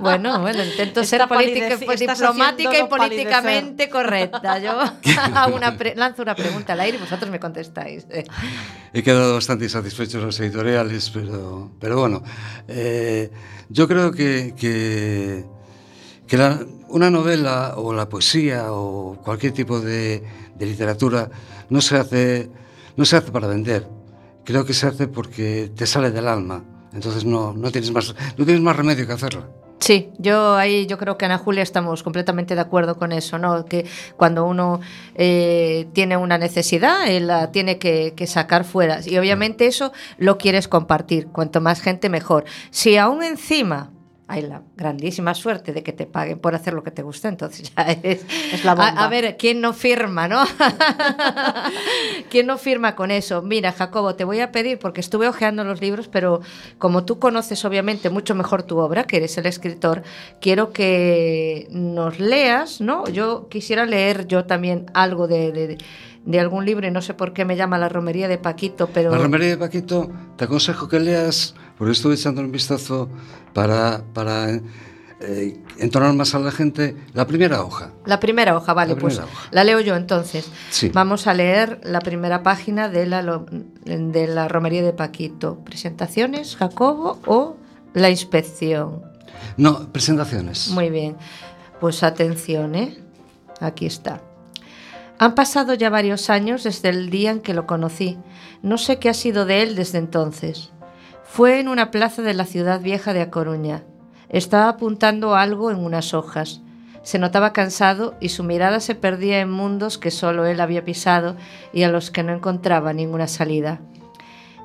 bueno, 0.00 0.40
bueno, 0.40 0.64
intento 0.64 1.04
ser 1.04 1.20
Está 1.22 1.34
política, 1.34 1.76
pues, 1.84 2.00
estás 2.00 2.18
diplomática 2.18 2.78
y 2.78 2.84
políticamente 2.84 3.90
correcta. 3.90 4.58
Yo 4.60 4.78
una 5.54 5.76
lanzo 5.96 6.22
una 6.22 6.34
pregunta 6.36 6.72
al 6.72 6.80
aire 6.80 6.96
y 6.96 7.00
vosotros 7.00 7.28
me 7.30 7.40
contestáis. 7.40 8.06
He 8.92 9.02
quedado 9.02 9.34
bastante 9.34 9.64
insatisfecho 9.64 10.20
de 10.20 10.26
las 10.26 10.38
editoriales, 10.40 11.10
pero, 11.10 11.72
pero 11.80 11.98
bueno, 11.98 12.22
eh, 12.68 13.30
yo 13.68 13.88
creo 13.88 14.12
que, 14.12 14.54
que, 14.56 15.44
que 16.28 16.36
la- 16.36 16.60
una 16.88 17.10
novela 17.10 17.74
o 17.76 17.92
la 17.92 18.08
poesía 18.08 18.72
o 18.72 19.16
cualquier 19.22 19.52
tipo 19.52 19.80
de, 19.80 20.22
de 20.54 20.66
literatura 20.66 21.28
no 21.68 21.80
se, 21.80 21.96
hace, 21.96 22.50
no 22.96 23.04
se 23.04 23.16
hace 23.16 23.30
para 23.30 23.46
vender. 23.46 23.86
Creo 24.44 24.64
que 24.64 24.74
se 24.74 24.86
hace 24.86 25.06
porque 25.06 25.70
te 25.74 25.86
sale 25.86 26.10
del 26.10 26.28
alma. 26.28 26.64
Entonces 26.92 27.24
no, 27.24 27.52
no, 27.52 27.70
tienes, 27.70 27.92
más, 27.92 28.14
no 28.36 28.44
tienes 28.44 28.62
más 28.62 28.76
remedio 28.76 29.06
que 29.06 29.12
hacerla. 29.12 29.46
Sí, 29.80 30.10
yo 30.18 30.56
ahí 30.56 30.86
yo 30.86 30.98
creo 30.98 31.16
que 31.16 31.24
Ana 31.24 31.38
Julia 31.38 31.62
estamos 31.62 32.02
completamente 32.02 32.54
de 32.54 32.60
acuerdo 32.60 32.98
con 32.98 33.12
eso, 33.12 33.38
¿no? 33.38 33.64
Que 33.64 33.86
cuando 34.16 34.44
uno 34.44 34.80
eh, 35.14 35.88
tiene 35.94 36.18
una 36.18 36.36
necesidad, 36.36 37.08
él 37.08 37.28
la 37.28 37.50
tiene 37.50 37.78
que, 37.78 38.12
que 38.14 38.26
sacar 38.26 38.64
fuera. 38.64 39.00
Y 39.06 39.16
obviamente 39.16 39.66
eso 39.66 39.92
lo 40.18 40.36
quieres 40.36 40.68
compartir. 40.68 41.28
Cuanto 41.28 41.62
más 41.62 41.80
gente, 41.80 42.10
mejor. 42.10 42.44
Si 42.70 42.98
aún 42.98 43.22
encima 43.22 43.90
hay 44.30 44.42
la 44.42 44.62
grandísima 44.76 45.34
suerte 45.34 45.72
de 45.72 45.82
que 45.82 45.92
te 45.92 46.06
paguen 46.06 46.38
por 46.38 46.54
hacer 46.54 46.72
lo 46.72 46.82
que 46.84 46.90
te 46.90 47.02
gusta, 47.02 47.28
entonces 47.28 47.72
ya 47.76 47.82
es... 48.02 48.24
Es 48.52 48.64
la 48.64 48.74
bomba. 48.74 48.88
A, 48.90 49.04
a 49.04 49.08
ver, 49.08 49.36
¿quién 49.36 49.60
no 49.60 49.72
firma, 49.72 50.28
no? 50.28 50.44
¿Quién 52.30 52.46
no 52.46 52.58
firma 52.58 52.94
con 52.94 53.10
eso? 53.10 53.42
Mira, 53.42 53.72
Jacobo, 53.72 54.14
te 54.14 54.24
voy 54.24 54.40
a 54.40 54.52
pedir, 54.52 54.78
porque 54.78 55.00
estuve 55.00 55.28
hojeando 55.28 55.64
los 55.64 55.80
libros, 55.80 56.08
pero 56.08 56.40
como 56.78 57.04
tú 57.04 57.18
conoces 57.18 57.64
obviamente 57.64 58.10
mucho 58.10 58.34
mejor 58.34 58.62
tu 58.62 58.78
obra, 58.78 59.04
que 59.04 59.16
eres 59.18 59.36
el 59.38 59.46
escritor, 59.46 60.02
quiero 60.40 60.72
que 60.72 61.66
nos 61.70 62.18
leas, 62.20 62.80
¿no? 62.80 63.06
Yo 63.08 63.48
quisiera 63.48 63.84
leer 63.86 64.26
yo 64.26 64.44
también 64.44 64.86
algo 64.94 65.26
de, 65.28 65.52
de- 65.52 65.78
de 66.22 66.38
algún 66.38 66.66
libro, 66.66 66.86
y 66.86 66.90
no 66.90 67.00
sé 67.00 67.14
por 67.14 67.32
qué 67.32 67.46
me 67.46 67.56
llama 67.56 67.78
La 67.78 67.88
Romería 67.88 68.28
de 68.28 68.36
Paquito, 68.36 68.90
pero... 68.92 69.10
La 69.10 69.16
romería 69.16 69.48
de 69.48 69.56
Paquito, 69.56 70.10
te 70.36 70.44
aconsejo 70.44 70.86
que 70.86 71.00
leas, 71.00 71.54
porque 71.80 71.92
estuve 71.92 72.12
echando 72.12 72.42
un 72.42 72.52
vistazo 72.52 73.08
para, 73.54 74.02
para 74.12 74.50
eh, 75.20 75.58
entonar 75.78 76.12
más 76.12 76.34
a 76.34 76.38
la 76.38 76.50
gente, 76.50 76.94
la 77.14 77.26
primera 77.26 77.64
hoja. 77.64 77.92
La 78.04 78.20
primera 78.20 78.54
hoja, 78.54 78.74
vale, 78.74 78.92
La 78.92 79.00
pues 79.00 79.18
hoja. 79.18 79.48
la 79.50 79.64
leo 79.64 79.80
yo 79.80 79.96
entonces. 79.96 80.50
Sí. 80.68 80.90
Vamos 80.90 81.26
a 81.26 81.32
leer 81.32 81.80
la 81.82 82.00
primera 82.00 82.42
página 82.42 82.90
de 82.90 83.06
la, 83.06 83.22
de 83.86 84.26
la 84.26 84.46
Romería 84.46 84.82
de 84.82 84.92
Paquito. 84.92 85.60
Presentaciones, 85.64 86.54
Jacobo 86.54 87.18
o 87.24 87.56
la 87.94 88.10
inspección. 88.10 89.02
No, 89.56 89.90
presentaciones. 89.90 90.68
Muy 90.68 90.90
bien. 90.90 91.16
Pues 91.80 92.02
atención, 92.02 92.74
¿eh? 92.74 92.98
Aquí 93.58 93.86
está. 93.86 94.20
Han 95.16 95.34
pasado 95.34 95.72
ya 95.72 95.88
varios 95.88 96.28
años 96.28 96.64
desde 96.64 96.90
el 96.90 97.08
día 97.08 97.30
en 97.30 97.40
que 97.40 97.54
lo 97.54 97.66
conocí. 97.66 98.18
No 98.62 98.76
sé 98.76 98.98
qué 98.98 99.08
ha 99.08 99.14
sido 99.14 99.46
de 99.46 99.62
él 99.62 99.76
desde 99.76 99.96
entonces. 99.96 100.72
Fue 101.32 101.60
en 101.60 101.68
una 101.68 101.92
plaza 101.92 102.22
de 102.22 102.34
la 102.34 102.44
ciudad 102.44 102.80
vieja 102.80 103.12
de 103.12 103.20
A 103.20 103.30
Coruña. 103.30 103.84
Estaba 104.30 104.68
apuntando 104.68 105.36
algo 105.36 105.70
en 105.70 105.78
unas 105.78 106.12
hojas. 106.12 106.60
Se 107.04 107.20
notaba 107.20 107.52
cansado 107.52 108.16
y 108.20 108.30
su 108.30 108.42
mirada 108.42 108.80
se 108.80 108.96
perdía 108.96 109.38
en 109.38 109.48
mundos 109.48 109.96
que 109.96 110.10
solo 110.10 110.44
él 110.44 110.60
había 110.60 110.84
pisado 110.84 111.36
y 111.72 111.84
a 111.84 111.88
los 111.88 112.10
que 112.10 112.24
no 112.24 112.32
encontraba 112.32 112.92
ninguna 112.92 113.28
salida. 113.28 113.80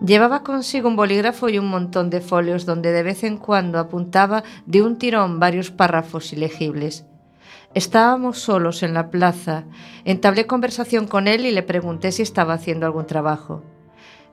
Llevaba 0.03 0.41
consigo 0.41 0.89
un 0.89 0.95
bolígrafo 0.95 1.49
y 1.49 1.59
un 1.59 1.67
montón 1.67 2.09
de 2.09 2.19
folios 2.19 2.65
donde 2.65 2.91
de 2.91 3.03
vez 3.03 3.23
en 3.23 3.37
cuando 3.37 3.77
apuntaba 3.77 4.43
de 4.65 4.81
un 4.81 4.97
tirón 4.97 5.39
varios 5.39 5.69
párrafos 5.69 6.33
ilegibles. 6.33 7.05
Estábamos 7.75 8.39
solos 8.39 8.81
en 8.81 8.95
la 8.95 9.11
plaza. 9.11 9.65
Entablé 10.03 10.47
conversación 10.47 11.05
con 11.05 11.27
él 11.27 11.45
y 11.45 11.51
le 11.51 11.61
pregunté 11.61 12.11
si 12.11 12.23
estaba 12.23 12.55
haciendo 12.55 12.87
algún 12.87 13.05
trabajo. 13.05 13.61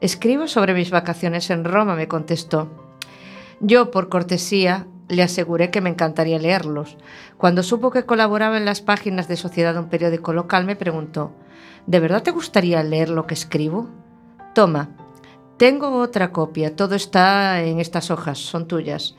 Escribo 0.03 0.48
sobre 0.48 0.74
mis 0.74 0.90
vacaciones 0.90 1.48
en 1.50 1.62
Roma, 1.62 1.94
me 1.94 2.09
contestó. 2.09 2.68
Yo, 3.61 3.92
por 3.92 4.09
cortesía, 4.09 4.88
le 5.07 5.22
aseguré 5.22 5.70
que 5.70 5.80
me 5.80 5.90
encantaría 5.90 6.40
leerlos. 6.40 6.96
Cuando 7.38 7.62
supo 7.62 7.92
que 7.92 8.05
colaboraba 8.05 8.57
en 8.57 8.64
las 8.64 8.80
páginas 8.80 9.28
de 9.28 9.36
Sociedad 9.36 9.74
de 9.74 9.78
un 9.78 9.88
periódico 9.88 10.32
local, 10.32 10.64
me 10.64 10.74
preguntó, 10.74 11.30
¿De 11.86 12.00
verdad 12.00 12.24
te 12.24 12.32
gustaría 12.32 12.82
leer 12.82 13.11
lo 13.11 13.28
que 13.28 13.34
escribo? 13.34 13.90
Toma, 14.57 14.88
tengo 15.57 15.96
otra 16.00 16.32
copia, 16.32 16.74
todo 16.74 16.96
está 16.96 17.62
en 17.62 17.78
estas 17.78 18.11
hojas, 18.11 18.38
son 18.40 18.66
tuyas. 18.66 19.14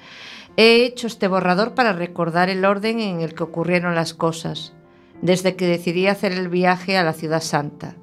He 0.57 0.83
hecho 0.83 1.07
este 1.07 1.29
borrador 1.29 1.75
para 1.75 1.93
recordar 1.93 2.49
el 2.49 2.65
orden 2.65 2.99
en 2.99 3.21
el 3.21 3.35
que 3.35 3.43
ocurrieron 3.43 3.95
las 3.95 4.13
cosas, 4.13 4.73
desde 5.21 5.55
que 5.55 5.65
decidí 5.65 6.07
hacer 6.07 6.33
el 6.33 6.49
viaje 6.49 6.97
a 6.97 7.05
la 7.05 7.13
ciudad 7.13 7.41
santa. 7.41 7.95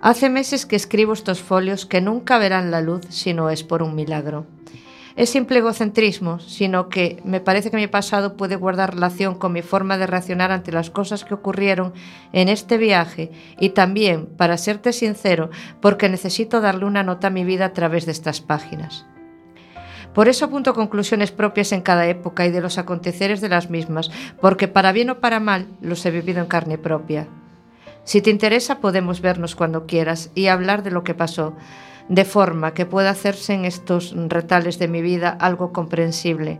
Hace 0.00 0.30
meses 0.30 0.64
que 0.64 0.76
escribo 0.76 1.12
estos 1.12 1.42
folios 1.42 1.84
que 1.84 2.00
nunca 2.00 2.38
verán 2.38 2.70
la 2.70 2.80
luz 2.80 3.02
si 3.08 3.34
no 3.34 3.50
es 3.50 3.64
por 3.64 3.82
un 3.82 3.96
milagro. 3.96 4.46
Es 5.16 5.30
simple 5.30 5.58
egocentrismo, 5.58 6.38
sino 6.38 6.88
que 6.88 7.20
me 7.24 7.40
parece 7.40 7.72
que 7.72 7.76
mi 7.76 7.88
pasado 7.88 8.36
puede 8.36 8.54
guardar 8.54 8.94
relación 8.94 9.34
con 9.34 9.52
mi 9.52 9.62
forma 9.62 9.98
de 9.98 10.06
reaccionar 10.06 10.52
ante 10.52 10.70
las 10.70 10.90
cosas 10.90 11.24
que 11.24 11.34
ocurrieron 11.34 11.92
en 12.32 12.48
este 12.48 12.78
viaje 12.78 13.32
y 13.58 13.70
también, 13.70 14.26
para 14.26 14.56
serte 14.56 14.92
sincero, 14.92 15.50
porque 15.80 16.08
necesito 16.08 16.60
darle 16.60 16.84
una 16.84 17.02
nota 17.02 17.26
a 17.26 17.30
mi 17.30 17.42
vida 17.42 17.64
a 17.64 17.72
través 17.72 18.06
de 18.06 18.12
estas 18.12 18.40
páginas. 18.40 19.04
Por 20.14 20.28
eso 20.28 20.44
apunto 20.44 20.74
conclusiones 20.74 21.32
propias 21.32 21.72
en 21.72 21.80
cada 21.80 22.06
época 22.06 22.46
y 22.46 22.52
de 22.52 22.60
los 22.60 22.78
aconteceres 22.78 23.40
de 23.40 23.48
las 23.48 23.68
mismas, 23.68 24.12
porque 24.40 24.68
para 24.68 24.92
bien 24.92 25.10
o 25.10 25.18
para 25.18 25.40
mal 25.40 25.66
los 25.80 26.06
he 26.06 26.12
vivido 26.12 26.38
en 26.40 26.46
carne 26.46 26.78
propia. 26.78 27.26
Si 28.08 28.22
te 28.22 28.30
interesa 28.30 28.80
podemos 28.80 29.20
vernos 29.20 29.54
cuando 29.54 29.84
quieras 29.84 30.30
y 30.34 30.46
hablar 30.46 30.82
de 30.82 30.90
lo 30.90 31.04
que 31.04 31.12
pasó, 31.12 31.54
de 32.08 32.24
forma 32.24 32.72
que 32.72 32.86
pueda 32.86 33.10
hacerse 33.10 33.52
en 33.52 33.66
estos 33.66 34.14
retales 34.16 34.78
de 34.78 34.88
mi 34.88 35.02
vida 35.02 35.28
algo 35.28 35.74
comprensible, 35.74 36.58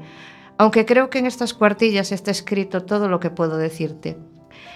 aunque 0.58 0.84
creo 0.84 1.08
que 1.08 1.20
en 1.20 1.24
estas 1.24 1.54
cuartillas 1.54 2.12
está 2.12 2.30
escrito 2.30 2.84
todo 2.84 3.08
lo 3.08 3.18
que 3.18 3.30
puedo 3.30 3.56
decirte. 3.56 4.18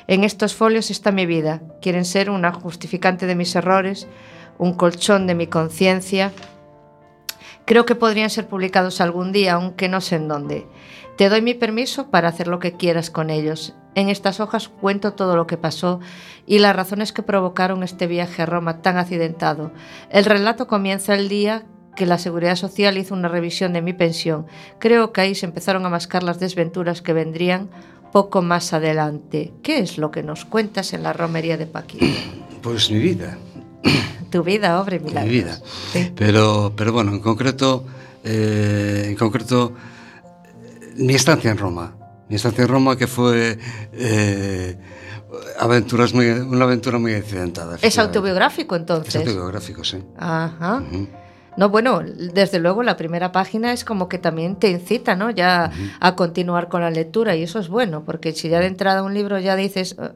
En 0.07 0.25
estos 0.25 0.55
folios 0.55 0.91
está 0.91 1.13
mi 1.13 1.27
vida, 1.27 1.61
quieren 1.83 2.07
ser 2.07 2.31
una 2.31 2.55
justificante 2.55 3.27
de 3.27 3.35
mis 3.35 3.55
errores, 3.55 4.09
un 4.57 4.73
colchón 4.73 5.27
de 5.27 5.35
mi 5.35 5.49
conciencia. 5.49 6.33
Creo 7.67 7.85
que 7.85 7.97
podrían 7.97 8.31
ser 8.31 8.49
publicados 8.49 9.03
algún 9.03 9.31
día, 9.31 9.53
aunque 9.53 9.91
no 9.91 10.01
sé 10.01 10.17
en 10.17 10.27
dónde. 10.27 10.67
Te 11.19 11.29
doy 11.29 11.43
mi 11.43 11.53
permiso 11.53 12.11
para 12.11 12.29
hacer 12.29 12.49
lo 12.49 12.61
que 12.61 12.73
quieras 12.73 13.11
con 13.11 13.29
ellos. 13.29 13.75
En 13.95 14.09
estas 14.09 14.41
hojas 14.41 14.69
cuento 14.69 15.13
todo 15.13 15.37
lo 15.37 15.47
que 15.47 15.57
pasó 15.57 16.01
y 16.47 16.59
las 16.59 16.75
razones 16.75 17.13
que 17.13 17.23
provocaron 17.23 17.83
este 17.83 18.07
viaje 18.07 18.43
a 18.43 18.47
Roma 18.47 18.81
tan 18.81 18.97
accidentado. 18.97 19.71
El 20.11 20.25
relato 20.25 20.67
comienza 20.67 21.15
el 21.15 21.29
día 21.29 21.65
que 21.95 22.07
la 22.07 22.19
Seguridad 22.19 22.57
Social 22.57 22.97
hizo 22.97 23.15
una 23.15 23.29
revisión 23.29 23.73
de 23.73 23.83
mi 23.83 23.93
pensión. 23.93 24.47
Creo 24.79 25.13
que 25.13 25.21
ahí 25.21 25.35
se 25.35 25.47
empezaron 25.47 25.85
a 25.85 25.91
mascar 25.91 26.23
las 26.23 26.41
desventuras 26.41 27.03
que 27.03 27.13
vendrían 27.13 27.69
poco 28.13 28.43
más 28.43 28.73
adelante. 28.73 29.53
¿Qué 29.63 29.79
es 29.79 29.99
lo 29.99 30.11
que 30.11 30.23
nos 30.23 30.45
cuentas 30.45 30.93
en 30.93 31.03
la 31.03 31.13
romería 31.13 31.57
de 31.57 31.67
Paquito? 31.67 32.07
Pues 32.63 32.93
mi 32.93 33.01
vida. 33.01 33.37
Tu 34.31 34.45
vida, 34.45 34.79
hombre, 34.79 35.01
milagros. 35.01 35.25
Mi 35.25 35.31
vida. 35.31 35.59
Sí. 35.93 36.13
Pero, 36.15 36.73
pero 36.77 36.93
bueno, 36.93 37.11
en 37.11 37.19
concreto, 37.19 37.85
eh, 38.23 39.07
en 39.09 39.17
concreto, 39.17 39.75
mi 40.97 41.15
estancia 41.15 41.51
en 41.51 41.59
Roma. 41.59 41.97
En 42.29 42.69
Roma 42.69 42.97
que 42.97 43.07
fue 43.07 43.59
eh, 43.93 44.77
aventuras 45.59 46.15
muy, 46.15 46.27
una 46.31 46.65
aventura 46.65 46.99
muy 46.99 47.15
accidentada. 47.15 47.79
¿Es 47.81 47.99
autobiográfico 47.99 48.75
Es 48.75 48.81
entonces? 48.81 49.17
autobiográfico, 49.17 49.85
sí. 49.85 49.99
Ajá. 50.19 50.83
No, 51.57 51.69
bueno, 51.69 52.01
desde 52.03 52.59
luego 52.59 52.83
la 52.83 52.97
primera 52.97 53.31
página 53.31 53.73
es 53.73 53.85
como 53.85 54.09
que 54.09 54.19
también 54.19 54.57
te 54.57 54.71
incita, 54.71 55.15
¿no? 55.17 55.31
Ya 55.31 55.71
a 56.01 56.17
continuar 56.17 56.69
con 56.69 56.81
la 56.81 56.91
lectura 56.91 57.37
y 57.37 57.43
eso 57.43 57.59
es 57.59 57.69
bueno, 57.69 58.05
porque 58.05 58.33
si 58.33 58.49
ya 58.49 58.61
de 58.61 58.67
entrada 58.67 59.03
un 59.03 59.13
libro 59.13 59.39
ya 59.39 59.55
dices, 59.55 59.97
eh, 60.01 60.13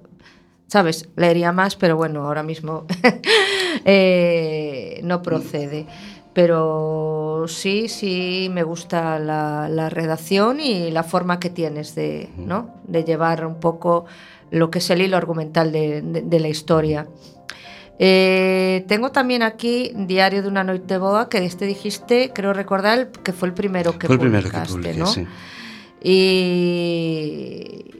sabes, 0.66 1.08
leería 1.16 1.52
más, 1.52 1.76
pero 1.76 1.96
bueno, 1.96 2.22
ahora 2.26 2.42
mismo 2.42 2.86
eh, 3.84 5.00
no 5.02 5.22
procede. 5.22 5.86
Pero 6.36 7.44
sí, 7.48 7.88
sí 7.88 8.50
me 8.52 8.62
gusta 8.62 9.18
la, 9.18 9.70
la 9.70 9.88
redacción 9.88 10.60
y 10.60 10.90
la 10.90 11.02
forma 11.02 11.40
que 11.40 11.48
tienes 11.48 11.94
de, 11.94 12.28
¿no? 12.36 12.74
de 12.86 13.04
llevar 13.04 13.46
un 13.46 13.58
poco 13.58 14.04
lo 14.50 14.70
que 14.70 14.80
es 14.80 14.90
el 14.90 15.00
hilo 15.00 15.16
argumental 15.16 15.72
de, 15.72 16.02
de- 16.02 16.20
de 16.20 16.40
la 16.40 16.48
historia. 16.48 17.06
Eh, 17.98 18.84
tengo 18.86 19.12
también 19.12 19.42
aquí 19.42 19.92
Diario 19.96 20.42
de 20.42 20.48
una 20.48 20.62
noite 20.62 20.98
boa, 20.98 21.30
que 21.30 21.38
este 21.42 21.64
dijiste, 21.64 22.30
creo 22.34 22.52
recordar, 22.52 23.08
que 23.12 23.32
fue 23.32 23.48
el 23.48 23.54
primero 23.54 23.98
que 23.98 24.06
Fue 24.06 24.16
el 24.16 24.20
primero 24.20 24.44
que 24.50 24.58
publicaste, 24.58 24.74
publiqué, 24.74 24.98
¿no? 24.98 25.06
sí. 25.06 25.26
Y 26.02 27.94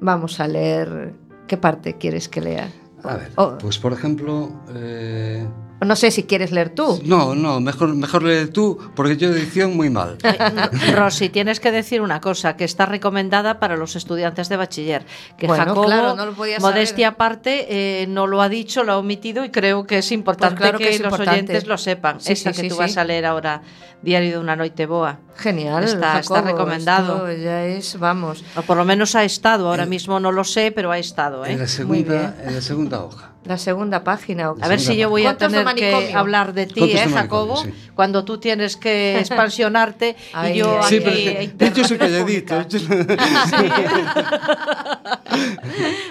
vamos 0.00 0.40
a 0.40 0.48
leer, 0.48 1.12
¿qué 1.46 1.58
parte 1.58 1.98
quieres 1.98 2.30
que 2.30 2.40
lea? 2.40 2.70
A 3.02 3.16
ver, 3.16 3.30
Oh. 3.36 3.58
pues 3.60 3.78
por 3.78 3.92
ejemplo... 3.92 4.50
eh, 4.74 5.46
No 5.84 5.96
sé 5.96 6.10
si 6.10 6.24
quieres 6.24 6.50
leer 6.52 6.70
tú. 6.70 7.00
No, 7.04 7.34
no, 7.34 7.60
mejor, 7.60 7.94
mejor 7.94 8.22
lee 8.22 8.46
tú, 8.46 8.78
porque 8.94 9.16
yo 9.16 9.28
edición 9.30 9.76
muy 9.76 9.90
mal. 9.90 10.16
Rosy, 10.94 11.28
tienes 11.28 11.60
que 11.60 11.70
decir 11.70 12.00
una 12.00 12.20
cosa, 12.20 12.56
que 12.56 12.64
está 12.64 12.86
recomendada 12.86 13.58
para 13.60 13.76
los 13.76 13.96
estudiantes 13.96 14.48
de 14.48 14.56
bachiller. 14.56 15.06
Que 15.38 15.46
Bueno, 15.46 15.64
Jacobo, 15.64 15.84
claro, 15.86 16.14
no 16.16 16.26
lo 16.26 16.32
podía 16.34 16.60
saber. 16.60 16.74
modestia 16.74 17.08
aparte, 17.08 17.66
eh, 18.02 18.06
no 18.06 18.26
lo 18.26 18.42
ha 18.42 18.48
dicho, 18.48 18.84
lo 18.84 18.92
ha 18.92 18.98
omitido 18.98 19.44
y 19.44 19.50
creo 19.50 19.86
que 19.86 19.98
es 19.98 20.12
importante 20.12 20.56
Pues 20.56 20.60
claro 20.62 20.78
que, 20.78 20.84
que 20.84 20.90
es 20.94 21.00
los 21.00 21.06
importante. 21.12 21.30
oyentes 21.32 21.66
lo 21.66 21.78
sepan. 21.78 22.20
Sí, 22.20 22.32
Esa 22.32 22.52
sí, 22.52 22.56
que 22.56 22.62
sí, 22.62 22.68
tú 22.68 22.74
sí. 22.76 22.80
vas 22.80 22.96
a 22.96 23.04
leer 23.04 23.26
ahora, 23.26 23.62
Diario 24.02 24.32
de 24.32 24.38
una 24.38 24.54
noite 24.54 24.84
boa. 24.86 25.18
Genial, 25.36 25.84
Está- 25.84 26.18
está 26.20 26.36
Jacobo, 26.36 26.48
recomendado. 26.52 27.28
esto 27.28 27.42
ya 27.42 27.64
es, 27.64 27.98
vamos. 27.98 28.44
O 28.56 28.62
por 28.62 28.76
lo 28.76 28.84
menos 28.84 29.14
ha 29.14 29.24
estado, 29.24 29.68
ahora 29.68 29.86
mismo 29.86 30.20
no 30.20 30.30
lo 30.30 30.44
sé, 30.44 30.72
pero 30.72 30.90
ha 30.92 30.98
estado. 30.98 31.44
¿eh? 31.46 31.52
En 31.52 31.58
la 31.58 31.66
segunda, 31.66 32.36
en 32.44 32.54
la 32.54 32.60
segunda 32.60 33.02
hoja. 33.02 33.30
La 33.44 33.58
segunda 33.58 34.04
página. 34.04 34.54
A 34.60 34.68
ver 34.68 34.80
si 34.80 34.96
yo 34.96 35.10
voy 35.10 35.26
a 35.26 35.36
tener 35.36 35.66
que 35.74 36.14
hablar 36.14 36.54
de 36.54 36.66
ti, 36.66 36.92
eh, 36.92 37.08
Jacobo, 37.08 37.58
sí. 37.58 37.72
cuando 37.94 38.24
tú 38.24 38.38
tienes 38.38 38.76
que 38.76 39.18
expansionarte 39.20 40.16
Ay, 40.32 40.54
y 40.54 40.58
yo 40.58 40.82
sí, 40.84 40.96
aquí, 40.96 41.04
porque, 41.04 41.52
que, 41.58 41.72
yo 41.72 41.84
soy 41.84 41.98
calladito. 41.98 42.54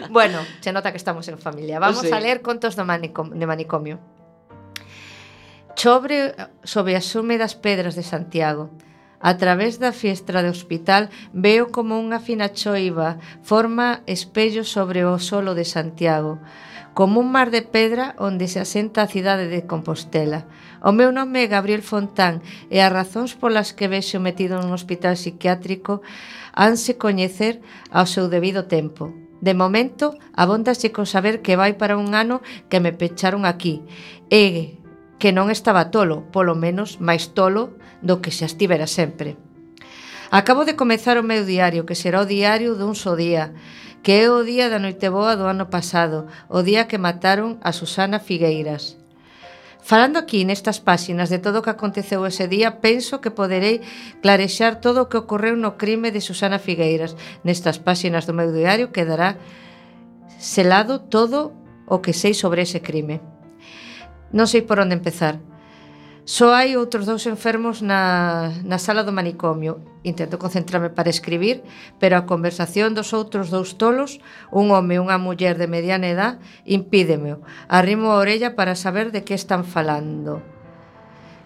bueno, 0.09 0.39
se 0.59 0.71
nota 0.71 0.91
que 0.91 0.97
estamos 0.97 1.27
en 1.27 1.39
familia. 1.39 1.79
Vamos 1.79 2.01
sí. 2.01 2.11
a 2.11 2.19
leer 2.19 2.41
contos 2.41 2.75
do 2.75 2.85
manicomio, 2.85 3.33
de 3.33 3.45
manicomio. 3.47 3.99
Sobre, 5.75 6.35
sobre 6.63 6.95
as 6.95 7.05
sume 7.05 7.41
das 7.41 7.57
pedras 7.57 7.97
de 7.97 8.05
Santiago, 8.05 8.69
A 9.23 9.37
través 9.37 9.79
da 9.79 9.93
fiestra 9.93 10.43
de 10.43 10.51
hospital 10.51 11.07
veo 11.31 11.71
como 11.71 11.95
unha 11.95 12.19
fina 12.19 12.51
choiva 12.51 13.23
forma 13.39 14.03
espello 14.03 14.67
sobre 14.67 15.07
o 15.07 15.15
solo 15.15 15.55
de 15.55 15.63
Santiago 15.63 16.43
como 16.93 17.19
un 17.19 17.31
mar 17.31 17.49
de 17.49 17.61
pedra 17.61 18.15
onde 18.21 18.47
se 18.47 18.61
asenta 18.61 19.01
a 19.01 19.09
cidade 19.09 19.49
de 19.49 19.65
Compostela. 19.65 20.45
O 20.85 20.93
meu 20.93 21.09
nome 21.09 21.41
é 21.41 21.47
Gabriel 21.49 21.81
Fontán 21.81 22.45
e 22.69 22.77
as 22.79 22.93
razóns 22.93 23.33
polas 23.33 23.73
que 23.73 23.89
vexo 23.89 24.21
metido 24.21 24.61
nun 24.61 24.71
hospital 24.71 25.17
psiquiátrico 25.17 26.05
hanse 26.53 27.01
coñecer 27.01 27.65
ao 27.89 28.05
seu 28.05 28.29
debido 28.29 28.69
tempo. 28.69 29.09
De 29.43 29.57
momento, 29.57 30.15
abóndase 30.37 30.95
con 30.95 31.09
saber 31.09 31.41
que 31.41 31.57
vai 31.59 31.75
para 31.75 31.97
un 31.97 32.15
ano 32.15 32.39
que 32.69 32.79
me 32.79 32.93
pecharon 32.93 33.43
aquí 33.43 33.83
e 34.29 34.79
que 35.17 35.33
non 35.33 35.49
estaba 35.49 35.89
tolo, 35.89 36.29
polo 36.29 36.53
menos 36.53 37.01
máis 37.01 37.33
tolo 37.33 37.75
do 38.05 38.21
que 38.21 38.29
se 38.29 38.45
estivera 38.45 38.85
sempre. 38.85 39.35
Acabo 40.33 40.65
de 40.65 40.73
comezar 40.73 41.17
o 41.17 41.23
meu 41.23 41.45
diario, 41.45 41.85
que 41.85 41.93
será 41.93 42.21
o 42.21 42.29
diario 42.29 42.73
dun 42.73 42.97
só 42.97 43.13
día, 43.13 43.53
que 44.03 44.21
é 44.21 44.29
o 44.29 44.43
día 44.43 44.67
da 44.67 44.83
Noiteboa 44.83 45.39
do 45.39 45.47
ano 45.47 45.71
pasado, 45.71 46.27
o 46.51 46.59
día 46.59 46.91
que 46.91 46.99
mataron 46.99 47.55
a 47.63 47.71
Susana 47.71 48.19
Figueiras. 48.19 48.99
Falando 49.79 50.19
aquí 50.19 50.43
nestas 50.43 50.79
páxinas 50.79 51.31
de 51.31 51.39
todo 51.39 51.59
o 51.59 51.63
que 51.63 51.71
aconteceu 51.71 52.23
ese 52.27 52.47
día, 52.47 52.83
penso 52.83 53.23
que 53.23 53.31
poderei 53.31 53.79
clarexar 54.23 54.79
todo 54.79 55.03
o 55.03 55.09
que 55.11 55.19
ocorreu 55.19 55.55
no 55.55 55.75
crime 55.79 56.11
de 56.11 56.23
Susana 56.23 56.59
Figueiras. 56.59 57.15
Nestas 57.47 57.79
páxinas 57.79 58.27
do 58.27 58.35
meu 58.35 58.51
diario 58.51 58.95
quedará 58.95 59.39
selado 60.39 60.99
todo 60.99 61.55
o 61.87 61.99
que 61.99 62.11
sei 62.11 62.35
sobre 62.35 62.63
ese 62.63 62.79
crime. 62.79 63.19
Non 64.31 64.47
sei 64.47 64.63
por 64.63 64.79
onde 64.83 64.95
empezar, 64.95 65.39
Só 66.23 66.55
hai 66.55 66.79
outros 66.79 67.03
dous 67.03 67.27
enfermos 67.27 67.83
na, 67.83 68.47
na 68.63 68.79
sala 68.79 69.03
do 69.03 69.11
manicomio. 69.11 69.83
Intento 70.07 70.39
concentrarme 70.39 70.87
para 70.87 71.11
escribir, 71.11 71.67
pero 71.99 72.15
a 72.15 72.23
conversación 72.23 72.95
dos 72.95 73.11
outros 73.11 73.51
dous 73.51 73.75
tolos, 73.75 74.23
un 74.47 74.71
home 74.71 74.95
e 74.95 75.03
unha 75.03 75.19
muller 75.19 75.59
de 75.59 75.67
mediana 75.67 76.07
edad, 76.07 76.39
impídemeo. 76.63 77.43
Arrimo 77.67 78.15
a 78.15 78.23
orella 78.23 78.55
para 78.55 78.79
saber 78.79 79.11
de 79.11 79.27
que 79.27 79.35
están 79.35 79.67
falando. 79.67 80.52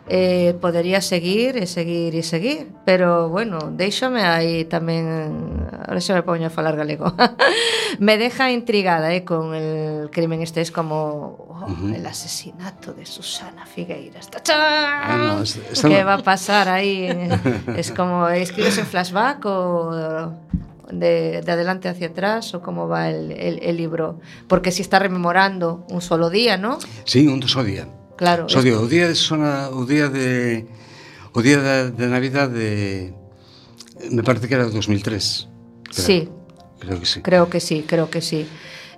Eh, 0.10 0.56
podería 0.62 1.02
seguir 1.02 1.58
e 1.60 1.68
seguir 1.68 2.16
e 2.16 2.24
seguir, 2.24 2.72
pero 2.88 3.28
bueno, 3.28 3.76
déixame 3.76 4.24
aí 4.24 4.64
tamén 4.64 5.04
ahora 5.84 6.00
xa 6.00 6.16
me 6.16 6.24
poño 6.24 6.48
a 6.48 6.54
falar 6.54 6.80
galego. 6.80 7.12
me 8.00 8.16
deja 8.16 8.48
intrigada 8.56 9.12
eh, 9.12 9.28
con 9.28 9.52
el 9.52 10.08
crimen 10.08 10.40
este 10.40 10.64
es 10.64 10.72
como 10.72 11.36
oh, 11.52 11.68
uh 11.68 11.92
-huh. 11.92 11.96
el 12.00 12.06
asesinato 12.08 12.96
de 12.96 13.04
Susana 13.04 13.68
Figueiras. 13.68 14.32
Ah, 14.48 15.20
no, 15.20 15.44
es- 15.44 15.60
¿Qué 15.84 16.04
va 16.08 16.16
a 16.16 16.24
pasar 16.24 16.72
ahí? 16.72 17.12
es 17.76 17.92
como 17.92 18.30
escribes 18.32 18.78
en 18.80 18.86
flashback 18.88 19.44
o 19.44 19.92
de, 20.92 21.42
de 21.44 21.52
adelante 21.52 21.90
hacia 21.90 22.08
atrás 22.08 22.54
o 22.56 22.62
cómo 22.62 22.88
va 22.88 23.10
el, 23.10 23.32
el, 23.36 23.60
el 23.62 23.76
libro, 23.76 24.20
porque 24.48 24.72
si 24.72 24.82
está 24.82 25.00
rememorando 25.00 25.86
un 25.90 26.00
solo 26.00 26.30
día, 26.30 26.56
¿no? 26.56 26.80
Sí, 27.04 27.28
un 27.28 27.44
só 27.44 27.62
día. 27.64 27.88
Claro. 28.18 28.50
Só 28.50 28.66
digo, 28.66 28.82
o 28.82 28.90
día 28.90 29.08
de 29.08 29.16
sona, 29.16 29.70
o 29.70 29.86
día 29.86 30.10
de 30.10 30.66
o 31.38 31.40
día 31.46 31.62
da, 31.62 31.94
de 31.94 32.06
Navidade 32.10 33.14
me 34.12 34.24
parece 34.24 34.50
que 34.50 34.56
era 34.58 34.66
2003. 34.66 35.48
Creo. 35.94 36.06
Sí. 36.06 36.30
Creo 36.80 37.00
que 37.00 37.06
sí. 37.06 37.22
Creo 37.22 37.50
que 37.50 37.60
sí, 37.60 37.86
creo 37.88 38.10
que 38.10 38.22
sí. 38.22 38.48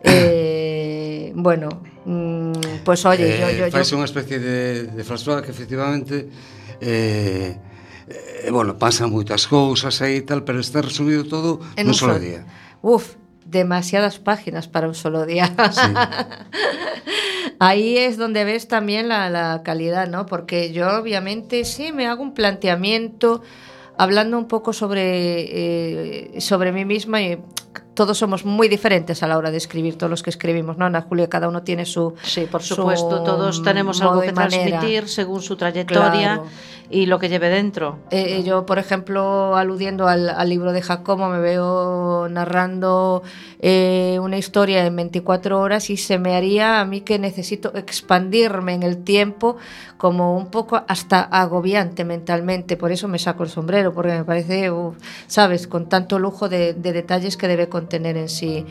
eh, 0.03 1.31
bueno, 1.35 1.83
mm, 2.05 2.83
pues 2.83 3.05
oye, 3.05 3.35
eh, 3.35 3.39
yo, 3.39 3.49
yo, 3.51 3.67
yo... 3.67 3.71
Faz 3.71 3.91
unha 3.91 4.07
especie 4.07 4.39
de, 4.39 4.87
de 4.91 5.03
flashback 5.03 5.47
que 5.47 5.51
efectivamente 5.51 6.27
eh, 6.79 7.55
eh, 8.07 8.51
bueno, 8.51 8.75
pasan 8.79 9.11
moitas 9.11 9.47
cousas 9.47 9.99
aí 10.03 10.23
e 10.23 10.25
tal, 10.25 10.43
pero 10.43 10.59
está 10.59 10.81
resumido 10.81 11.27
todo 11.27 11.59
en 11.75 11.87
nun 11.87 11.95
solo 11.95 12.19
día. 12.19 12.47
Uf, 12.79 13.19
demasiadas 13.43 14.19
páginas 14.19 14.67
para 14.67 14.87
un 14.87 14.95
solo 14.95 15.27
día. 15.27 15.51
Sí. 15.71 15.91
Ahí 17.59 17.97
es 17.97 18.17
donde 18.17 18.45
ves 18.45 18.69
también 18.69 19.09
la, 19.09 19.61
calidad, 19.63 20.07
¿no? 20.07 20.25
Porque 20.25 20.71
yo 20.71 20.97
obviamente 20.97 21.65
sí 21.65 21.91
me 21.91 22.07
hago 22.07 22.23
un 22.23 22.33
planteamiento 22.33 23.41
hablando 23.97 24.37
un 24.37 24.47
poco 24.47 24.71
sobre, 24.71 26.35
eh, 26.35 26.41
sobre 26.41 26.71
mí 26.71 26.85
misma 26.85 27.21
y 27.21 27.37
todos 27.99 28.17
somos 28.17 28.45
muy 28.45 28.69
diferentes 28.69 29.23
a 29.23 29.27
la 29.27 29.37
hora 29.37 29.51
de 29.51 29.57
escribir, 29.57 29.97
todos 29.97 30.09
los 30.09 30.23
que 30.23 30.29
escribimos, 30.29 30.77
¿no? 30.77 30.85
Ana 30.85 31.01
Julia, 31.01 31.27
cada 31.27 31.49
uno 31.49 31.63
tiene 31.63 31.83
su... 31.85 32.13
Sí, 32.23 32.47
por 32.49 32.63
su 32.63 32.75
supuesto, 32.75 33.23
todos 33.23 33.61
tenemos 33.61 34.01
algo 34.01 34.21
que 34.21 34.31
manera. 34.31 34.47
transmitir 34.79 35.09
según 35.09 35.41
su 35.41 35.57
trayectoria 35.57 36.35
Claro. 36.35 36.45
y 36.89 37.07
lo 37.07 37.19
que 37.19 37.27
lleve 37.27 37.49
dentro. 37.49 37.99
Eh, 38.09 38.41
yo, 38.45 38.65
por 38.65 38.79
ejemplo, 38.79 39.57
aludiendo 39.57 40.07
al, 40.07 40.29
al 40.29 40.47
libro 40.47 40.71
de 40.71 40.81
Jacobo, 40.81 41.27
me 41.27 41.39
veo 41.39 42.29
narrando 42.29 43.21
eh, 43.59 44.17
una 44.21 44.37
historia 44.37 44.85
en 44.85 44.95
24 44.95 45.59
horas 45.59 45.89
y 45.89 45.97
se 45.97 46.17
me 46.19 46.37
haría 46.37 46.79
a 46.79 46.85
mí 46.85 47.01
que 47.01 47.19
necesito 47.19 47.73
expandirme 47.75 48.75
en 48.75 48.83
el 48.83 49.03
tiempo 49.03 49.57
como 49.97 50.37
un 50.37 50.47
poco 50.49 50.81
hasta 50.87 51.19
agobiante 51.23 52.05
mentalmente. 52.05 52.77
Por 52.77 52.93
eso 52.93 53.09
me 53.09 53.19
saco 53.19 53.43
el 53.43 53.49
sombrero, 53.49 53.93
porque 53.93 54.13
me 54.13 54.23
parece, 54.23 54.71
uf, 54.71 54.95
¿sabes?, 55.27 55.67
con 55.67 55.89
tanto 55.89 56.17
lujo 56.17 56.47
de, 56.47 56.73
de 56.73 56.93
detalles 56.93 57.35
que 57.35 57.49
debe 57.49 57.67
contener 57.89 58.17
en 58.17 58.29
sí 58.29 58.65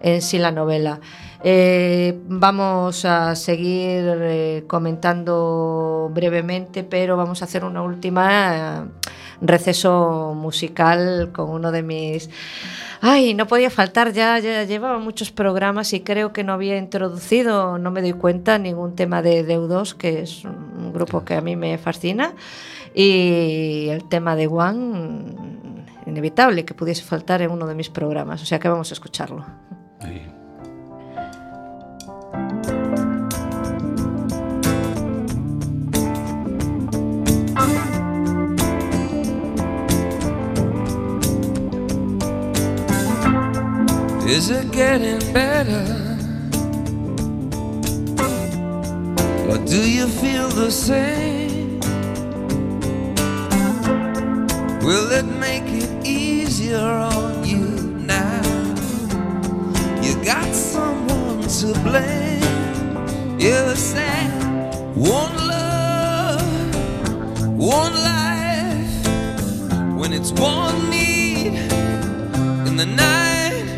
en 0.00 0.20
sí 0.20 0.38
la 0.38 0.50
novela. 0.50 1.00
Eh, 1.42 2.18
vamos 2.28 3.06
a 3.06 3.34
seguir 3.36 4.04
eh, 4.20 4.64
comentando 4.66 6.10
brevemente, 6.12 6.84
pero 6.84 7.16
vamos 7.16 7.40
a 7.40 7.46
hacer 7.46 7.64
una 7.64 7.82
última 7.82 8.84
eh, 8.84 9.08
receso 9.40 10.34
musical 10.36 11.30
con 11.32 11.48
uno 11.48 11.72
de 11.72 11.82
mis... 11.82 12.28
Ay, 13.00 13.32
no 13.32 13.46
podía 13.46 13.70
faltar, 13.70 14.12
ya, 14.12 14.38
ya 14.40 14.64
llevaba 14.64 14.98
muchos 14.98 15.30
programas 15.30 15.92
y 15.94 16.00
creo 16.00 16.34
que 16.34 16.44
no 16.44 16.52
había 16.52 16.76
introducido, 16.76 17.78
no 17.78 17.90
me 17.90 18.02
doy 18.02 18.12
cuenta, 18.12 18.58
ningún 18.58 18.94
tema 18.94 19.22
de 19.22 19.42
Deudos, 19.42 19.94
que 19.94 20.20
es 20.20 20.44
un 20.44 20.92
grupo 20.92 21.24
que 21.24 21.34
a 21.34 21.40
mí 21.40 21.56
me 21.56 21.78
fascina, 21.78 22.34
y 22.94 23.88
el 23.88 24.04
tema 24.08 24.36
de 24.36 24.46
One, 24.46 25.62
inevitable 26.06 26.64
que 26.64 26.74
pudiese 26.74 27.02
faltar 27.02 27.42
en 27.42 27.50
uno 27.50 27.66
de 27.66 27.74
mis 27.74 27.90
programas, 27.90 28.42
o 28.42 28.46
sea 28.46 28.58
que 28.58 28.68
vamos 28.68 28.90
a 28.90 28.94
escucharlo. 28.94 29.44
Aí. 30.00 30.34
Is 44.26 44.50
it 44.50 44.72
getting 44.72 45.20
better? 45.32 45.84
Or 49.48 49.58
do 49.58 49.88
you 49.88 50.08
feel 50.08 50.48
the 50.48 50.70
same? 50.70 51.78
Will 54.84 55.12
it 55.12 55.24
make 55.24 55.68
it 55.68 55.93
easier 56.64 56.78
on 56.78 57.44
you 57.44 57.58
now? 58.06 58.42
You 60.02 60.14
got 60.24 60.54
someone 60.54 61.42
to 61.42 61.66
blame. 61.82 63.38
You 63.38 63.74
said 63.74 64.30
one 64.94 65.36
love, 65.46 66.74
one 67.58 67.94
life. 67.94 69.06
When 69.98 70.12
it's 70.12 70.32
one 70.32 70.90
need 70.90 71.54
in 72.68 72.76
the 72.76 72.86
night. 72.86 73.68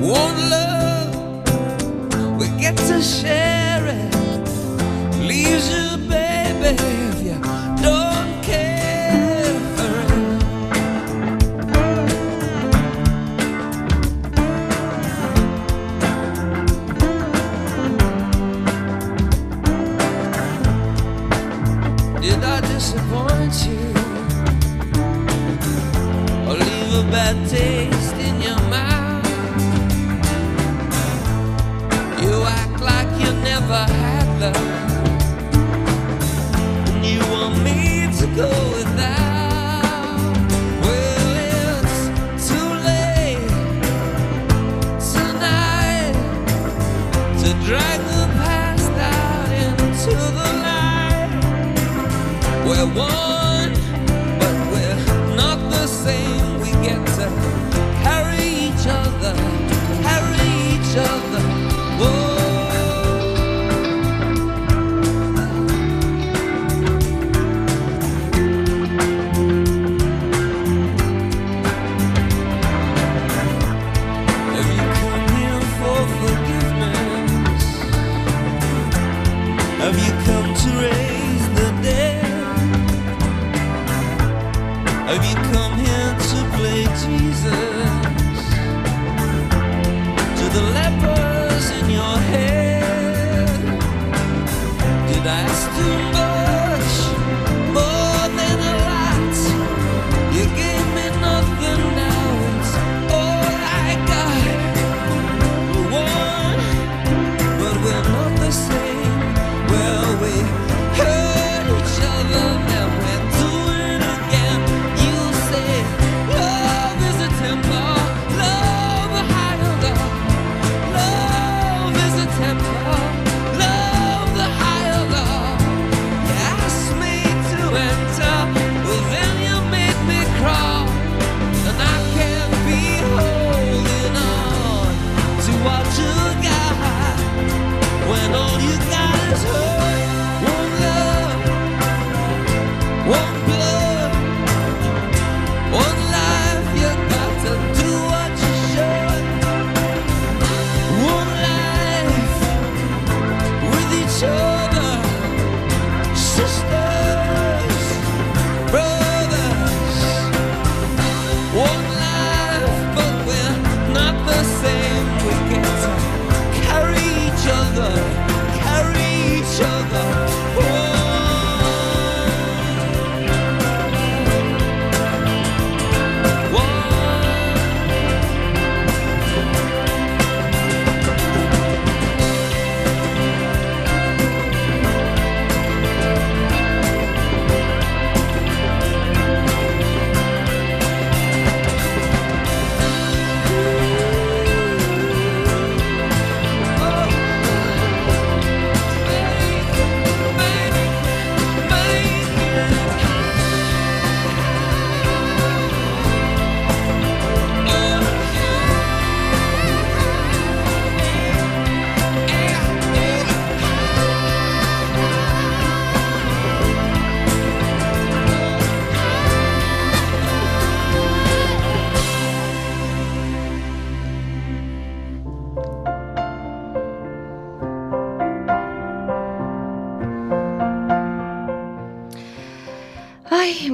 One 0.00 0.36
love, 0.50 1.14
we 2.38 2.46
get 2.60 2.76
to 2.76 3.00
share 3.00 3.86
it. 3.86 4.14
Leaves 5.20 5.68
you, 5.72 5.96
baby, 6.08 6.76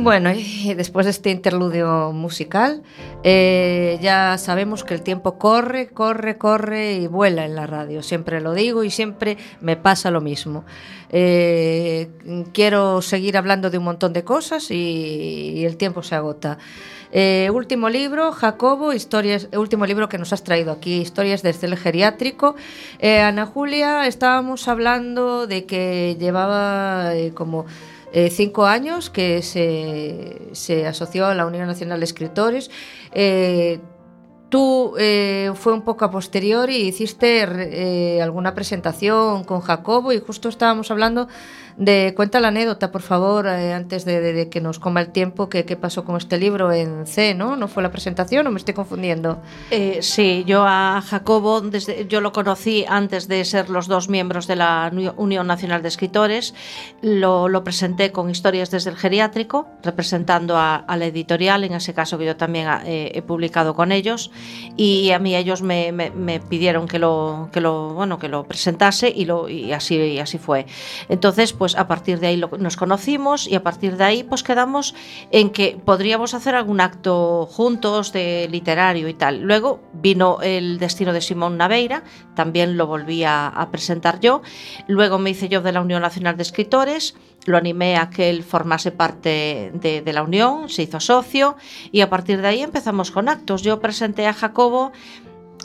bueno, 0.02 0.30
y 0.32 0.74
después 0.74 1.06
de 1.06 1.10
este 1.10 1.30
interludio 1.30 2.12
musical, 2.12 2.82
eh, 3.24 3.98
ya 4.00 4.38
sabemos 4.38 4.84
que 4.84 4.94
el 4.94 5.02
tiempo 5.02 5.38
corre, 5.38 5.88
corre, 5.88 6.38
corre 6.38 6.94
y 6.94 7.06
vuela 7.06 7.44
en 7.44 7.54
la 7.54 7.66
radio. 7.66 8.02
Siempre 8.02 8.40
lo 8.40 8.54
digo 8.54 8.84
y 8.84 8.90
siempre 8.90 9.36
me 9.60 9.76
pasa 9.76 10.10
lo 10.10 10.20
mismo. 10.20 10.64
Eh, 11.10 12.08
quiero 12.52 13.02
seguir 13.02 13.36
hablando 13.36 13.70
de 13.70 13.78
un 13.78 13.84
montón 13.84 14.12
de 14.12 14.24
cosas 14.24 14.70
y, 14.70 15.64
el 15.64 15.76
tiempo 15.76 16.02
se 16.02 16.14
agota. 16.14 16.58
Eh, 17.10 17.50
último 17.52 17.88
libro, 17.88 18.32
Jacobo, 18.32 18.92
historias, 18.92 19.48
último 19.56 19.86
libro 19.86 20.08
que 20.08 20.18
nos 20.18 20.32
has 20.32 20.44
traído 20.44 20.72
aquí, 20.72 21.00
Historias 21.00 21.42
desde 21.42 21.66
el 21.66 21.76
geriátrico. 21.76 22.54
Ana 23.02 23.46
Julia, 23.46 24.06
estábamos 24.06 24.68
hablando 24.68 25.46
de 25.46 25.64
que 25.64 26.16
llevaba 26.20 27.12
como 27.34 27.64
eh, 28.12 28.30
cinco 28.30 28.66
años 28.66 29.10
que 29.10 29.42
se, 29.42 30.48
se 30.52 30.86
asoció 30.86 31.26
a 31.26 31.34
la 31.34 31.46
Unión 31.46 31.66
Nacional 31.66 32.00
de 32.00 32.04
Escritores. 32.04 32.70
Eh, 33.12 33.80
Tú 34.48 34.94
eh, 34.98 35.52
fue 35.54 35.74
un 35.74 35.82
poco 35.82 36.06
a 36.06 36.10
posteriori 36.10 36.76
hiciste 36.76 37.42
eh, 37.42 38.22
alguna 38.22 38.54
presentación 38.54 39.44
con 39.44 39.60
Jacobo 39.60 40.10
y 40.12 40.20
justo 40.20 40.48
estábamos 40.48 40.90
hablando 40.90 41.28
de, 41.78 42.12
cuenta 42.16 42.40
la 42.40 42.48
anécdota, 42.48 42.90
por 42.90 43.02
favor, 43.02 43.46
eh, 43.46 43.72
antes 43.72 44.04
de, 44.04 44.48
que 44.50 44.60
nos 44.60 44.78
coma 44.78 45.00
el 45.00 45.08
tiempo, 45.10 45.48
qué 45.48 45.64
pasó 45.80 46.04
con 46.04 46.16
este 46.16 46.36
libro 46.38 46.72
en 46.72 47.06
C, 47.06 47.34
¿no? 47.34 47.56
¿No 47.56 47.68
fue 47.68 47.82
la 47.82 47.90
presentación 47.90 48.46
o 48.46 48.50
me 48.50 48.58
estoy 48.58 48.74
confundiendo? 48.74 49.40
Eh, 49.70 49.98
sí, 50.02 50.42
yo 50.46 50.64
a 50.66 51.00
Jacobo, 51.00 51.60
desde, 51.60 52.06
yo 52.08 52.20
lo 52.20 52.32
conocí 52.32 52.84
antes 52.88 53.28
de 53.28 53.44
ser 53.44 53.70
los 53.70 53.86
dos 53.86 54.08
miembros 54.08 54.46
de 54.48 54.56
la 54.56 54.90
Uni- 54.92 55.12
Unión 55.16 55.46
Nacional 55.46 55.82
de 55.82 55.88
Escritores. 55.88 56.52
Lo, 57.00 57.48
lo 57.48 57.62
presenté 57.62 58.10
con 58.10 58.28
historias 58.28 58.70
desde 58.72 58.90
el 58.90 58.96
geriátrico, 58.96 59.68
representando 59.82 60.56
a, 60.56 60.84
la 60.88 61.06
editorial, 61.06 61.62
en 61.62 61.74
ese 61.74 61.94
caso 61.94 62.18
que 62.18 62.24
yo 62.26 62.36
también 62.36 62.66
eh, 62.86 63.12
he 63.14 63.22
publicado 63.22 63.74
con 63.74 63.92
ellos. 63.92 64.32
Y 64.76 65.10
a 65.12 65.20
mí 65.20 65.36
ellos 65.36 65.62
me, 65.62 65.92
me- 65.92 66.10
me 66.10 66.40
pidieron 66.40 66.88
que 66.88 66.98
lo, 66.98 67.50
que 67.52 67.60
lo, 67.60 67.94
bueno, 67.94 68.18
que 68.18 68.28
lo 68.28 68.42
presentase 68.44 69.08
y, 69.14 69.26
lo, 69.26 69.48
y, 69.48 69.72
así, 69.72 69.94
y 69.96 70.18
así 70.18 70.38
fue. 70.38 70.66
Entonces, 71.08 71.52
pues 71.52 71.67
a 71.76 71.88
partir 71.88 72.20
de 72.20 72.28
ahí 72.28 72.42
nos 72.58 72.76
conocimos 72.76 73.46
y 73.46 73.54
a 73.54 73.62
partir 73.62 73.96
de 73.96 74.04
ahí 74.04 74.22
pues 74.22 74.42
quedamos 74.42 74.94
en 75.30 75.50
que 75.50 75.78
podríamos 75.84 76.34
hacer 76.34 76.54
algún 76.54 76.80
acto 76.80 77.46
juntos 77.46 78.12
de 78.12 78.48
literario 78.50 79.08
y 79.08 79.14
tal. 79.14 79.42
Luego 79.42 79.80
vino 79.92 80.38
el 80.42 80.78
destino 80.78 81.12
de 81.12 81.20
Simón 81.20 81.56
Naveira, 81.56 82.02
también 82.34 82.76
lo 82.76 82.86
volví 82.86 83.24
a, 83.24 83.68
presentar 83.70 84.20
yo. 84.20 84.42
Luego 84.86 85.18
me 85.18 85.30
hice 85.30 85.48
yo 85.48 85.60
de 85.60 85.72
la 85.72 85.80
Unión 85.80 86.02
Nacional 86.02 86.36
de 86.36 86.42
Escritores, 86.42 87.14
lo 87.44 87.56
animé 87.56 87.96
a 87.96 88.10
que 88.10 88.30
él 88.30 88.42
formase 88.42 88.92
parte 88.92 89.72
de 89.74 90.12
la 90.12 90.22
Unión, 90.22 90.68
se 90.68 90.82
hizo 90.82 91.00
socio 91.00 91.56
y 91.92 92.00
a 92.00 92.10
partir 92.10 92.40
de 92.40 92.48
ahí 92.48 92.62
empezamos 92.62 93.10
con 93.10 93.28
actos. 93.28 93.62
Yo 93.62 93.80
presenté 93.80 94.26
a 94.26 94.32
Jacobo 94.32 94.92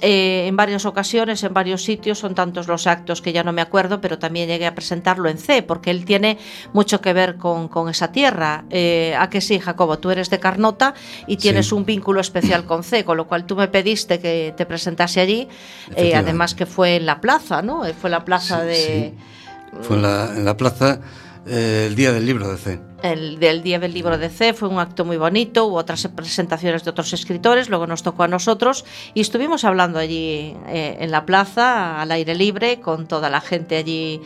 eh, 0.03 0.45
en 0.47 0.55
varias 0.55 0.85
ocasiones, 0.85 1.41
en 1.43 1.53
varios 1.53 1.83
sitios, 1.83 2.19
son 2.19 2.35
tantos 2.35 2.67
los 2.67 2.85
actos 2.85 3.21
que 3.21 3.31
ya 3.33 3.43
no 3.43 3.53
me 3.53 3.61
acuerdo, 3.61 4.01
pero 4.01 4.19
también 4.19 4.47
llegué 4.49 4.67
a 4.67 4.75
presentarlo 4.75 5.29
en 5.29 5.37
C, 5.37 5.63
porque 5.63 5.89
él 5.89 6.05
tiene 6.05 6.37
mucho 6.73 7.01
que 7.01 7.13
ver 7.13 7.37
con, 7.37 7.67
con 7.69 7.89
esa 7.89 8.11
tierra. 8.11 8.65
Eh, 8.69 9.15
¿A 9.17 9.29
que 9.29 9.41
sí, 9.41 9.59
Jacobo? 9.59 9.97
Tú 9.99 10.11
eres 10.11 10.29
de 10.29 10.39
Carnota 10.39 10.93
y 11.25 11.37
tienes 11.37 11.67
Sí. 11.69 11.73
un 11.75 11.85
vínculo 11.85 12.19
especial 12.19 12.65
con 12.65 12.83
C, 12.83 13.03
con 13.05 13.17
lo 13.17 13.25
cual 13.27 13.45
tú 13.45 13.55
me 13.55 13.67
pediste 13.69 14.19
que 14.19 14.53
te 14.57 14.65
presentase 14.65 15.21
allí, 15.21 15.47
eh, 15.95 16.13
además 16.15 16.53
que 16.53 16.65
fue 16.65 16.97
en 16.97 17.05
la 17.05 17.21
plaza, 17.21 17.61
¿no? 17.61 17.85
Eh, 17.85 17.93
Fue 17.93 18.09
la 18.09 18.25
plaza 18.25 18.59
Sí, 18.61 18.67
de... 18.67 18.75
sí. 18.75 19.79
Fue 19.81 19.95
en 19.95 20.01
la, 20.03 20.25
en 20.35 20.45
la 20.45 20.55
plaza 20.57 20.99
eh, 21.45 21.85
el 21.87 21.95
día 21.95 22.11
del 22.11 22.25
libro 22.25 22.47
de 22.49 22.57
C. 22.57 22.79
el 23.03 23.37
del 23.39 23.61
Día 23.63 23.79
del 23.79 23.93
Libro 23.93 24.17
de 24.17 24.29
C, 24.29 24.53
fue 24.53 24.69
un 24.69 24.79
acto 24.79 25.03
muy 25.03 25.17
bonito, 25.17 25.65
hubo 25.65 25.75
otras 25.77 26.07
presentaciones 26.15 26.83
de 26.83 26.89
otros 26.91 27.11
escritores, 27.13 27.69
luego 27.69 27.85
nos 27.85 28.01
tocó 28.01 28.23
a 28.23 28.27
nosotros 28.27 28.85
y 29.13 29.21
estuvimos 29.21 29.63
hablando 29.65 29.99
allí 29.99 30.55
eh, 30.67 30.97
en 30.99 31.11
la 31.11 31.25
plaza, 31.25 32.01
al 32.01 32.11
aire 32.11 32.35
libre, 32.35 32.79
con 32.79 33.07
toda 33.07 33.29
la 33.29 33.41
gente 33.41 33.75
allí. 33.77 34.21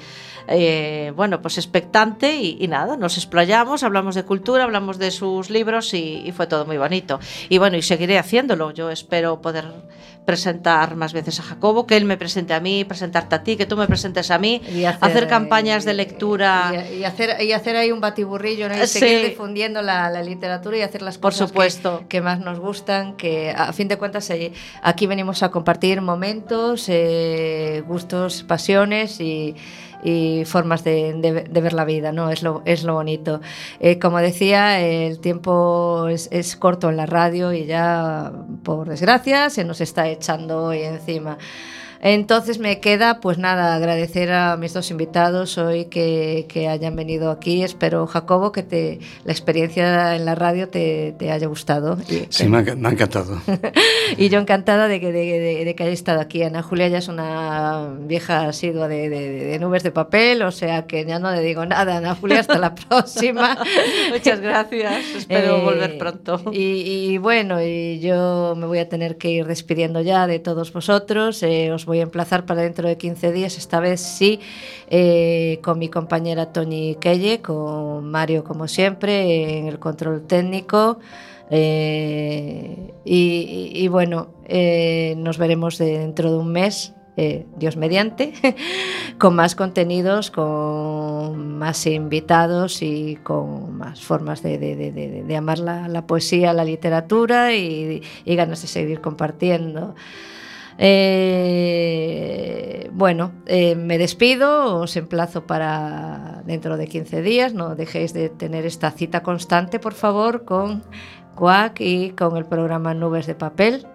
eh, 0.48 1.12
bueno, 1.16 1.42
pues 1.42 1.58
expectante 1.58 2.38
y, 2.38 2.58
y 2.60 2.68
nada, 2.68 2.96
nos 2.98 3.18
explayamos, 3.18 3.84
hablamos 3.84 4.16
de 4.16 4.24
cultura, 4.24 4.64
hablamos 4.64 4.98
de 4.98 5.12
sus 5.12 5.50
libros 5.50 5.94
y, 5.94 6.22
y 6.26 6.32
fue 6.32 6.48
todo 6.48 6.66
muy 6.66 6.78
bonito. 6.78 7.20
Y 7.50 7.58
bueno, 7.58 7.78
y 7.78 7.82
seguiré 7.82 8.18
haciéndolo. 8.18 8.72
Yo 8.72 8.90
espero 8.90 9.42
poder 9.42 9.66
presentar 10.28 10.98
más 10.98 11.14
veces 11.14 11.40
a 11.40 11.44
Jacobo, 11.44 11.88
que 11.88 11.96
él 11.96 12.04
me 12.04 12.18
presente 12.18 12.54
a 12.54 12.60
mí, 12.60 12.84
presentarte 12.84 13.34
a 13.34 13.44
ti, 13.44 13.56
que 13.56 13.66
tú 13.66 13.78
me 13.78 13.88
presentes 13.88 14.30
a 14.30 14.38
mí, 14.38 14.62
Y 14.70 14.84
hacer, 14.84 15.26
campañas 15.30 15.86
eh, 15.86 15.88
de 15.88 15.94
lectura. 15.94 16.86
Y, 16.92 16.98
y 16.98 17.04
hacer, 17.06 17.42
y 17.42 17.54
hacer 17.54 17.78
ahí 17.78 17.94
un 17.94 18.02
batiburrillo, 18.02 18.68
¿no? 18.68 18.76
Y 18.76 18.86
Sí. 18.88 19.00
seguir 19.00 19.30
difundiendo 19.30 19.82
la, 19.82 20.10
la 20.10 20.22
literatura 20.22 20.76
y 20.78 20.82
hacer 20.82 21.02
las 21.02 21.18
Por 21.18 21.32
cosas 21.32 21.46
que- 21.46 21.48
supuesto. 21.54 22.04
Que, 22.10 22.20
más 22.20 22.42
nos 22.42 22.60
gustan, 22.60 23.16
que 23.16 23.52
a 23.56 23.72
fin 23.72 23.88
de 23.88 23.98
cuentas 23.98 24.30
eh, 24.30 24.52
aquí 24.84 25.08
venimos 25.08 25.44
a 25.44 25.50
compartir 25.50 26.02
momentos, 26.02 26.88
eh, 26.90 27.82
gustos, 27.88 28.44
pasiones 28.44 29.22
y, 29.22 29.56
y 30.04 30.44
formas 30.46 30.84
de, 30.84 31.46
ver 31.50 31.74
la 31.74 31.86
vida, 31.86 32.12
¿no? 32.12 32.30
Es 32.30 32.44
lo, 32.44 32.62
es 32.66 32.84
lo 32.84 32.94
bonito. 32.94 33.42
Eh, 33.80 34.00
como 34.00 34.20
decía, 34.20 34.80
el 34.80 35.20
tiempo 35.20 36.08
es, 36.10 36.30
es 36.32 36.56
corto 36.56 36.90
en 36.90 36.98
la 36.98 37.06
radio 37.06 37.54
y 37.54 37.66
ya, 37.66 38.32
por 38.64 38.90
desgracia, 38.90 39.50
se 39.50 39.64
nos 39.64 39.82
está 39.82 40.08
echando 40.08 40.66
hoy 40.66 40.82
encima. 40.84 41.38
Entonces 42.02 42.60
me 42.60 42.80
queda, 42.80 43.20
pues 43.20 43.38
nada, 43.38 43.76
agradecer 43.76 44.32
a 44.32 44.58
mis 44.58 44.74
dos 44.74 44.92
invitados 44.92 45.58
hoy 45.58 45.86
que, 45.86 46.46
que 46.48 46.68
hayan 46.68 46.96
venido 46.96 47.32
aquí. 47.32 47.64
Espero, 47.64 48.06
Jacobo, 48.08 48.52
que 48.52 48.64
te, 48.64 49.00
la 49.26 49.32
experiencia 49.32 50.16
en 50.16 50.26
la 50.26 50.36
radio 50.36 50.70
te, 50.70 51.14
te 51.18 51.32
haya 51.32 51.48
gustado. 51.48 51.98
Y, 52.10 52.26
Sí, 52.30 52.48
me 52.48 52.60
ha, 52.60 52.76
me 52.76 52.88
ha 52.88 52.92
encantado. 52.92 53.42
y 54.18 54.30
yo 54.30 54.40
encantada 54.40 54.88
de 54.88 55.00
que, 55.00 55.12
de, 55.12 55.40
de- 55.40 55.66
de 55.66 55.76
que 55.76 55.84
haya 55.84 55.94
estado 55.94 56.20
aquí. 56.22 56.44
Ana 56.44 56.62
Julia 56.64 56.88
ya 56.88 57.00
es 57.00 57.08
una 57.08 57.90
vieja 58.00 58.48
asidua 58.48 58.88
de, 58.88 59.10
de- 59.10 59.46
de 59.46 59.60
nubes 59.60 59.84
de 59.84 59.92
papel, 59.92 60.42
o 60.44 60.52
sea 60.52 60.86
que 60.88 61.06
ya 61.06 61.20
no 61.20 61.32
le 61.32 61.42
digo 61.42 61.66
nada. 61.66 61.98
Ana 61.98 62.16
Julia, 62.16 62.40
hasta 62.40 62.58
la 62.58 62.76
próxima. 62.90 63.58
Muchas 64.12 64.40
gracias, 64.42 65.04
espero 65.16 65.58
Eh, 65.58 65.62
volver 65.64 65.98
pronto. 65.98 66.42
Y, 66.52 66.60
y 67.14 67.18
bueno, 67.18 67.62
y 67.62 68.00
yo 68.00 68.54
me 68.58 68.66
voy 68.68 68.80
a 68.80 68.90
tener 68.90 69.18
que 69.18 69.30
ir 69.32 69.46
despidiendo 69.46 70.02
ya 70.02 70.28
de 70.28 70.40
todos 70.40 70.72
vosotros. 70.74 71.42
Eh, 71.44 71.72
os 71.72 71.86
voy 71.88 72.00
a 72.00 72.04
emplazar 72.04 72.46
para 72.46 72.62
dentro 72.62 72.88
de 72.88 72.98
15 72.98 73.32
días, 73.32 73.58
esta 73.58 73.80
vez 73.80 74.02
sí, 74.02 74.42
eh, 74.90 75.60
con 75.64 75.80
mi 75.80 75.88
compañera 75.88 76.52
Tony 76.52 76.98
Kelle, 77.00 77.42
con 77.42 78.12
Mario 78.12 78.44
como 78.44 78.68
siempre, 78.68 79.58
en 79.58 79.68
el 79.68 79.80
control 79.80 80.28
técnico. 80.28 81.00
Eh, 81.50 82.94
y, 83.06 83.88
bueno, 83.88 84.28
eh, 84.46 85.16
nos 85.18 85.38
veremos 85.38 85.78
dentro 85.78 86.30
de 86.30 86.38
un 86.38 86.52
mes. 86.52 86.94
eh, 87.20 87.48
Dios 87.58 87.78
mediante, 87.78 88.34
con 89.18 89.34
más 89.34 89.56
contenidos, 89.56 90.30
con 90.30 91.58
más 91.58 91.88
invitados 91.88 92.84
y 92.84 93.16
con 93.24 93.76
más 93.76 94.02
formas 94.02 94.44
de, 94.44 95.36
amar 95.36 95.58
la, 95.58 95.88
la 95.88 96.06
poesía, 96.06 96.54
la 96.54 96.64
literatura 96.64 97.56
y, 97.56 98.04
y 98.24 98.36
ganas 98.36 98.62
de 98.62 98.68
seguir 98.68 99.02
compartiendo. 99.02 99.96
Eh, 100.80 102.68
bueno, 102.94 103.32
eh, 103.48 103.76
me 103.76 103.98
despido, 103.98 104.76
os 104.80 104.96
emplazo 104.96 105.48
para 105.48 106.44
dentro 106.46 106.78
de 106.78 106.88
15 106.88 107.24
días, 107.24 107.54
no 107.54 107.76
dejéis 107.76 108.14
de 108.14 108.30
tener 108.30 108.66
esta 108.66 108.92
cita 108.92 109.24
constante, 109.24 109.80
por 109.80 109.94
favor, 109.94 110.46
con 110.46 110.84
Quack 111.36 111.82
y 111.82 112.12
con 112.12 112.38
el 112.38 112.46
programa 112.46 112.94
Nubes 112.94 113.26
de 113.26 113.34
Papel 113.36 113.88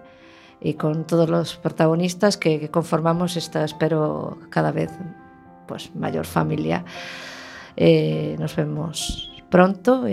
y 0.59 0.73
con 0.75 1.07
todos 1.07 1.29
los 1.29 1.55
protagonistas 1.55 2.37
que, 2.37 2.69
conformamos 2.69 3.37
esta, 3.37 3.63
espero, 3.63 4.39
cada 4.49 4.71
vez 4.71 4.91
pues, 5.67 5.95
mayor 5.95 6.25
familia. 6.25 6.83
Eh, 7.75 8.35
nos 8.39 8.55
vemos 8.55 9.31
pronto, 9.49 10.05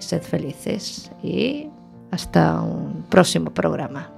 sed 0.00 0.22
felices 0.22 1.10
y 1.22 1.68
hasta 2.10 2.60
un 2.62 3.04
próximo 3.08 3.50
programa. 3.50 4.17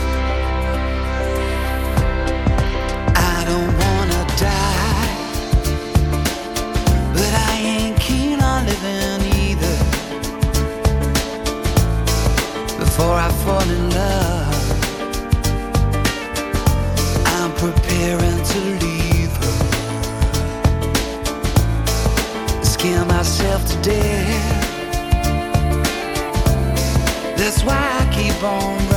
That's 27.41 27.63
why 27.63 27.75
I 27.75 28.13
keep 28.13 28.43
on 28.43 28.90